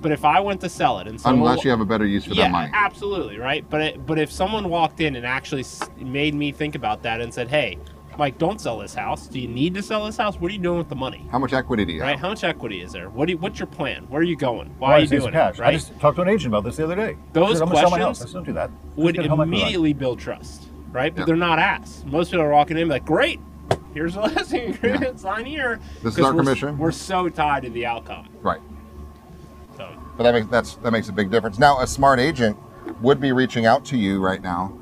But 0.01 0.13
if 0.13 0.25
I 0.25 0.41
went 0.41 0.63
to 0.63 0.69
sell 0.71 0.99
it 1.01 1.07
and 1.07 1.21
someone 1.21 1.49
Unless 1.51 1.65
you 1.65 1.71
have 1.71 1.81
a 1.81 1.85
better 1.85 2.07
use 2.07 2.25
for 2.25 2.33
yeah, 2.33 2.45
that 2.45 2.53
money. 2.53 2.71
absolutely, 2.75 3.39
right? 3.39 3.65
But 3.69 3.81
it, 3.83 4.07
but 4.07 4.19
if 4.19 4.33
someone 4.33 4.71
walked 4.71 5.01
in 5.01 5.15
and 5.15 5.27
actually 5.27 5.65
made 5.99 6.35
me 6.35 6.53
think 6.53 6.75
about 6.75 7.03
that 7.03 7.21
and 7.21 7.33
said, 7.35 7.49
"Hey, 7.49 7.77
Mike, 8.17 8.39
don't 8.39 8.59
sell 8.61 8.79
this 8.79 8.95
house. 8.95 9.27
Do 9.27 9.39
you 9.39 9.47
need 9.49 9.75
to 9.75 9.83
sell 9.83 10.07
this 10.07 10.17
house? 10.17 10.37
What 10.41 10.51
are 10.51 10.55
you 10.55 10.61
doing 10.61 10.79
with 10.79 10.89
the 10.89 10.97
money? 10.97 11.27
How 11.31 11.39
much 11.39 11.53
equity 11.53 11.85
do 11.85 11.93
you 11.93 12.01
Right? 12.01 12.13
have? 12.13 12.21
How 12.21 12.29
much 12.31 12.43
equity 12.45 12.81
is 12.81 12.93
there? 12.93 13.11
What 13.11 13.27
do 13.27 13.33
you, 13.33 13.39
what's 13.39 13.59
your 13.59 13.67
plan? 13.67 14.05
Where 14.09 14.21
are 14.21 14.25
you 14.25 14.37
going? 14.37 14.69
Why 14.79 14.89
Why 14.89 14.95
are 14.97 15.01
you 15.01 15.07
doing 15.07 15.33
cash? 15.33 15.59
it? 15.59 15.63
I 15.65 15.73
just 15.73 15.99
talked 16.01 16.17
to 16.17 16.23
an 16.23 16.29
agent 16.29 16.47
about 16.55 16.65
this 16.65 16.77
the 16.77 16.85
other 16.85 16.97
day. 16.97 17.17
Those 17.35 17.59
Said, 17.59 17.69
I'm 17.69 17.75
sell 17.77 17.91
my 17.91 17.99
house. 17.99 18.19
questions 18.21 18.33
don't 18.47 18.55
that. 18.55 18.71
Would 18.97 19.15
Just 19.17 19.23
get 19.25 19.31
home 19.31 19.41
equity. 19.43 19.61
immediately 19.61 19.93
build 19.93 20.19
trust, 20.19 20.65
right? 20.93 21.15
But 21.15 21.21
Yeah. 21.23 21.27
they're 21.27 21.37
not 21.37 21.59
asked. 21.59 22.07
Most 22.07 22.31
people 22.31 22.45
are 22.45 22.51
walking 22.51 22.79
in 22.79 22.89
like, 22.89 23.05
"Great, 23.05 23.39
here's 23.95 24.15
the 24.15 24.21
listing 24.37 24.75
agreement. 24.75 25.21
Sign 25.21 25.45
here." 25.45 25.81
This 26.03 26.19
is 26.19 26.25
our 26.25 26.33
we're 26.35 26.43
commission. 26.43 26.79
We're 26.79 26.93
so 26.93 27.29
tied 27.29 27.63
to 27.65 27.71
the 27.71 27.87
outcome. 27.87 28.29
Right. 28.43 28.61
So 29.77 29.89
But 30.17 30.25
that 30.25 30.35
makes 30.35 30.47
that's 30.49 30.75
that 30.77 30.91
makes 30.91 31.09
a 31.09 31.13
big 31.13 31.31
difference. 31.31 31.59
Now, 31.59 31.81
a 31.81 31.87
smart 31.87 32.19
agent 32.21 32.57
would 33.01 33.21
be 33.21 33.33
reaching 33.33 33.67
out 33.67 33.85
to 33.87 33.97
you 33.97 34.21
right 34.21 34.43
now 34.43 34.77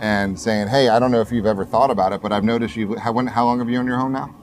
and 0.00 0.38
saying, 0.38 0.68
"Hey, 0.68 0.88
I 0.88 0.98
don't 0.98 1.10
know 1.10 1.20
if 1.20 1.30
you've 1.32 1.46
ever 1.46 1.64
thought 1.64 1.90
about 1.90 2.12
it, 2.12 2.20
but 2.22 2.32
I've 2.32 2.44
noticed 2.44 2.76
you. 2.76 2.96
How, 2.96 3.12
when, 3.12 3.26
how 3.26 3.44
long 3.44 3.58
have 3.58 3.68
you 3.70 3.78
owned 3.78 3.88
your 3.88 3.98
home 3.98 4.12
now? 4.12 4.34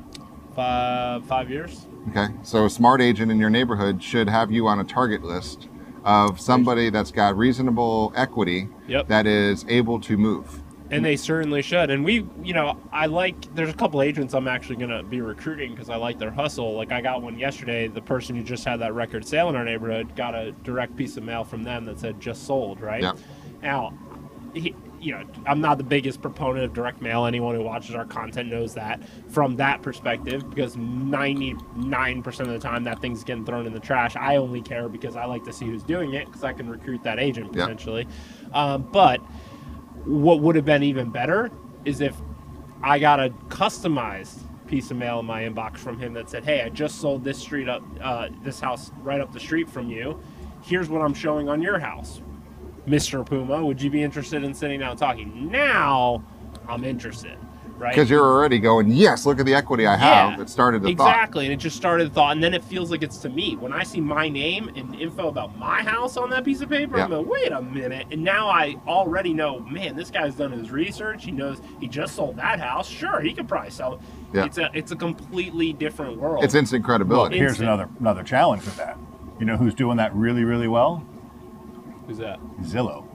five 0.55 1.23
five 1.25 1.49
years. 1.49 1.85
Okay, 2.09 2.27
so 2.43 2.65
a 2.65 2.69
smart 2.69 2.99
agent 3.01 3.31
in 3.31 3.37
your 3.39 3.49
neighborhood 3.49 4.01
should 4.03 4.27
have 4.27 4.51
you 4.51 4.67
on 4.67 4.79
a 4.79 4.83
target 4.83 5.23
list 5.23 5.69
of 6.03 6.41
somebody 6.41 6.89
that's 6.89 7.11
got 7.11 7.37
reasonable 7.37 8.11
equity 8.15 8.67
Yep. 8.87 9.07
that 9.07 9.27
is 9.27 9.63
able 9.69 9.99
to 10.01 10.17
move. 10.17 10.60
And 10.91 11.05
they 11.05 11.15
certainly 11.15 11.61
should. 11.61 11.89
And 11.89 12.03
we, 12.03 12.27
you 12.43 12.53
know, 12.53 12.77
I 12.91 13.05
like, 13.05 13.53
there's 13.55 13.69
a 13.69 13.73
couple 13.73 14.01
agents 14.01 14.33
I'm 14.33 14.47
actually 14.47 14.75
going 14.75 14.89
to 14.89 15.03
be 15.03 15.21
recruiting 15.21 15.71
because 15.71 15.89
I 15.89 15.95
like 15.95 16.19
their 16.19 16.31
hustle. 16.31 16.75
Like, 16.75 16.91
I 16.91 17.01
got 17.01 17.21
one 17.21 17.39
yesterday. 17.39 17.87
The 17.87 18.01
person 18.01 18.35
who 18.35 18.43
just 18.43 18.65
had 18.65 18.81
that 18.81 18.93
record 18.93 19.25
sale 19.25 19.49
in 19.49 19.55
our 19.55 19.63
neighborhood 19.63 20.15
got 20.15 20.35
a 20.35 20.51
direct 20.51 20.95
piece 20.95 21.17
of 21.17 21.23
mail 21.23 21.43
from 21.43 21.63
them 21.63 21.85
that 21.85 21.99
said 21.99 22.19
just 22.19 22.45
sold, 22.45 22.81
right? 22.81 23.01
Yep. 23.01 23.17
Now, 23.61 23.97
he, 24.53 24.75
you 25.01 25.13
know, 25.13 25.23
I'm 25.47 25.61
not 25.61 25.77
the 25.77 25.83
biggest 25.83 26.21
proponent 26.21 26.63
of 26.65 26.73
direct 26.73 27.01
mail. 27.01 27.25
Anyone 27.25 27.55
who 27.55 27.63
watches 27.63 27.95
our 27.95 28.05
content 28.05 28.49
knows 28.49 28.75
that 28.75 29.01
from 29.29 29.55
that 29.55 29.81
perspective, 29.81 30.47
because 30.49 30.75
99% 30.75 32.39
of 32.39 32.47
the 32.47 32.59
time 32.59 32.83
that 32.83 33.01
thing's 33.01 33.23
getting 33.23 33.45
thrown 33.45 33.65
in 33.65 33.73
the 33.73 33.79
trash. 33.79 34.15
I 34.15 34.35
only 34.35 34.61
care 34.61 34.87
because 34.89 35.15
I 35.15 35.25
like 35.25 35.43
to 35.45 35.53
see 35.53 35.65
who's 35.65 35.83
doing 35.83 36.13
it 36.13 36.25
because 36.27 36.43
I 36.43 36.53
can 36.53 36.69
recruit 36.69 37.03
that 37.03 37.19
agent 37.19 37.51
potentially. 37.51 38.07
Um, 38.53 38.87
but 38.91 39.21
what 40.05 40.39
would 40.41 40.55
have 40.55 40.65
been 40.65 40.83
even 40.83 41.09
better 41.09 41.51
is 41.85 42.01
if 42.01 42.15
I 42.83 42.99
got 42.99 43.19
a 43.19 43.29
customized 43.49 44.39
piece 44.67 44.89
of 44.89 44.97
mail 44.97 45.19
in 45.19 45.25
my 45.25 45.43
inbox 45.43 45.77
from 45.77 45.99
him 45.99 46.13
that 46.13 46.29
said, 46.29 46.43
"Hey, 46.45 46.61
I 46.61 46.69
just 46.69 46.99
sold 47.01 47.23
this 47.23 47.37
street 47.37 47.67
up, 47.67 47.83
uh, 48.01 48.29
this 48.43 48.59
house 48.59 48.91
right 49.01 49.19
up 49.19 49.33
the 49.33 49.39
street 49.39 49.69
from 49.69 49.89
you. 49.89 50.19
Here's 50.61 50.89
what 50.89 51.01
I'm 51.01 51.13
showing 51.13 51.49
on 51.49 51.61
your 51.61 51.79
house, 51.79 52.21
Mister 52.85 53.23
Puma. 53.23 53.65
Would 53.65 53.81
you 53.81 53.89
be 53.89 54.01
interested 54.01 54.43
in 54.43 54.53
sitting 54.53 54.79
down 54.79 54.95
talking?" 54.97 55.51
Now, 55.51 56.23
I'm 56.67 56.83
interested, 56.83 57.37
right? 57.81 57.93
Because 57.93 58.09
you're 58.09 58.23
already 58.23 58.59
going, 58.59 58.89
yes, 58.91 59.25
look 59.25 59.39
at 59.39 59.45
the 59.45 59.53
equity 59.53 59.85
I 59.87 59.95
have. 59.97 60.37
Yeah, 60.37 60.41
it 60.41 60.49
started 60.49 60.81
the 60.83 60.93
thought. 60.95 61.09
exactly, 61.09 61.45
and 61.45 61.53
it 61.53 61.57
just 61.57 61.75
started 61.75 62.09
the 62.11 62.13
thought, 62.13 62.31
and 62.33 62.43
then 62.43 62.53
it 62.53 62.63
feels 62.63 62.91
like 62.91 63.01
it's 63.03 63.17
to 63.17 63.29
me. 63.29 63.55
When 63.55 63.73
I 63.73 63.83
see 63.83 63.99
my 63.99 64.29
name 64.29 64.69
and 64.75 64.95
info 64.95 65.27
about 65.27 65.57
my 65.57 65.81
house 65.83 66.15
on 66.15 66.29
that 66.29 66.45
piece 66.45 66.61
of 66.61 66.69
paper, 66.69 66.99
I'm 66.99 67.11
like, 67.11 67.25
wait 67.25 67.51
a 67.51 67.61
minute, 67.61 68.07
and 68.11 68.23
now 68.23 68.47
I 68.49 68.75
already 68.87 69.33
know, 69.33 69.59
man, 69.61 69.95
this 69.95 70.11
guy's 70.11 70.35
done 70.35 70.51
his 70.51 70.71
research. 70.71 71.25
He 71.25 71.31
knows 71.31 71.59
he 71.79 71.87
just 71.87 72.15
sold 72.15 72.37
that 72.37 72.59
house. 72.59 72.87
Sure, 72.87 73.19
he 73.19 73.33
could 73.33 73.47
probably 73.47 73.71
sell. 73.71 73.95
it. 73.95 73.99
Yeah. 74.33 74.45
It's 74.45 74.57
a 74.57 74.69
it's 74.73 74.91
a 74.91 74.95
completely 74.95 75.73
different 75.73 76.17
world. 76.17 76.43
It's 76.43 76.55
instant 76.55 76.85
credibility. 76.85 77.35
Well, 77.35 77.39
Here's 77.39 77.51
Instant. 77.59 77.69
another 77.69 77.89
another 77.99 78.23
challenge 78.23 78.63
with 78.63 78.77
that. 78.77 78.97
You 79.39 79.45
know 79.45 79.57
who's 79.57 79.73
doing 79.73 79.97
that 79.97 80.15
really 80.15 80.43
really 80.43 80.67
well? 80.69 81.03
Who's 82.07 82.17
that? 82.19 82.39
Zillow. 82.61 83.05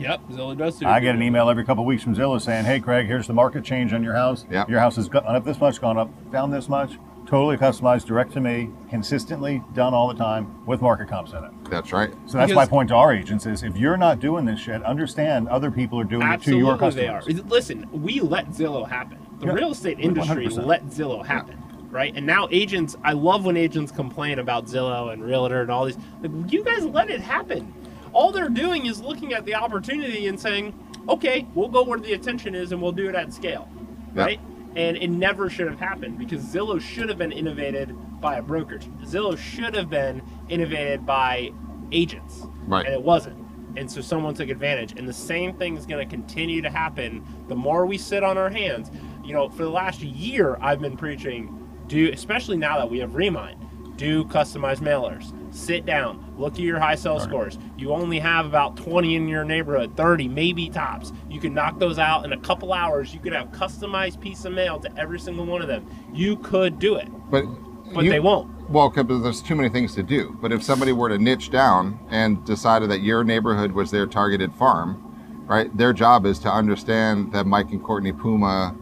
Yep, 0.00 0.20
Zillow 0.30 0.56
does 0.56 0.78
too. 0.78 0.86
I 0.86 0.98
get 1.00 1.14
an 1.14 1.22
email 1.22 1.48
every 1.50 1.64
couple 1.64 1.84
of 1.84 1.86
weeks 1.86 2.02
from 2.02 2.16
Zillow 2.16 2.40
saying, 2.40 2.64
"Hey, 2.64 2.80
Craig, 2.80 3.06
here's 3.06 3.26
the 3.26 3.34
market 3.34 3.62
change 3.64 3.92
on 3.92 4.02
your 4.02 4.14
house. 4.14 4.46
Yeah. 4.50 4.64
Your 4.68 4.80
house 4.80 4.96
has 4.96 5.08
gone 5.08 5.24
up 5.26 5.44
this 5.44 5.60
much, 5.60 5.80
gone 5.80 5.98
up 5.98 6.10
down 6.32 6.50
this 6.50 6.68
much. 6.68 6.98
Totally 7.26 7.56
customized, 7.58 8.06
direct 8.06 8.32
to 8.32 8.40
me, 8.40 8.70
consistently 8.88 9.62
done 9.74 9.94
all 9.94 10.08
the 10.08 10.14
time 10.14 10.48
with 10.66 10.80
market 10.80 11.08
comps 11.08 11.32
in 11.32 11.44
it." 11.44 11.50
That's 11.70 11.92
right. 11.92 12.10
So 12.26 12.38
that's 12.38 12.50
Because- 12.50 12.54
my 12.56 12.66
point 12.66 12.88
to 12.88 12.94
our 12.96 13.12
agents: 13.12 13.46
is 13.46 13.62
if 13.62 13.76
you're 13.76 13.98
not 13.98 14.18
doing 14.20 14.46
this 14.46 14.58
shit, 14.58 14.82
understand 14.84 15.48
other 15.48 15.70
people 15.70 16.00
are 16.00 16.04
doing 16.04 16.26
it 16.26 16.42
to 16.42 16.56
your 16.56 16.72
Absolutely, 16.72 17.02
they 17.02 17.08
are. 17.08 17.22
Listen, 17.48 17.86
we 17.92 18.20
let 18.20 18.50
Zillow 18.50 18.88
happen. 18.88 19.18
The 19.38 19.46
Yeah, 19.46 19.52
real 19.52 19.70
estate 19.70 19.98
100%. 19.98 20.38
industry 20.40 20.64
let 20.64 20.86
Zillow 20.88 21.24
happen, 21.24 21.56
right? 21.90 22.12
And 22.16 22.26
now 22.26 22.48
agents, 22.50 22.96
I 23.04 23.12
love 23.12 23.44
when 23.44 23.56
agents 23.56 23.92
complain 23.92 24.38
about 24.38 24.66
Zillow 24.66 25.12
and 25.12 25.22
Realtor 25.24 25.60
and 25.62 25.70
all 25.70 25.84
these. 25.84 25.98
Like, 26.22 26.32
you 26.52 26.64
guys 26.64 26.84
let 26.84 27.10
it 27.10 27.20
happen. 27.20 27.72
All 28.12 28.32
they're 28.32 28.48
doing 28.48 28.86
is 28.86 29.00
looking 29.00 29.32
at 29.32 29.44
the 29.44 29.54
opportunity 29.54 30.26
and 30.26 30.38
saying, 30.38 30.74
"Okay, 31.08 31.46
we'll 31.54 31.68
go 31.68 31.82
where 31.82 31.98
the 31.98 32.12
attention 32.12 32.54
is, 32.54 32.72
and 32.72 32.80
we'll 32.82 32.92
do 32.92 33.08
it 33.08 33.14
at 33.14 33.32
scale," 33.32 33.68
Yeah. 34.14 34.22
right? 34.24 34.40
And 34.76 34.96
it 34.96 35.08
never 35.10 35.50
should 35.50 35.66
have 35.68 35.80
happened 35.80 36.18
because 36.18 36.42
Zillow 36.42 36.80
should 36.80 37.08
have 37.08 37.18
been 37.18 37.32
innovated 37.32 37.94
by 38.20 38.36
a 38.36 38.42
brokerage. 38.42 38.86
Zillow 39.04 39.36
should 39.36 39.74
have 39.74 39.90
been 39.90 40.22
innovated 40.48 41.04
by 41.06 41.50
agents 41.92 42.46
Right. 42.68 42.84
and 42.86 42.94
it 42.94 43.02
wasn't. 43.02 43.36
And 43.76 43.90
so 43.90 44.00
someone 44.00 44.34
took 44.34 44.48
advantage. 44.48 44.94
And 44.96 45.08
the 45.08 45.12
same 45.12 45.54
thing 45.54 45.76
is 45.76 45.86
going 45.86 46.06
to 46.06 46.10
continue 46.10 46.60
to 46.62 46.70
happen 46.70 47.22
the 47.48 47.54
more 47.56 47.86
we 47.86 47.98
sit 47.98 48.22
on 48.22 48.36
our 48.36 48.50
hands. 48.50 48.90
You 49.24 49.32
know, 49.32 49.48
for 49.48 49.62
the 49.62 49.70
last 49.70 50.02
year, 50.02 50.56
I've 50.60 50.80
been 50.80 50.96
preaching, 50.96 51.56
do, 51.88 52.10
especially 52.12 52.56
now 52.56 52.78
that 52.78 52.90
we 52.90 52.98
have 52.98 53.14
Remine, 53.14 53.56
do 53.96 54.24
customized 54.24 54.80
mailers. 54.80 55.32
Sit 55.52 55.84
down, 55.84 56.32
look 56.38 56.54
at 56.54 56.60
your 56.60 56.78
high 56.78 56.94
sell 56.94 57.18
scores. 57.18 57.58
You 57.76 57.92
only 57.92 58.18
have 58.20 58.46
about 58.46 58.76
20 58.76 59.16
in 59.16 59.26
your 59.28 59.44
neighborhood, 59.44 59.96
30, 59.96 60.28
maybe 60.28 60.68
tops. 60.70 61.12
You 61.28 61.40
can 61.40 61.54
knock 61.54 61.78
those 61.80 61.98
out 61.98 62.24
in 62.24 62.32
a 62.32 62.38
couple 62.38 62.72
hours. 62.72 63.12
You 63.12 63.18
could 63.20 63.32
have 63.32 63.48
customized 63.50 64.20
piece 64.20 64.44
of 64.44 64.52
mail 64.52 64.78
to 64.80 64.98
every 64.98 65.18
single 65.18 65.44
one 65.46 65.60
of 65.60 65.68
them. 65.68 65.86
You 66.12 66.36
could 66.36 66.78
do 66.78 66.94
it, 66.94 67.08
But 67.30 67.44
but 67.92 68.04
you- 68.04 68.10
they 68.10 68.20
won't. 68.20 68.48
Well, 68.70 68.88
because 68.90 69.22
there's 69.24 69.42
too 69.42 69.56
many 69.56 69.68
things 69.68 69.96
to 69.96 70.04
do. 70.04 70.38
But 70.40 70.52
if 70.52 70.62
somebody 70.62 70.92
were 70.92 71.08
to 71.08 71.18
niche 71.18 71.50
down 71.50 71.98
and 72.10 72.44
decided 72.44 72.88
that 72.90 73.00
your 73.00 73.24
neighborhood 73.24 73.72
was 73.72 73.90
their 73.90 74.06
targeted 74.06 74.52
farm, 74.54 75.02
right? 75.48 75.76
Their 75.76 75.92
job 75.92 76.24
is 76.24 76.38
to 76.40 76.52
understand 76.52 77.32
that 77.32 77.46
Mike 77.48 77.72
and 77.72 77.82
Courtney 77.82 78.12
Puma 78.12 78.76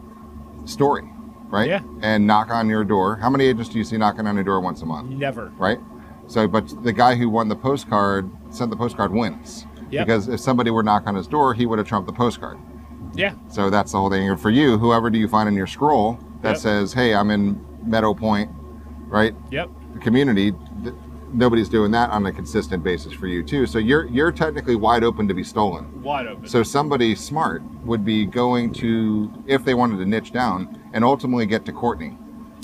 story, 0.65 1.09
right? 1.49 1.67
Yeah. 1.67 1.81
And 2.03 2.27
knock 2.27 2.51
on 2.51 2.69
your 2.69 2.83
door. 2.83 3.15
How 3.15 3.31
many 3.31 3.45
agents 3.45 3.69
do 3.69 3.79
you 3.79 3.83
see 3.83 3.97
knocking 3.97 4.27
on 4.27 4.35
your 4.35 4.43
door 4.43 4.59
once 4.59 4.83
a 4.83 4.85
month, 4.85 5.09
Never. 5.09 5.51
right? 5.57 5.79
So, 6.29 6.47
but 6.47 6.83
the 6.83 6.93
guy 6.93 7.15
who 7.15 7.27
won 7.29 7.47
the 7.49 7.55
postcard 7.55 8.29
sent 8.51 8.69
the 8.69 8.77
postcard 8.77 9.11
wins. 9.11 9.65
Yep. 9.91 10.05
Because 10.05 10.27
if 10.27 10.39
somebody 10.39 10.69
were 10.69 10.83
to 10.83 10.85
knock 10.85 11.07
on 11.07 11.15
his 11.15 11.27
door, 11.27 11.53
he 11.55 11.65
would 11.65 11.79
have 11.79 11.87
trumped 11.87 12.05
the 12.07 12.13
postcard. 12.13 12.57
Yeah. 13.15 13.33
So 13.49 13.69
that's 13.71 13.91
the 13.91 13.97
whole 13.97 14.09
thing. 14.11 14.29
And 14.29 14.39
for 14.39 14.51
you, 14.51 14.77
whoever 14.77 15.09
do 15.09 15.17
you 15.17 15.27
find 15.27 15.49
in 15.49 15.55
your 15.55 15.65
scroll 15.67 16.19
that 16.43 16.49
Yep. 16.51 16.57
says, 16.57 16.93
"Hey, 16.93 17.15
I'm 17.15 17.31
in 17.31 17.59
Meadow 17.83 18.13
Pointe," 18.13 18.51
right? 19.07 19.33
Yep. 19.51 19.69
the 19.93 19.99
community 19.99 20.51
th- 20.83 20.93
nobody's 21.33 21.67
doing 21.69 21.89
that 21.91 22.11
on 22.11 22.23
a 22.27 22.31
consistent 22.31 22.83
basis 22.83 23.11
for 23.11 23.25
you 23.27 23.41
too 23.43 23.65
so 23.65 23.79
you're 23.79 24.05
you're 24.07 24.31
technically 24.31 24.75
wide 24.75 25.03
open 25.03 25.27
to 25.27 25.33
be 25.33 25.43
stolen 25.43 26.01
Wide 26.03 26.27
open. 26.27 26.47
so 26.47 26.61
somebody 26.61 27.15
smart 27.15 27.63
would 27.85 28.05
be 28.05 28.25
going 28.27 28.71
to 28.73 29.31
if 29.47 29.65
they 29.65 29.73
wanted 29.73 29.97
to 29.97 30.05
niche 30.05 30.31
down 30.31 30.79
and 30.93 31.03
ultimately 31.03 31.47
get 31.47 31.65
to 31.65 31.71
courtney 31.71 32.15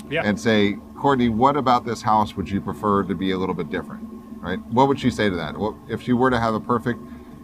yeah. 0.08 0.22
and 0.24 0.38
say 0.38 0.78
courtney 1.06 1.28
what 1.28 1.56
about 1.56 1.84
this 1.84 2.02
house 2.02 2.36
would 2.36 2.50
you 2.50 2.60
prefer 2.60 3.04
to 3.04 3.14
be 3.14 3.30
a 3.30 3.38
little 3.38 3.54
bit 3.54 3.70
different 3.70 4.04
right? 4.46 4.64
What 4.66 4.88
would 4.88 5.00
she 5.00 5.10
say 5.10 5.28
to 5.28 5.36
that? 5.36 5.56
What, 5.56 5.74
if 5.88 6.02
she 6.02 6.12
were 6.12 6.30
to 6.30 6.38
have 6.38 6.54
a 6.54 6.60
perfect 6.60 7.00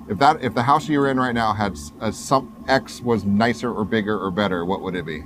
if 0.08 0.18
that 0.18 0.42
if 0.42 0.54
the 0.54 0.64
house 0.64 0.88
you're 0.88 1.08
in 1.08 1.18
right 1.18 1.34
now 1.34 1.52
had 1.52 1.78
a, 2.00 2.12
some 2.12 2.64
x 2.66 3.00
was 3.00 3.24
nicer 3.24 3.72
or 3.72 3.84
bigger 3.84 4.18
or 4.18 4.30
better 4.30 4.64
what 4.64 4.80
would 4.80 4.96
it 4.96 5.06
be? 5.06 5.22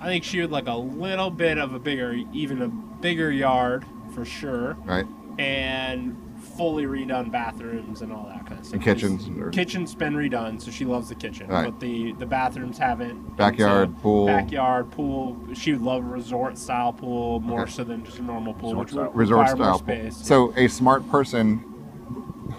I 0.00 0.06
think 0.06 0.24
she 0.24 0.40
would 0.40 0.50
like 0.50 0.66
a 0.66 0.76
little 0.76 1.30
bit 1.30 1.58
of 1.58 1.74
a 1.74 1.78
bigger, 1.78 2.14
even 2.32 2.62
a 2.62 2.68
bigger 2.68 3.30
yard 3.30 3.84
for 4.14 4.24
sure. 4.24 4.78
right. 4.84 5.04
And 5.38 6.16
fully 6.58 6.84
redone 6.86 7.30
bathrooms 7.30 8.02
and 8.02 8.12
all 8.12 8.26
that 8.26 8.44
kind 8.44 8.58
of 8.58 8.66
stuff. 8.66 8.74
And 8.74 8.82
kitchens 8.82 9.28
or- 9.40 9.50
Kitchen's 9.50 9.94
been 9.94 10.14
redone, 10.14 10.60
so 10.60 10.70
she 10.72 10.84
loves 10.84 11.08
the 11.08 11.14
kitchen. 11.14 11.46
Right. 11.48 11.64
But 11.66 11.78
the 11.80 12.12
the 12.18 12.26
bathrooms 12.26 12.76
haven't. 12.76 13.36
Backyard, 13.36 13.94
So, 13.96 14.02
pool. 14.02 14.26
Backyard 14.26 14.90
pool. 14.90 15.36
She 15.54 15.72
would 15.72 15.80
love 15.82 16.04
a 16.04 16.08
resort 16.08 16.58
style 16.58 16.92
pool 16.92 17.38
more 17.40 17.62
Okay. 17.62 17.70
so 17.70 17.84
than 17.84 18.04
just 18.04 18.18
a 18.18 18.22
normal 18.22 18.52
pool, 18.54 18.70
Resort 18.74 18.78
which 18.86 18.92
would 18.94 19.02
style. 19.04 19.12
resort 19.14 19.48
require 19.50 19.56
more 19.70 19.78
pool. 19.78 19.78
space. 19.78 20.16
So 20.16 20.52
a 20.56 20.66
smart 20.68 21.08
person 21.08 21.64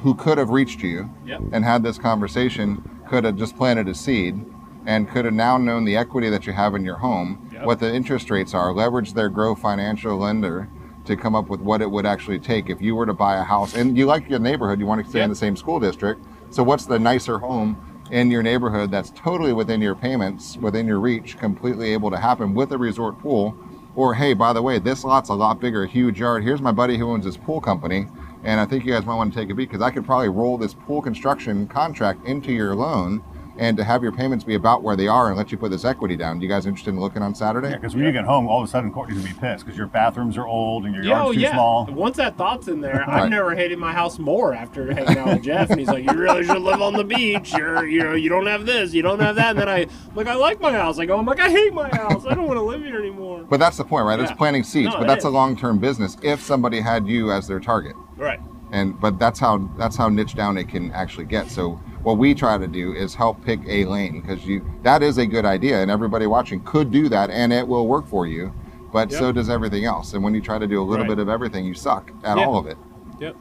who 0.01 0.13
could 0.15 0.37
have 0.37 0.49
reached 0.49 0.81
you 0.81 1.09
Yep. 1.25 1.41
and 1.51 1.65
had 1.65 1.83
this 1.83 1.97
conversation 1.97 2.81
could 3.07 3.25
have 3.25 3.35
just 3.35 3.57
planted 3.57 3.89
a 3.89 3.93
seed 3.93 4.45
and 4.85 5.09
could 5.09 5.25
have 5.25 5.33
now 5.33 5.57
known 5.57 5.83
the 5.83 5.97
equity 5.97 6.29
that 6.29 6.47
you 6.47 6.53
have 6.53 6.73
in 6.73 6.85
your 6.85 6.95
home, 6.97 7.49
Yep. 7.51 7.65
what 7.65 7.79
the 7.79 7.93
interest 7.93 8.31
rates 8.31 8.53
are, 8.53 8.71
leverage 8.71 9.13
their 9.13 9.27
Grow 9.29 9.55
Financial 9.55 10.17
lender 10.17 10.69
to 11.09 11.17
come 11.17 11.35
up 11.35 11.49
with 11.49 11.59
what 11.59 11.81
it 11.81 11.89
would 11.89 12.05
actually 12.05 12.39
take 12.39 12.69
if 12.69 12.81
you 12.81 12.95
were 12.95 13.05
to 13.05 13.13
buy 13.13 13.37
a 13.37 13.43
house 13.43 13.75
and 13.75 13.97
you 13.97 14.05
like 14.05 14.29
your 14.29 14.39
neighborhood, 14.39 14.79
you 14.79 14.85
want 14.85 15.03
to 15.03 15.09
stay 15.09 15.21
in 15.21 15.29
the 15.29 15.35
same 15.35 15.55
school 15.55 15.79
district. 15.79 16.23
So 16.51 16.63
what's 16.63 16.85
the 16.85 16.97
nicer 16.97 17.39
home 17.39 17.77
in 18.11 18.31
your 18.31 18.43
neighborhood 18.43 18.91
that's 18.91 19.09
totally 19.11 19.51
within 19.51 19.81
your 19.81 19.95
payments, 19.95 20.57
within 20.57 20.87
your 20.87 20.99
reach, 20.99 21.37
completely 21.37 21.93
able 21.93 22.11
to 22.11 22.17
happen 22.17 22.53
with 22.53 22.71
a 22.71 22.77
resort 22.77 23.19
pool? 23.19 23.57
Or 23.95 24.13
hey, 24.13 24.33
by 24.33 24.53
the 24.53 24.61
way, 24.61 24.79
this 24.79 25.03
lot's 25.03 25.29
a 25.29 25.33
lot 25.33 25.59
bigger, 25.59 25.85
huge 25.85 26.19
yard. 26.19 26.43
Here's 26.43 26.61
my 26.61 26.71
buddy 26.71 26.97
who 26.97 27.09
owns 27.09 27.25
this 27.25 27.37
pool 27.37 27.59
company, 27.59 28.07
and 28.43 28.59
I 28.59 28.65
think 28.65 28.85
you 28.85 28.93
guys 28.93 29.05
might 29.05 29.15
want 29.15 29.33
to 29.33 29.39
take 29.39 29.49
a 29.49 29.55
beat 29.55 29.69
because 29.69 29.81
I 29.81 29.89
could 29.89 30.05
probably 30.05 30.29
roll 30.29 30.57
this 30.57 30.73
pool 30.73 31.01
construction 31.01 31.67
contract 31.67 32.25
into 32.25 32.53
your 32.53 32.75
loan 32.75 33.23
and 33.59 33.75
to 33.77 33.83
have 33.83 34.01
your 34.01 34.13
payments 34.13 34.45
be 34.45 34.55
about 34.55 34.81
where 34.83 34.95
they 34.95 35.07
are 35.09 35.27
and 35.27 35.37
let 35.37 35.51
you 35.51 35.57
put 35.57 35.69
this 35.69 35.83
equity 35.83 36.15
down. 36.15 36.39
You 36.41 36.47
guys 36.47 36.65
interested 36.65 36.91
in 36.93 36.99
looking 36.99 37.21
on 37.21 37.35
Saturday? 37.35 37.69
Yeah, 37.71 37.75
because 37.75 37.93
when 37.93 38.05
you 38.05 38.11
get 38.13 38.23
home, 38.23 38.47
all 38.47 38.61
of 38.63 38.67
a 38.67 38.71
sudden 38.71 38.89
Courtney's 38.91 39.19
gonna 39.21 39.33
be 39.33 39.39
pissed 39.39 39.65
because 39.65 39.77
your 39.77 39.87
bathrooms 39.87 40.37
are 40.37 40.47
old 40.47 40.85
and 40.85 40.95
your 40.95 41.03
Yeah, 41.03 41.15
oh, 41.15 41.23
yard's 41.25 41.35
too 41.35 41.41
yeah. 41.41 41.51
small. 41.53 41.85
Once 41.91 42.15
that 42.17 42.37
thought's 42.37 42.69
in 42.69 42.79
there, 42.79 43.03
I've 43.09 43.29
never 43.29 43.53
hated 43.55 43.77
my 43.77 43.91
house 43.91 44.17
more 44.17 44.53
after 44.53 44.93
hanging 44.93 45.17
out 45.17 45.27
with 45.27 45.43
Jeff. 45.43 45.69
And 45.69 45.79
he's 45.79 45.89
like, 45.89 46.05
"You 46.09 46.17
really 46.17 46.45
should 46.45 46.61
live 46.61 46.81
on 46.81 46.93
the 46.93 47.03
beach. 47.03 47.51
You're, 47.53 47.85
you 47.85 48.01
know, 48.03 48.13
you 48.15 48.29
don't 48.29 48.47
have 48.47 48.65
this, 48.65 48.93
you 48.93 49.01
don't 49.01 49.19
have 49.19 49.35
that." 49.35 49.51
And 49.51 49.59
then 49.59 49.69
I, 49.69 49.87
like, 50.15 50.27
I 50.27 50.35
like 50.35 50.61
my 50.61 50.71
house. 50.71 50.97
I 50.97 51.05
go, 51.05 51.17
I'm 51.17 51.25
like, 51.25 51.41
I 51.41 51.49
hate 51.49 51.73
my 51.73 51.89
house. 51.89 52.25
I 52.25 52.33
don't 52.35 52.47
want 52.47 52.57
to 52.57 52.63
live 52.63 52.81
here 52.81 52.97
anymore. 52.99 53.45
But 53.49 53.59
that's 53.59 53.75
the 53.77 53.83
point, 53.83 54.05
right? 54.05 54.19
It's 54.19 54.31
Yeah. 54.31 54.37
planting 54.37 54.63
seeds, 54.63 54.93
No, 54.93 54.97
but 54.99 55.03
it 55.03 55.07
that's 55.07 55.25
a 55.25 55.29
long-term 55.29 55.79
business 55.79 56.15
if 56.21 56.41
somebody 56.41 56.79
had 56.79 57.07
you 57.07 57.31
as 57.31 57.45
their 57.47 57.59
target. 57.59 57.95
Right. 58.17 58.39
and 58.71 58.99
but 59.01 59.17
that's 59.19 59.39
how 59.39 59.67
that's 59.77 59.95
how 59.97 60.07
niche 60.09 60.35
down 60.35 60.55
it 60.57 60.69
can 60.69 60.91
actually 60.91 61.25
get 61.25 61.49
so 61.49 61.79
what 62.03 62.17
we 62.17 62.33
try 62.33 62.57
to 62.57 62.67
do 62.67 62.93
is 62.93 63.13
help 63.15 63.43
pick 63.43 63.59
a 63.67 63.85
lane 63.85 64.21
because 64.21 64.45
you 64.45 64.65
that 64.83 65.03
is 65.03 65.17
a 65.17 65.25
good 65.25 65.45
idea 65.45 65.81
and 65.81 65.91
everybody 65.91 66.25
watching 66.27 66.61
could 66.61 66.91
do 66.91 67.09
that 67.09 67.29
and 67.29 67.51
it 67.51 67.67
will 67.67 67.87
work 67.87 68.07
for 68.07 68.25
you 68.25 68.53
but 68.91 69.11
so 69.11 69.31
does 69.31 69.49
everything 69.49 69.85
else 69.85 70.13
and 70.13 70.23
when 70.23 70.33
you 70.33 70.41
try 70.41 70.57
to 70.57 70.67
do 70.67 70.81
a 70.81 70.83
little 70.83 71.03
Right. 71.05 71.15
bit 71.15 71.19
of 71.19 71.29
everything 71.29 71.65
you 71.65 71.73
suck 71.73 72.11
at 72.23 72.37
Yeah. 72.37 72.45
all 72.45 72.57
of 72.57 72.67
it 72.67 72.77
Yep. 73.19 73.35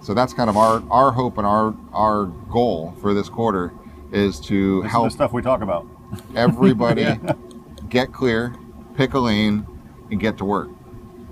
so 0.00 0.14
that's 0.14 0.32
kind 0.32 0.48
of 0.48 0.56
our 0.56 0.82
our 0.90 1.12
hope 1.12 1.36
and 1.38 1.46
our 1.46 1.74
our 1.92 2.26
goal 2.50 2.94
for 3.00 3.12
this 3.14 3.28
quarter 3.28 3.72
is 4.12 4.40
to 4.40 4.80
This 4.82 4.86
is 4.86 4.92
help 4.92 5.04
the 5.06 5.10
stuff 5.10 5.32
we 5.32 5.42
talk 5.42 5.60
about. 5.60 5.86
everybody 6.36 7.18
get 7.88 8.12
clear, 8.12 8.54
pick 8.96 9.14
a 9.14 9.18
lane, 9.18 9.66
and 10.10 10.20
get 10.20 10.38
to 10.38 10.44
work. 10.44 10.68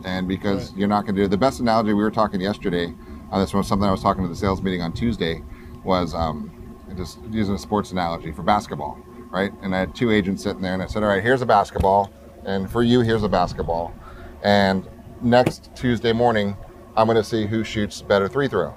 And 0.05 0.27
because 0.27 0.75
you're 0.75 0.89
not 0.89 1.03
going 1.03 1.15
to 1.15 1.23
do 1.23 1.29
the 1.29 1.37
best 1.37 1.61
analogy 1.61 1.93
we 1.93 2.03
were 2.03 2.11
talking 2.11 2.41
yesterday, 2.41 2.93
uh, 3.31 3.39
this 3.39 3.55
was 3.55 3.69
something 3.69 3.87
I 3.89 3.93
was 3.93 4.03
talking 4.03 4.25
to 4.25 4.29
the 4.29 4.35
sales 4.35 4.61
meeting 4.63 4.83
on 4.83 4.93
Tuesday, 4.93 5.43
was 5.85 6.15
um, 6.15 6.51
just 6.97 7.19
using 7.31 7.55
a 7.55 7.59
sports 7.59 7.91
analogy 7.93 8.33
for 8.33 8.43
basketball, 8.43 8.99
right? 9.31 9.53
And 9.63 9.75
I 9.75 9.81
had 9.81 9.95
two 9.95 10.11
agents 10.11 10.43
sitting 10.43 10.63
there, 10.63 10.75
and 10.75 10.83
I 10.83 10.87
said, 10.87 11.03
"All 11.03 11.09
right, 11.09 11.23
here's 11.23 11.43
a 11.43 11.47
basketball, 11.47 12.13
and 12.45 12.71
for 12.71 12.83
you, 12.83 13.01
here's 13.01 13.23
a 13.23 13.29
basketball, 13.29 13.95
and 14.43 14.89
next 15.23 15.71
Tuesday 15.75 16.13
morning, 16.13 16.57
I'm 16.97 17.07
going 17.07 17.17
to 17.17 17.25
see 17.25 17.47
who 17.47 17.65
shoots 17.65 18.03
better 18.03 18.29
three 18.29 18.49
throw. 18.49 18.75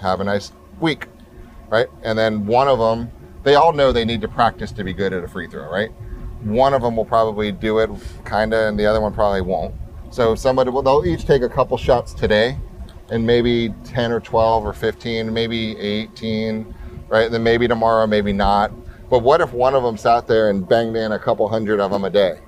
Have 0.00 0.20
a 0.20 0.24
nice 0.24 0.52
week, 0.80 1.06
right? 1.68 1.88
And 2.02 2.18
then 2.18 2.46
one 2.46 2.68
of 2.68 2.78
them, 2.78 3.10
they 3.44 3.54
all 3.54 3.72
know 3.72 3.92
they 3.92 4.04
need 4.04 4.20
to 4.22 4.28
practice 4.28 4.72
to 4.72 4.84
be 4.84 4.92
good 4.92 5.12
at 5.12 5.24
a 5.24 5.28
free 5.28 5.46
throw, 5.46 5.70
right? 5.70 5.90
One 6.42 6.74
of 6.74 6.82
them 6.82 6.96
will 6.96 7.04
probably 7.04 7.52
do 7.52 7.78
it, 7.78 7.90
kind 8.24 8.52
of, 8.52 8.68
and 8.68 8.78
the 8.78 8.86
other 8.86 9.00
one 9.00 9.12
probably 9.12 9.42
won't. 9.42 9.74
So 10.10 10.34
somebody 10.34 10.70
will, 10.70 10.82
they'll 10.82 11.06
each 11.06 11.24
take 11.24 11.42
a 11.42 11.48
couple 11.48 11.76
shots 11.76 12.12
today, 12.12 12.58
and 13.10 13.26
maybe 13.26 13.74
10 13.84 14.12
or 14.12 14.20
12 14.20 14.64
or 14.64 14.72
15, 14.72 15.32
maybe 15.32 15.76
18, 15.78 16.74
right? 17.08 17.24
And 17.24 17.34
then 17.34 17.42
maybe 17.42 17.66
tomorrow, 17.68 18.06
maybe 18.06 18.32
not. 18.32 18.72
But 19.10 19.20
what 19.20 19.40
if 19.40 19.52
one 19.52 19.74
of 19.74 19.82
them 19.82 19.96
sat 19.96 20.28
there 20.28 20.50
and 20.50 20.66
banged 20.66 20.96
in 20.96 21.12
a 21.12 21.18
couple 21.18 21.48
hundred 21.48 21.80
of 21.80 21.90
them 21.90 22.04
a 22.04 22.10
day, 22.10 22.38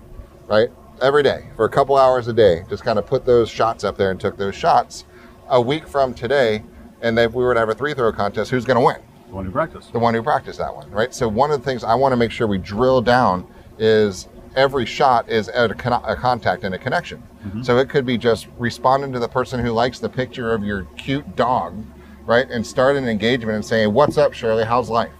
right? 0.47 0.69
Every 1.01 1.25
day 1.25 1.49
for 1.57 1.65
a 1.65 1.69
couple 1.69 1.97
hours 1.97 2.29
a 2.29 2.33
day, 2.33 2.65
just 2.69 2.85
kind 2.85 2.99
of 2.99 3.07
put 3.07 3.27
those 3.27 3.51
shots 3.51 3.83
up 3.83 3.97
there 3.97 4.13
and 4.13 4.21
took 4.21 4.37
those 4.37 4.55
shots. 4.55 5.05
A 5.49 5.61
week 5.61 5.89
from 5.89 6.15
today, 6.15 6.63
and 7.01 7.19
if 7.19 7.35
we 7.35 7.43
were 7.43 7.55
to 7.55 7.61
have 7.61 7.69
a 7.69 7.75
three 7.75 7.95
throw 7.95 8.13
contest, 8.13 8.53
who's 8.53 8.65
going 8.65 8.77
to 8.79 8.85
win? 8.85 9.03
The 9.29 9.35
one 9.35 9.45
who 9.45 9.51
practiced. 9.51 9.93
the 9.93 9.99
one 9.99 10.15
who 10.15 10.23
practiced 10.23 10.59
that 10.59 10.75
one, 10.75 10.89
right? 10.91 11.13
So 11.13 11.27
one 11.27 11.51
of 11.51 11.59
the 11.59 11.65
things 11.65 11.83
I 11.83 11.95
want 11.95 12.13
to 12.13 12.17
make 12.17 12.31
sure 12.31 12.47
we 12.47 12.59
drill 12.59 13.01
down 13.01 13.47
is 13.79 14.29
every 14.57 14.86
shot 14.86 15.28
is 15.28 15.48
at 15.48 15.70
a, 15.70 15.74
con- 15.74 16.03
a 16.05 16.16
contact 16.16 16.64
and 16.64 16.74
a 16.74 16.78
connection. 16.78 17.22
Mm-hmm. 17.44 17.62
So 17.62 17.78
it 17.78 17.88
could 17.88 18.07
be 18.07 18.18
just 18.18 18.48
responding 18.59 19.12
to 19.12 19.18
the 19.18 19.28
person 19.28 19.61
who 19.61 19.72
likes 19.72 19.98
the 19.98 20.09
picture 20.09 20.53
of 20.53 20.64
your 20.64 20.84
cute 20.96 21.36
dog, 21.36 21.84
right? 22.24 22.48
And 22.50 22.66
start 22.66 22.96
an 22.96 23.09
engagement 23.09 23.57
and 23.57 23.64
saying, 23.64 23.92
"What's 23.92 24.18
up, 24.18 24.32
Shirley? 24.32 24.64
How's 24.64 24.90
life?" 24.90 25.12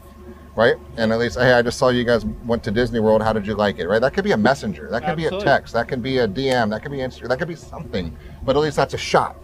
Right? 0.55 0.77
And 0.99 1.13
at 1.13 1.19
least, 1.19 1.39
hey, 1.39 1.55
I 1.55 1.63
just 1.63 1.79
saw 1.79 1.89
you 1.89 2.05
guys 2.05 2.27
went 2.27 2.63
to 2.65 2.71
Disney 2.71 3.01
World. 3.01 3.23
How 3.23 3.33
did 3.33 3.47
you 3.47 3.55
like 3.55 3.79
it? 3.79 3.89
Right? 3.89 4.01
That 4.01 4.13
could 4.13 4.25
be 4.25 4.33
a 4.33 4.37
messenger. 4.37 4.89
That 4.91 5.03
could 5.03 5.17
be 5.17 5.25
a 5.25 5.41
text. 5.41 5.73
That 5.73 5.89
could 5.89 6.03
be 6.03 6.19
a 6.19 6.29
DM. 6.29 6.69
That 6.69 6.83
could 6.83 6.93
be 6.93 6.99
Instagram. 6.99 7.29
That 7.29 7.39
could 7.39 7.49
be 7.49 7.57
something. 7.57 8.15
But 8.43 8.57
at 8.57 8.59
least 8.59 8.77
that's 8.77 8.93
a 8.93 8.99
shot 8.99 9.37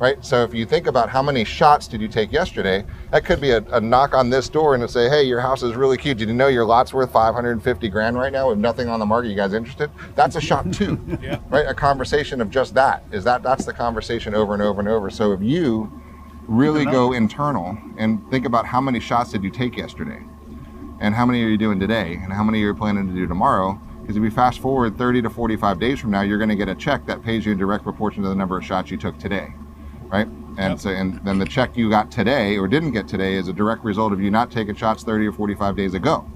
right? 0.00 0.24
So 0.24 0.42
if 0.42 0.54
you 0.54 0.64
think 0.64 0.86
about 0.86 1.10
how 1.10 1.22
many 1.22 1.44
shots 1.44 1.86
did 1.86 2.00
you 2.00 2.08
take 2.08 2.32
yesterday, 2.32 2.84
that 3.12 3.24
could 3.24 3.38
be 3.40 3.50
a, 3.50 3.58
a 3.70 3.80
knock 3.80 4.14
on 4.14 4.30
this 4.30 4.48
door 4.48 4.74
and 4.74 4.80
to 4.82 4.88
say, 4.88 5.10
hey, 5.10 5.22
your 5.24 5.40
house 5.40 5.62
is 5.62 5.76
really 5.76 5.98
cute. 5.98 6.16
Did 6.16 6.28
you 6.28 6.34
know 6.34 6.48
your 6.48 6.64
lot's 6.64 6.94
worth 6.94 7.12
550 7.12 7.88
grand 7.90 8.16
right 8.16 8.32
now 8.32 8.48
with 8.48 8.58
nothing 8.58 8.88
on 8.88 8.98
the 8.98 9.04
market? 9.04 9.28
You 9.28 9.36
guys 9.36 9.52
interested? 9.52 9.90
That's 10.16 10.36
a 10.36 10.40
shot 10.40 10.72
too, 10.72 10.98
Yeah. 11.22 11.38
right? 11.50 11.66
A 11.68 11.74
conversation 11.74 12.40
of 12.40 12.50
just 12.50 12.74
that 12.74 13.04
is 13.12 13.24
that 13.24 13.42
that's 13.42 13.66
the 13.66 13.74
conversation 13.74 14.34
over 14.34 14.54
and 14.54 14.62
over 14.62 14.80
and 14.80 14.88
over. 14.88 15.10
So 15.10 15.32
if 15.32 15.42
you 15.42 15.92
really 16.48 16.86
go 16.86 17.12
internal 17.12 17.76
and 17.98 18.28
think 18.30 18.46
about 18.46 18.64
how 18.66 18.80
many 18.80 19.00
shots 19.00 19.30
did 19.32 19.44
you 19.44 19.50
take 19.50 19.76
yesterday 19.76 20.22
and 20.98 21.14
how 21.14 21.26
many 21.26 21.44
are 21.44 21.48
you 21.48 21.58
doing 21.58 21.78
today 21.78 22.14
and 22.14 22.32
how 22.32 22.42
many 22.42 22.62
are 22.62 22.68
you 22.68 22.74
planning 22.74 23.06
to 23.06 23.14
do 23.14 23.26
tomorrow 23.26 23.78
because 24.00 24.16
if 24.16 24.22
you 24.22 24.30
fast 24.32 24.58
forward 24.58 24.98
30 24.98 25.22
to 25.22 25.30
45 25.30 25.78
days 25.78 26.00
from 26.00 26.10
now 26.10 26.22
you're 26.22 26.38
going 26.38 26.48
to 26.50 26.56
get 26.56 26.68
a 26.68 26.74
check 26.74 27.06
that 27.06 27.22
pays 27.22 27.46
you 27.46 27.52
in 27.52 27.58
direct 27.58 27.84
proportion 27.84 28.22
to 28.24 28.28
the 28.28 28.34
number 28.34 28.58
of 28.58 28.64
shots 28.64 28.90
you 28.90 28.96
took 28.96 29.16
today 29.18 29.52
right? 30.10 30.28
And 30.58 30.80
so 30.80 30.90
and 30.90 31.24
then 31.24 31.38
the 31.38 31.46
check 31.46 31.76
you 31.76 31.88
got 31.88 32.10
today 32.10 32.58
or 32.58 32.68
didn't 32.68 32.92
get 32.92 33.08
today 33.08 33.34
is 33.34 33.48
a 33.48 33.52
direct 33.52 33.84
result 33.84 34.12
of 34.12 34.20
you 34.20 34.30
not 34.30 34.50
taking 34.50 34.74
shots 34.74 35.02
30 35.02 35.26
or 35.26 35.32
45 35.32 35.76
days 35.76 35.94
ago. 35.94 36.28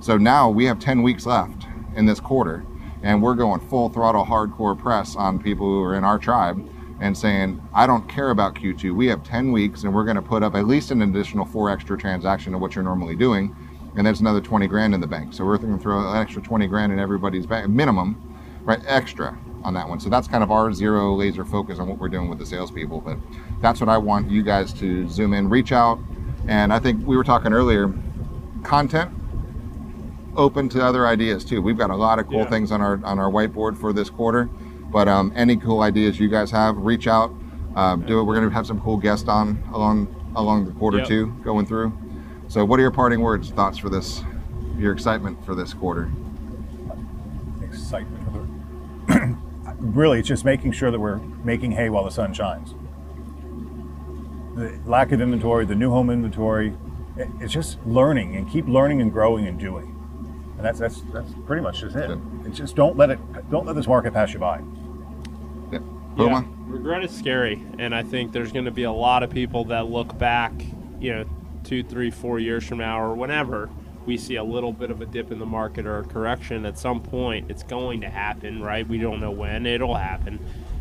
So 0.00 0.16
now 0.16 0.48
we 0.48 0.64
have 0.64 0.78
10 0.78 1.02
weeks 1.02 1.26
left 1.26 1.66
in 1.94 2.06
this 2.06 2.20
quarter 2.20 2.64
and 3.02 3.22
we're 3.22 3.34
going 3.34 3.60
full 3.60 3.88
throttle 3.88 4.24
hardcore 4.24 4.76
press 4.76 5.14
on 5.14 5.40
people 5.40 5.66
who 5.66 5.82
are 5.82 5.94
in 5.94 6.04
our 6.04 6.18
tribe 6.18 6.68
and 7.00 7.16
saying 7.16 7.60
i 7.72 7.86
don't 7.86 8.08
care 8.08 8.30
about 8.30 8.56
q2 8.56 8.94
we 8.94 9.06
have 9.06 9.22
10 9.22 9.52
weeks 9.52 9.84
and 9.84 9.94
we're 9.94 10.04
going 10.04 10.16
to 10.16 10.22
put 10.22 10.42
up 10.42 10.56
at 10.56 10.66
least 10.66 10.90
an 10.90 11.02
additional 11.02 11.44
four 11.44 11.70
extra 11.70 11.96
transaction 11.96 12.54
of 12.54 12.60
what 12.60 12.74
you're 12.74 12.82
normally 12.82 13.14
doing 13.14 13.54
and 13.98 14.06
that's 14.06 14.20
another 14.20 14.40
20 14.40 14.68
grand 14.68 14.94
in 14.94 15.00
the 15.00 15.06
bank. 15.06 15.34
So 15.34 15.44
we're 15.44 15.58
going 15.58 15.76
to 15.76 15.82
throw 15.82 15.98
an 16.08 16.16
extra 16.16 16.40
20 16.40 16.66
grand 16.68 16.92
in 16.92 17.00
everybody's 17.00 17.46
bank 17.46 17.68
minimum 17.68 18.22
right 18.62 18.80
extra 18.86 19.36
on 19.64 19.74
that 19.74 19.88
one. 19.88 19.98
So 20.00 20.08
that's 20.08 20.28
kind 20.28 20.42
of 20.44 20.50
our 20.50 20.72
zero 20.72 21.14
laser 21.14 21.44
focus 21.44 21.78
on 21.78 21.88
what 21.88 21.98
we're 21.98 22.08
doing 22.08 22.28
with 22.28 22.38
the 22.38 22.46
salespeople 22.46 23.00
but 23.00 23.16
that's 23.60 23.80
what 23.80 23.88
i 23.88 23.98
want 23.98 24.30
you 24.30 24.42
guys 24.42 24.72
to 24.74 25.08
zoom 25.08 25.34
in 25.34 25.48
reach 25.48 25.72
out. 25.72 25.98
And 26.46 26.72
i 26.72 26.78
think 26.78 27.04
we 27.06 27.16
were 27.16 27.24
talking 27.24 27.52
earlier 27.52 27.92
content 28.64 29.10
open 30.36 30.68
to 30.68 30.84
other 30.84 31.06
ideas 31.06 31.44
too. 31.44 31.60
We've 31.60 31.76
got 31.78 31.90
a 31.90 31.96
lot 31.96 32.18
of 32.18 32.28
cool 32.28 32.40
Yeah. 32.40 32.50
things 32.50 32.70
on 32.70 32.80
our 32.80 33.00
on 33.04 33.18
our 33.18 33.30
whiteboard 33.30 33.76
for 33.76 33.92
this 33.92 34.08
quarter 34.10 34.48
but 34.90 35.06
um, 35.08 35.32
any 35.36 35.54
cool 35.56 35.82
ideas 35.82 36.18
you 36.18 36.28
guys 36.28 36.50
have 36.50 36.76
reach 36.78 37.06
out. 37.06 37.30
Um, 37.76 38.00
do 38.06 38.20
it. 38.20 38.24
We're 38.24 38.34
going 38.34 38.48
to 38.48 38.54
have 38.54 38.66
some 38.66 38.80
cool 38.80 38.96
guests 38.96 39.28
on 39.28 39.62
along 39.74 40.14
along 40.34 40.64
the 40.64 40.72
quarter 40.72 40.98
Yep. 40.98 41.06
two 41.08 41.26
going 41.44 41.66
through. 41.66 41.92
So 42.48 42.64
what 42.64 42.78
are 42.78 42.82
your 42.82 42.90
parting 42.90 43.20
words 43.20 43.50
thoughts 43.50 43.76
for 43.78 43.88
this 43.90 44.22
your 44.78 44.92
excitement 44.92 45.44
for 45.44 45.54
this 45.54 45.74
quarter 45.74 46.08
really, 49.78 50.18
it's 50.18 50.28
just 50.28 50.44
making 50.44 50.72
sure 50.72 50.90
that 50.90 51.00
we're 51.00 51.16
making 51.16 51.72
hay 51.72 51.88
while 51.88 52.04
the 52.04 52.10
sun 52.10 52.32
shines. 52.32 52.74
The 54.54 54.78
lack 54.86 55.12
of 55.12 55.20
inventory, 55.20 55.64
the 55.64 55.74
new 55.74 55.90
home 55.90 56.10
inventory, 56.10 56.74
it's 57.40 57.52
just 57.52 57.78
learning 57.86 58.36
and 58.36 58.48
keep 58.50 58.66
learning 58.66 59.00
and 59.00 59.12
growing 59.12 59.46
and 59.46 59.58
doing. 59.58 59.94
And 60.56 60.64
that's 60.64 60.78
that's 60.78 61.02
that's 61.12 61.32
pretty 61.46 61.62
much 61.62 61.80
just 61.80 61.94
it. 61.94 62.08
Good. 62.08 62.20
It's 62.46 62.58
just 62.58 62.74
don't 62.74 62.96
let 62.96 63.10
it 63.10 63.50
don't 63.50 63.66
let 63.66 63.76
this 63.76 63.86
market 63.86 64.12
pass 64.12 64.32
you 64.32 64.40
by. 64.40 64.60
yeah. 65.70 65.78
Yeah, 66.16 66.42
regret 66.66 67.04
is 67.04 67.16
scary, 67.16 67.64
and 67.78 67.94
I 67.94 68.02
think 68.02 68.32
there's 68.32 68.50
going 68.50 68.64
to 68.64 68.72
be 68.72 68.82
a 68.82 68.92
lot 68.92 69.22
of 69.22 69.30
people 69.30 69.66
that 69.66 69.88
look 69.88 70.18
back, 70.18 70.52
you 70.98 71.14
know, 71.14 71.24
two, 71.62 71.84
three, 71.84 72.10
four 72.10 72.40
years 72.40 72.66
from 72.66 72.78
now, 72.78 73.00
or 73.00 73.14
whenever 73.14 73.70
we 74.08 74.16
see 74.16 74.36
a 74.36 74.42
little 74.42 74.72
bit 74.72 74.90
of 74.90 75.02
a 75.02 75.06
dip 75.06 75.30
in 75.30 75.38
the 75.38 75.46
market 75.46 75.86
or 75.86 75.98
a 75.98 76.04
correction. 76.04 76.64
At 76.64 76.78
some 76.78 77.02
point, 77.02 77.50
it's 77.50 77.62
going 77.62 78.00
to 78.00 78.08
happen, 78.08 78.62
right? 78.62 78.88
We 78.88 78.96
don't 78.96 79.20
know 79.20 79.30
when 79.30 79.66
it'll 79.66 79.94
happen, 79.94 80.40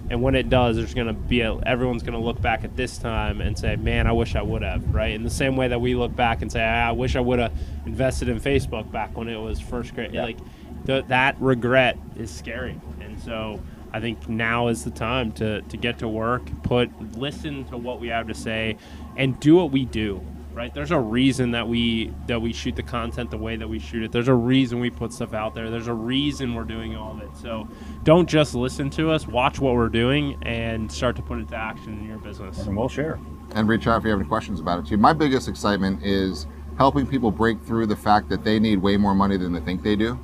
And 0.09 0.21
when 0.21 0.36
it 0.36 0.49
does, 0.49 0.78
there's 0.78 0.93
going 0.93 1.07
to 1.07 1.13
be 1.13 1.41
a, 1.41 1.53
everyone's 1.57 2.01
going 2.01 2.13
to 2.17 2.25
look 2.25 2.41
back 2.41 2.63
at 2.63 2.78
this 2.78 2.97
time 2.97 3.41
and 3.41 3.59
say, 3.59 3.75
"Man, 3.75 4.07
I 4.07 4.13
wish 4.13 4.38
I 4.38 4.41
would 4.41 4.61
have." 4.61 4.95
Right? 4.95 5.13
In 5.13 5.23
the 5.23 5.30
same 5.30 5.57
way 5.57 5.67
that 5.67 5.82
we 5.82 5.95
look 5.95 6.15
back 6.15 6.41
and 6.41 6.49
say, 6.49 6.63
ah, 6.63 6.88
"I 6.88 6.91
wish 6.93 7.17
I 7.17 7.19
would 7.19 7.39
have 7.39 7.51
invested 7.86 8.30
in 8.30 8.39
Facebook 8.39 8.89
back 8.89 9.17
when 9.17 9.28
it 9.28 9.36
was 9.36 9.59
first 9.59 9.93
great." 9.93 10.13
Yeah. 10.13 10.23
Like 10.23 10.38
th- 10.86 11.05
that 11.07 11.36
regret 11.41 11.97
is 12.15 12.32
scary, 12.32 12.80
and 13.01 13.19
so 13.19 13.59
I 13.91 13.99
think 13.99 14.30
now 14.30 14.69
is 14.69 14.86
the 14.86 14.91
time 14.91 15.34
to 15.34 15.61
to 15.63 15.75
get 15.75 15.99
to 15.99 16.07
work, 16.07 16.43
put 16.63 16.89
listen 17.17 17.65
to 17.65 17.78
what 17.78 17.99
we 17.99 18.07
have 18.07 18.28
to 18.28 18.34
say, 18.34 18.78
and 19.17 19.38
do 19.41 19.57
what 19.57 19.71
we 19.71 19.84
do. 19.84 20.21
Right? 20.58 20.74
There's 20.74 20.89
a 20.89 20.99
reason 20.99 21.51
that 21.51 21.68
we 21.68 22.12
that 22.26 22.41
we 22.41 22.51
shoot 22.51 22.76
the 22.76 22.82
content 22.82 23.30
the 23.30 23.38
way 23.38 23.58
that 23.58 23.70
we 23.70 23.78
shoot 23.78 24.01
it. 24.01 24.12
There's 24.12 24.28
a 24.28 24.34
reason 24.34 24.80
we 24.80 24.89
put 24.89 25.14
stuff 25.14 25.36
out 25.36 25.53
there. 25.53 25.70
There's 25.70 25.86
a 25.86 25.93
reason 25.93 26.55
we're 26.55 26.64
doing 26.64 26.95
all 26.95 27.12
of 27.12 27.22
it. 27.22 27.30
So 27.38 27.68
don't 28.03 28.28
just 28.28 28.55
listen 28.55 28.89
to 28.91 29.12
us. 29.12 29.28
Watch 29.28 29.60
what 29.60 29.76
we're 29.76 29.88
doing 29.88 30.36
and 30.41 30.91
start 30.91 31.16
to 31.18 31.22
put 31.22 31.38
it 31.38 31.47
to 31.49 31.55
action 31.55 31.99
in 31.99 32.08
your 32.08 32.18
business. 32.18 32.58
And 32.66 32.76
we'll 32.76 32.89
share. 32.89 33.20
and 33.53 33.70
reach 33.70 33.86
out 33.86 33.99
if 33.99 34.03
you 34.05 34.10
have 34.10 34.20
any 34.20 34.28
questions 34.28 34.60
about 34.60 34.80
it 34.80 34.88
too. 34.88 34.97
My 34.97 35.14
biggest 35.14 35.47
excitement 35.47 36.03
is 36.03 36.47
helping 36.80 37.05
people 37.05 37.30
break 37.30 37.62
through 37.62 37.86
the 37.86 37.95
fact 37.95 38.28
that 38.30 38.43
they 38.43 38.60
need 38.60 38.80
way 38.80 38.97
more 38.97 39.14
money 39.14 39.38
than 39.38 39.53
they 39.53 39.60
think 39.60 39.84
they 39.84 39.95
do. 39.95 40.20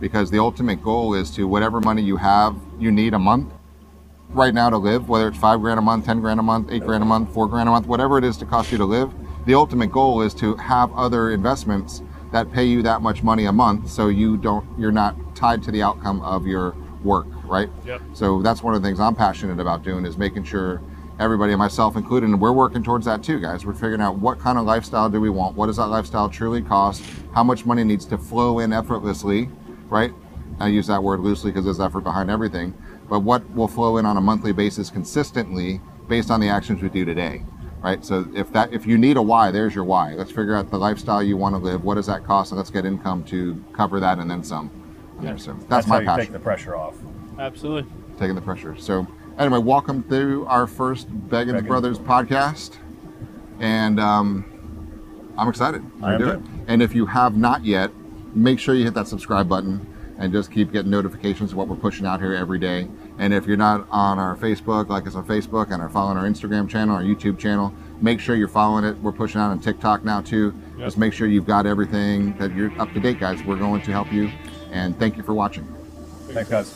Because 0.00 0.32
the 0.32 0.40
ultimate 0.40 0.82
goal 0.82 1.14
is 1.14 1.30
to 1.36 1.46
whatever 1.46 1.80
money 1.80 2.02
you 2.02 2.16
have, 2.16 2.56
you 2.80 2.90
need 2.90 3.14
a 3.14 3.18
month 3.20 3.52
right 4.30 4.54
now 4.54 4.68
to 4.70 4.78
live, 4.78 5.08
whether 5.08 5.28
it's 5.28 5.38
five 5.38 5.60
grand 5.60 5.78
a 5.78 5.82
month, 5.82 6.06
ten 6.06 6.20
grand 6.20 6.40
a 6.40 6.42
month, 6.42 6.72
eight 6.72 6.84
grand 6.84 7.02
a 7.04 7.06
month, 7.06 7.32
four 7.32 7.46
grand 7.46 7.68
a 7.68 7.72
month, 7.72 7.86
whatever 7.86 8.18
it 8.18 8.24
is 8.24 8.36
to 8.38 8.46
cost 8.46 8.72
you 8.72 8.78
to 8.78 8.84
live. 8.84 9.12
The 9.50 9.56
ultimate 9.56 9.90
goal 9.90 10.22
is 10.22 10.32
to 10.34 10.54
have 10.54 10.92
other 10.92 11.32
investments 11.32 12.04
that 12.30 12.52
pay 12.52 12.62
you 12.62 12.82
that 12.82 13.02
much 13.02 13.24
money 13.24 13.46
a 13.46 13.52
month 13.52 13.90
so 13.90 14.06
you 14.06 14.36
don't 14.36 14.64
you're 14.78 14.92
not 14.92 15.16
tied 15.34 15.60
to 15.64 15.72
the 15.72 15.82
outcome 15.82 16.20
of 16.20 16.46
your 16.46 16.76
work, 17.02 17.26
right? 17.46 17.68
Yep. 17.84 18.00
So 18.14 18.42
that's 18.42 18.62
one 18.62 18.76
of 18.76 18.82
the 18.82 18.86
things 18.86 19.00
I'm 19.00 19.16
passionate 19.16 19.58
about 19.58 19.82
doing 19.82 20.06
is 20.06 20.16
making 20.16 20.44
sure 20.44 20.80
everybody, 21.18 21.56
myself 21.56 21.96
included, 21.96 22.28
and 22.28 22.40
we're 22.40 22.52
working 22.52 22.84
towards 22.84 23.06
that 23.06 23.24
too, 23.24 23.40
guys. 23.40 23.66
We're 23.66 23.72
figuring 23.72 24.00
out 24.00 24.18
what 24.18 24.38
kind 24.38 24.56
of 24.56 24.66
lifestyle 24.66 25.10
do 25.10 25.20
we 25.20 25.30
want? 25.30 25.56
What 25.56 25.66
does 25.66 25.78
that 25.78 25.88
lifestyle 25.88 26.28
truly 26.28 26.62
cost? 26.62 27.02
How 27.34 27.42
much 27.42 27.66
money 27.66 27.82
needs 27.82 28.06
to 28.06 28.18
flow 28.18 28.60
in 28.60 28.72
effortlessly, 28.72 29.48
right? 29.88 30.12
I 30.60 30.68
use 30.68 30.86
that 30.86 31.02
word 31.02 31.18
loosely 31.18 31.50
because 31.50 31.64
there's 31.64 31.80
effort 31.80 32.04
behind 32.04 32.30
everything. 32.30 32.72
But 33.08 33.24
what 33.24 33.50
will 33.50 33.66
flow 33.66 33.96
in 33.96 34.06
on 34.06 34.16
a 34.16 34.20
monthly 34.20 34.52
basis 34.52 34.90
consistently 34.90 35.80
based 36.06 36.30
on 36.30 36.38
the 36.38 36.48
actions 36.48 36.80
we 36.82 36.88
do 36.88 37.04
today, 37.04 37.42
right? 37.82 38.04
So 38.04 38.26
if 38.34 38.52
that 38.52 38.72
if 38.72 38.86
you 38.86 38.98
need 38.98 39.16
a 39.16 39.22
why, 39.22 39.50
there's 39.50 39.74
your 39.74 39.84
why. 39.84 40.14
Let's 40.14 40.30
figure 40.30 40.54
out 40.54 40.70
the 40.70 40.78
lifestyle 40.78 41.22
you 41.22 41.36
want 41.36 41.54
to 41.54 41.58
live. 41.58 41.84
What 41.84 41.94
does 41.94 42.06
that 42.06 42.24
cost? 42.24 42.52
And 42.52 42.58
let's 42.58 42.70
get 42.70 42.84
income 42.84 43.24
to 43.24 43.62
cover 43.72 44.00
that 44.00 44.18
and 44.18 44.30
then 44.30 44.42
some. 44.44 44.70
Yeah. 45.22 45.36
So 45.36 45.52
that's, 45.52 45.64
That's, 45.66 45.86
my 45.86 45.96
how 45.96 46.00
you 46.00 46.06
passion 46.06 46.24
take 46.26 46.32
the 46.32 46.38
pressure 46.38 46.76
off. 46.76 46.96
Absolutely. 47.38 47.90
taking 48.18 48.34
the 48.34 48.40
pressure. 48.40 48.76
So, 48.76 49.06
anyway, 49.38 49.58
welcome 49.58 50.02
to 50.10 50.46
our 50.46 50.66
first 50.66 51.08
Beggins 51.08 51.62
Beggins. 51.62 51.66
Brothers 51.66 51.98
podcast, 51.98 52.76
and 53.60 53.98
um, 53.98 54.44
I'm 55.38 55.48
excited 55.48 55.82
I 56.02 56.14
am 56.14 56.20
do 56.20 56.28
it. 56.30 56.40
And 56.68 56.82
if 56.82 56.94
you 56.94 57.06
have 57.06 57.36
not 57.36 57.64
yet, 57.64 57.90
make 58.34 58.58
sure 58.58 58.74
you 58.74 58.84
hit 58.84 58.94
that 58.94 59.08
subscribe 59.08 59.48
button 59.48 59.86
and 60.18 60.32
just 60.32 60.52
keep 60.52 60.70
getting 60.70 60.90
notifications 60.90 61.52
of 61.52 61.56
what 61.56 61.66
we're 61.66 61.76
pushing 61.76 62.04
out 62.04 62.20
here 62.20 62.34
every 62.34 62.58
day. 62.58 62.86
And 63.20 63.34
if 63.34 63.46
you're 63.46 63.58
not 63.58 63.86
on 63.90 64.18
our 64.18 64.34
Facebook, 64.34 64.88
like 64.88 65.06
us 65.06 65.14
on 65.14 65.26
Facebook, 65.26 65.70
and 65.70 65.82
are 65.82 65.90
following 65.90 66.16
our 66.16 66.24
Instagram 66.24 66.66
channel, 66.66 66.96
our 66.96 67.02
YouTube 67.02 67.38
channel, 67.38 67.70
make 68.00 68.18
sure 68.18 68.34
you're 68.34 68.48
following 68.48 68.82
it. 68.82 68.96
We're 68.96 69.12
pushing 69.12 69.42
out 69.42 69.50
on 69.50 69.60
TikTok 69.60 70.04
now 70.04 70.22
too. 70.22 70.54
Yep. 70.78 70.86
Just 70.86 70.96
make 70.96 71.12
sure 71.12 71.26
you've 71.26 71.46
got 71.46 71.66
everything 71.66 72.34
that 72.38 72.56
you're 72.56 72.72
up 72.80 72.90
to 72.94 73.00
date, 73.00 73.20
guys. 73.20 73.42
We're 73.44 73.58
going 73.58 73.82
to 73.82 73.92
help 73.92 74.10
you, 74.10 74.30
and 74.72 74.98
thank 74.98 75.18
you 75.18 75.22
for 75.22 75.34
watching. 75.34 75.66
Thanks, 76.28 76.48
guys. 76.48 76.74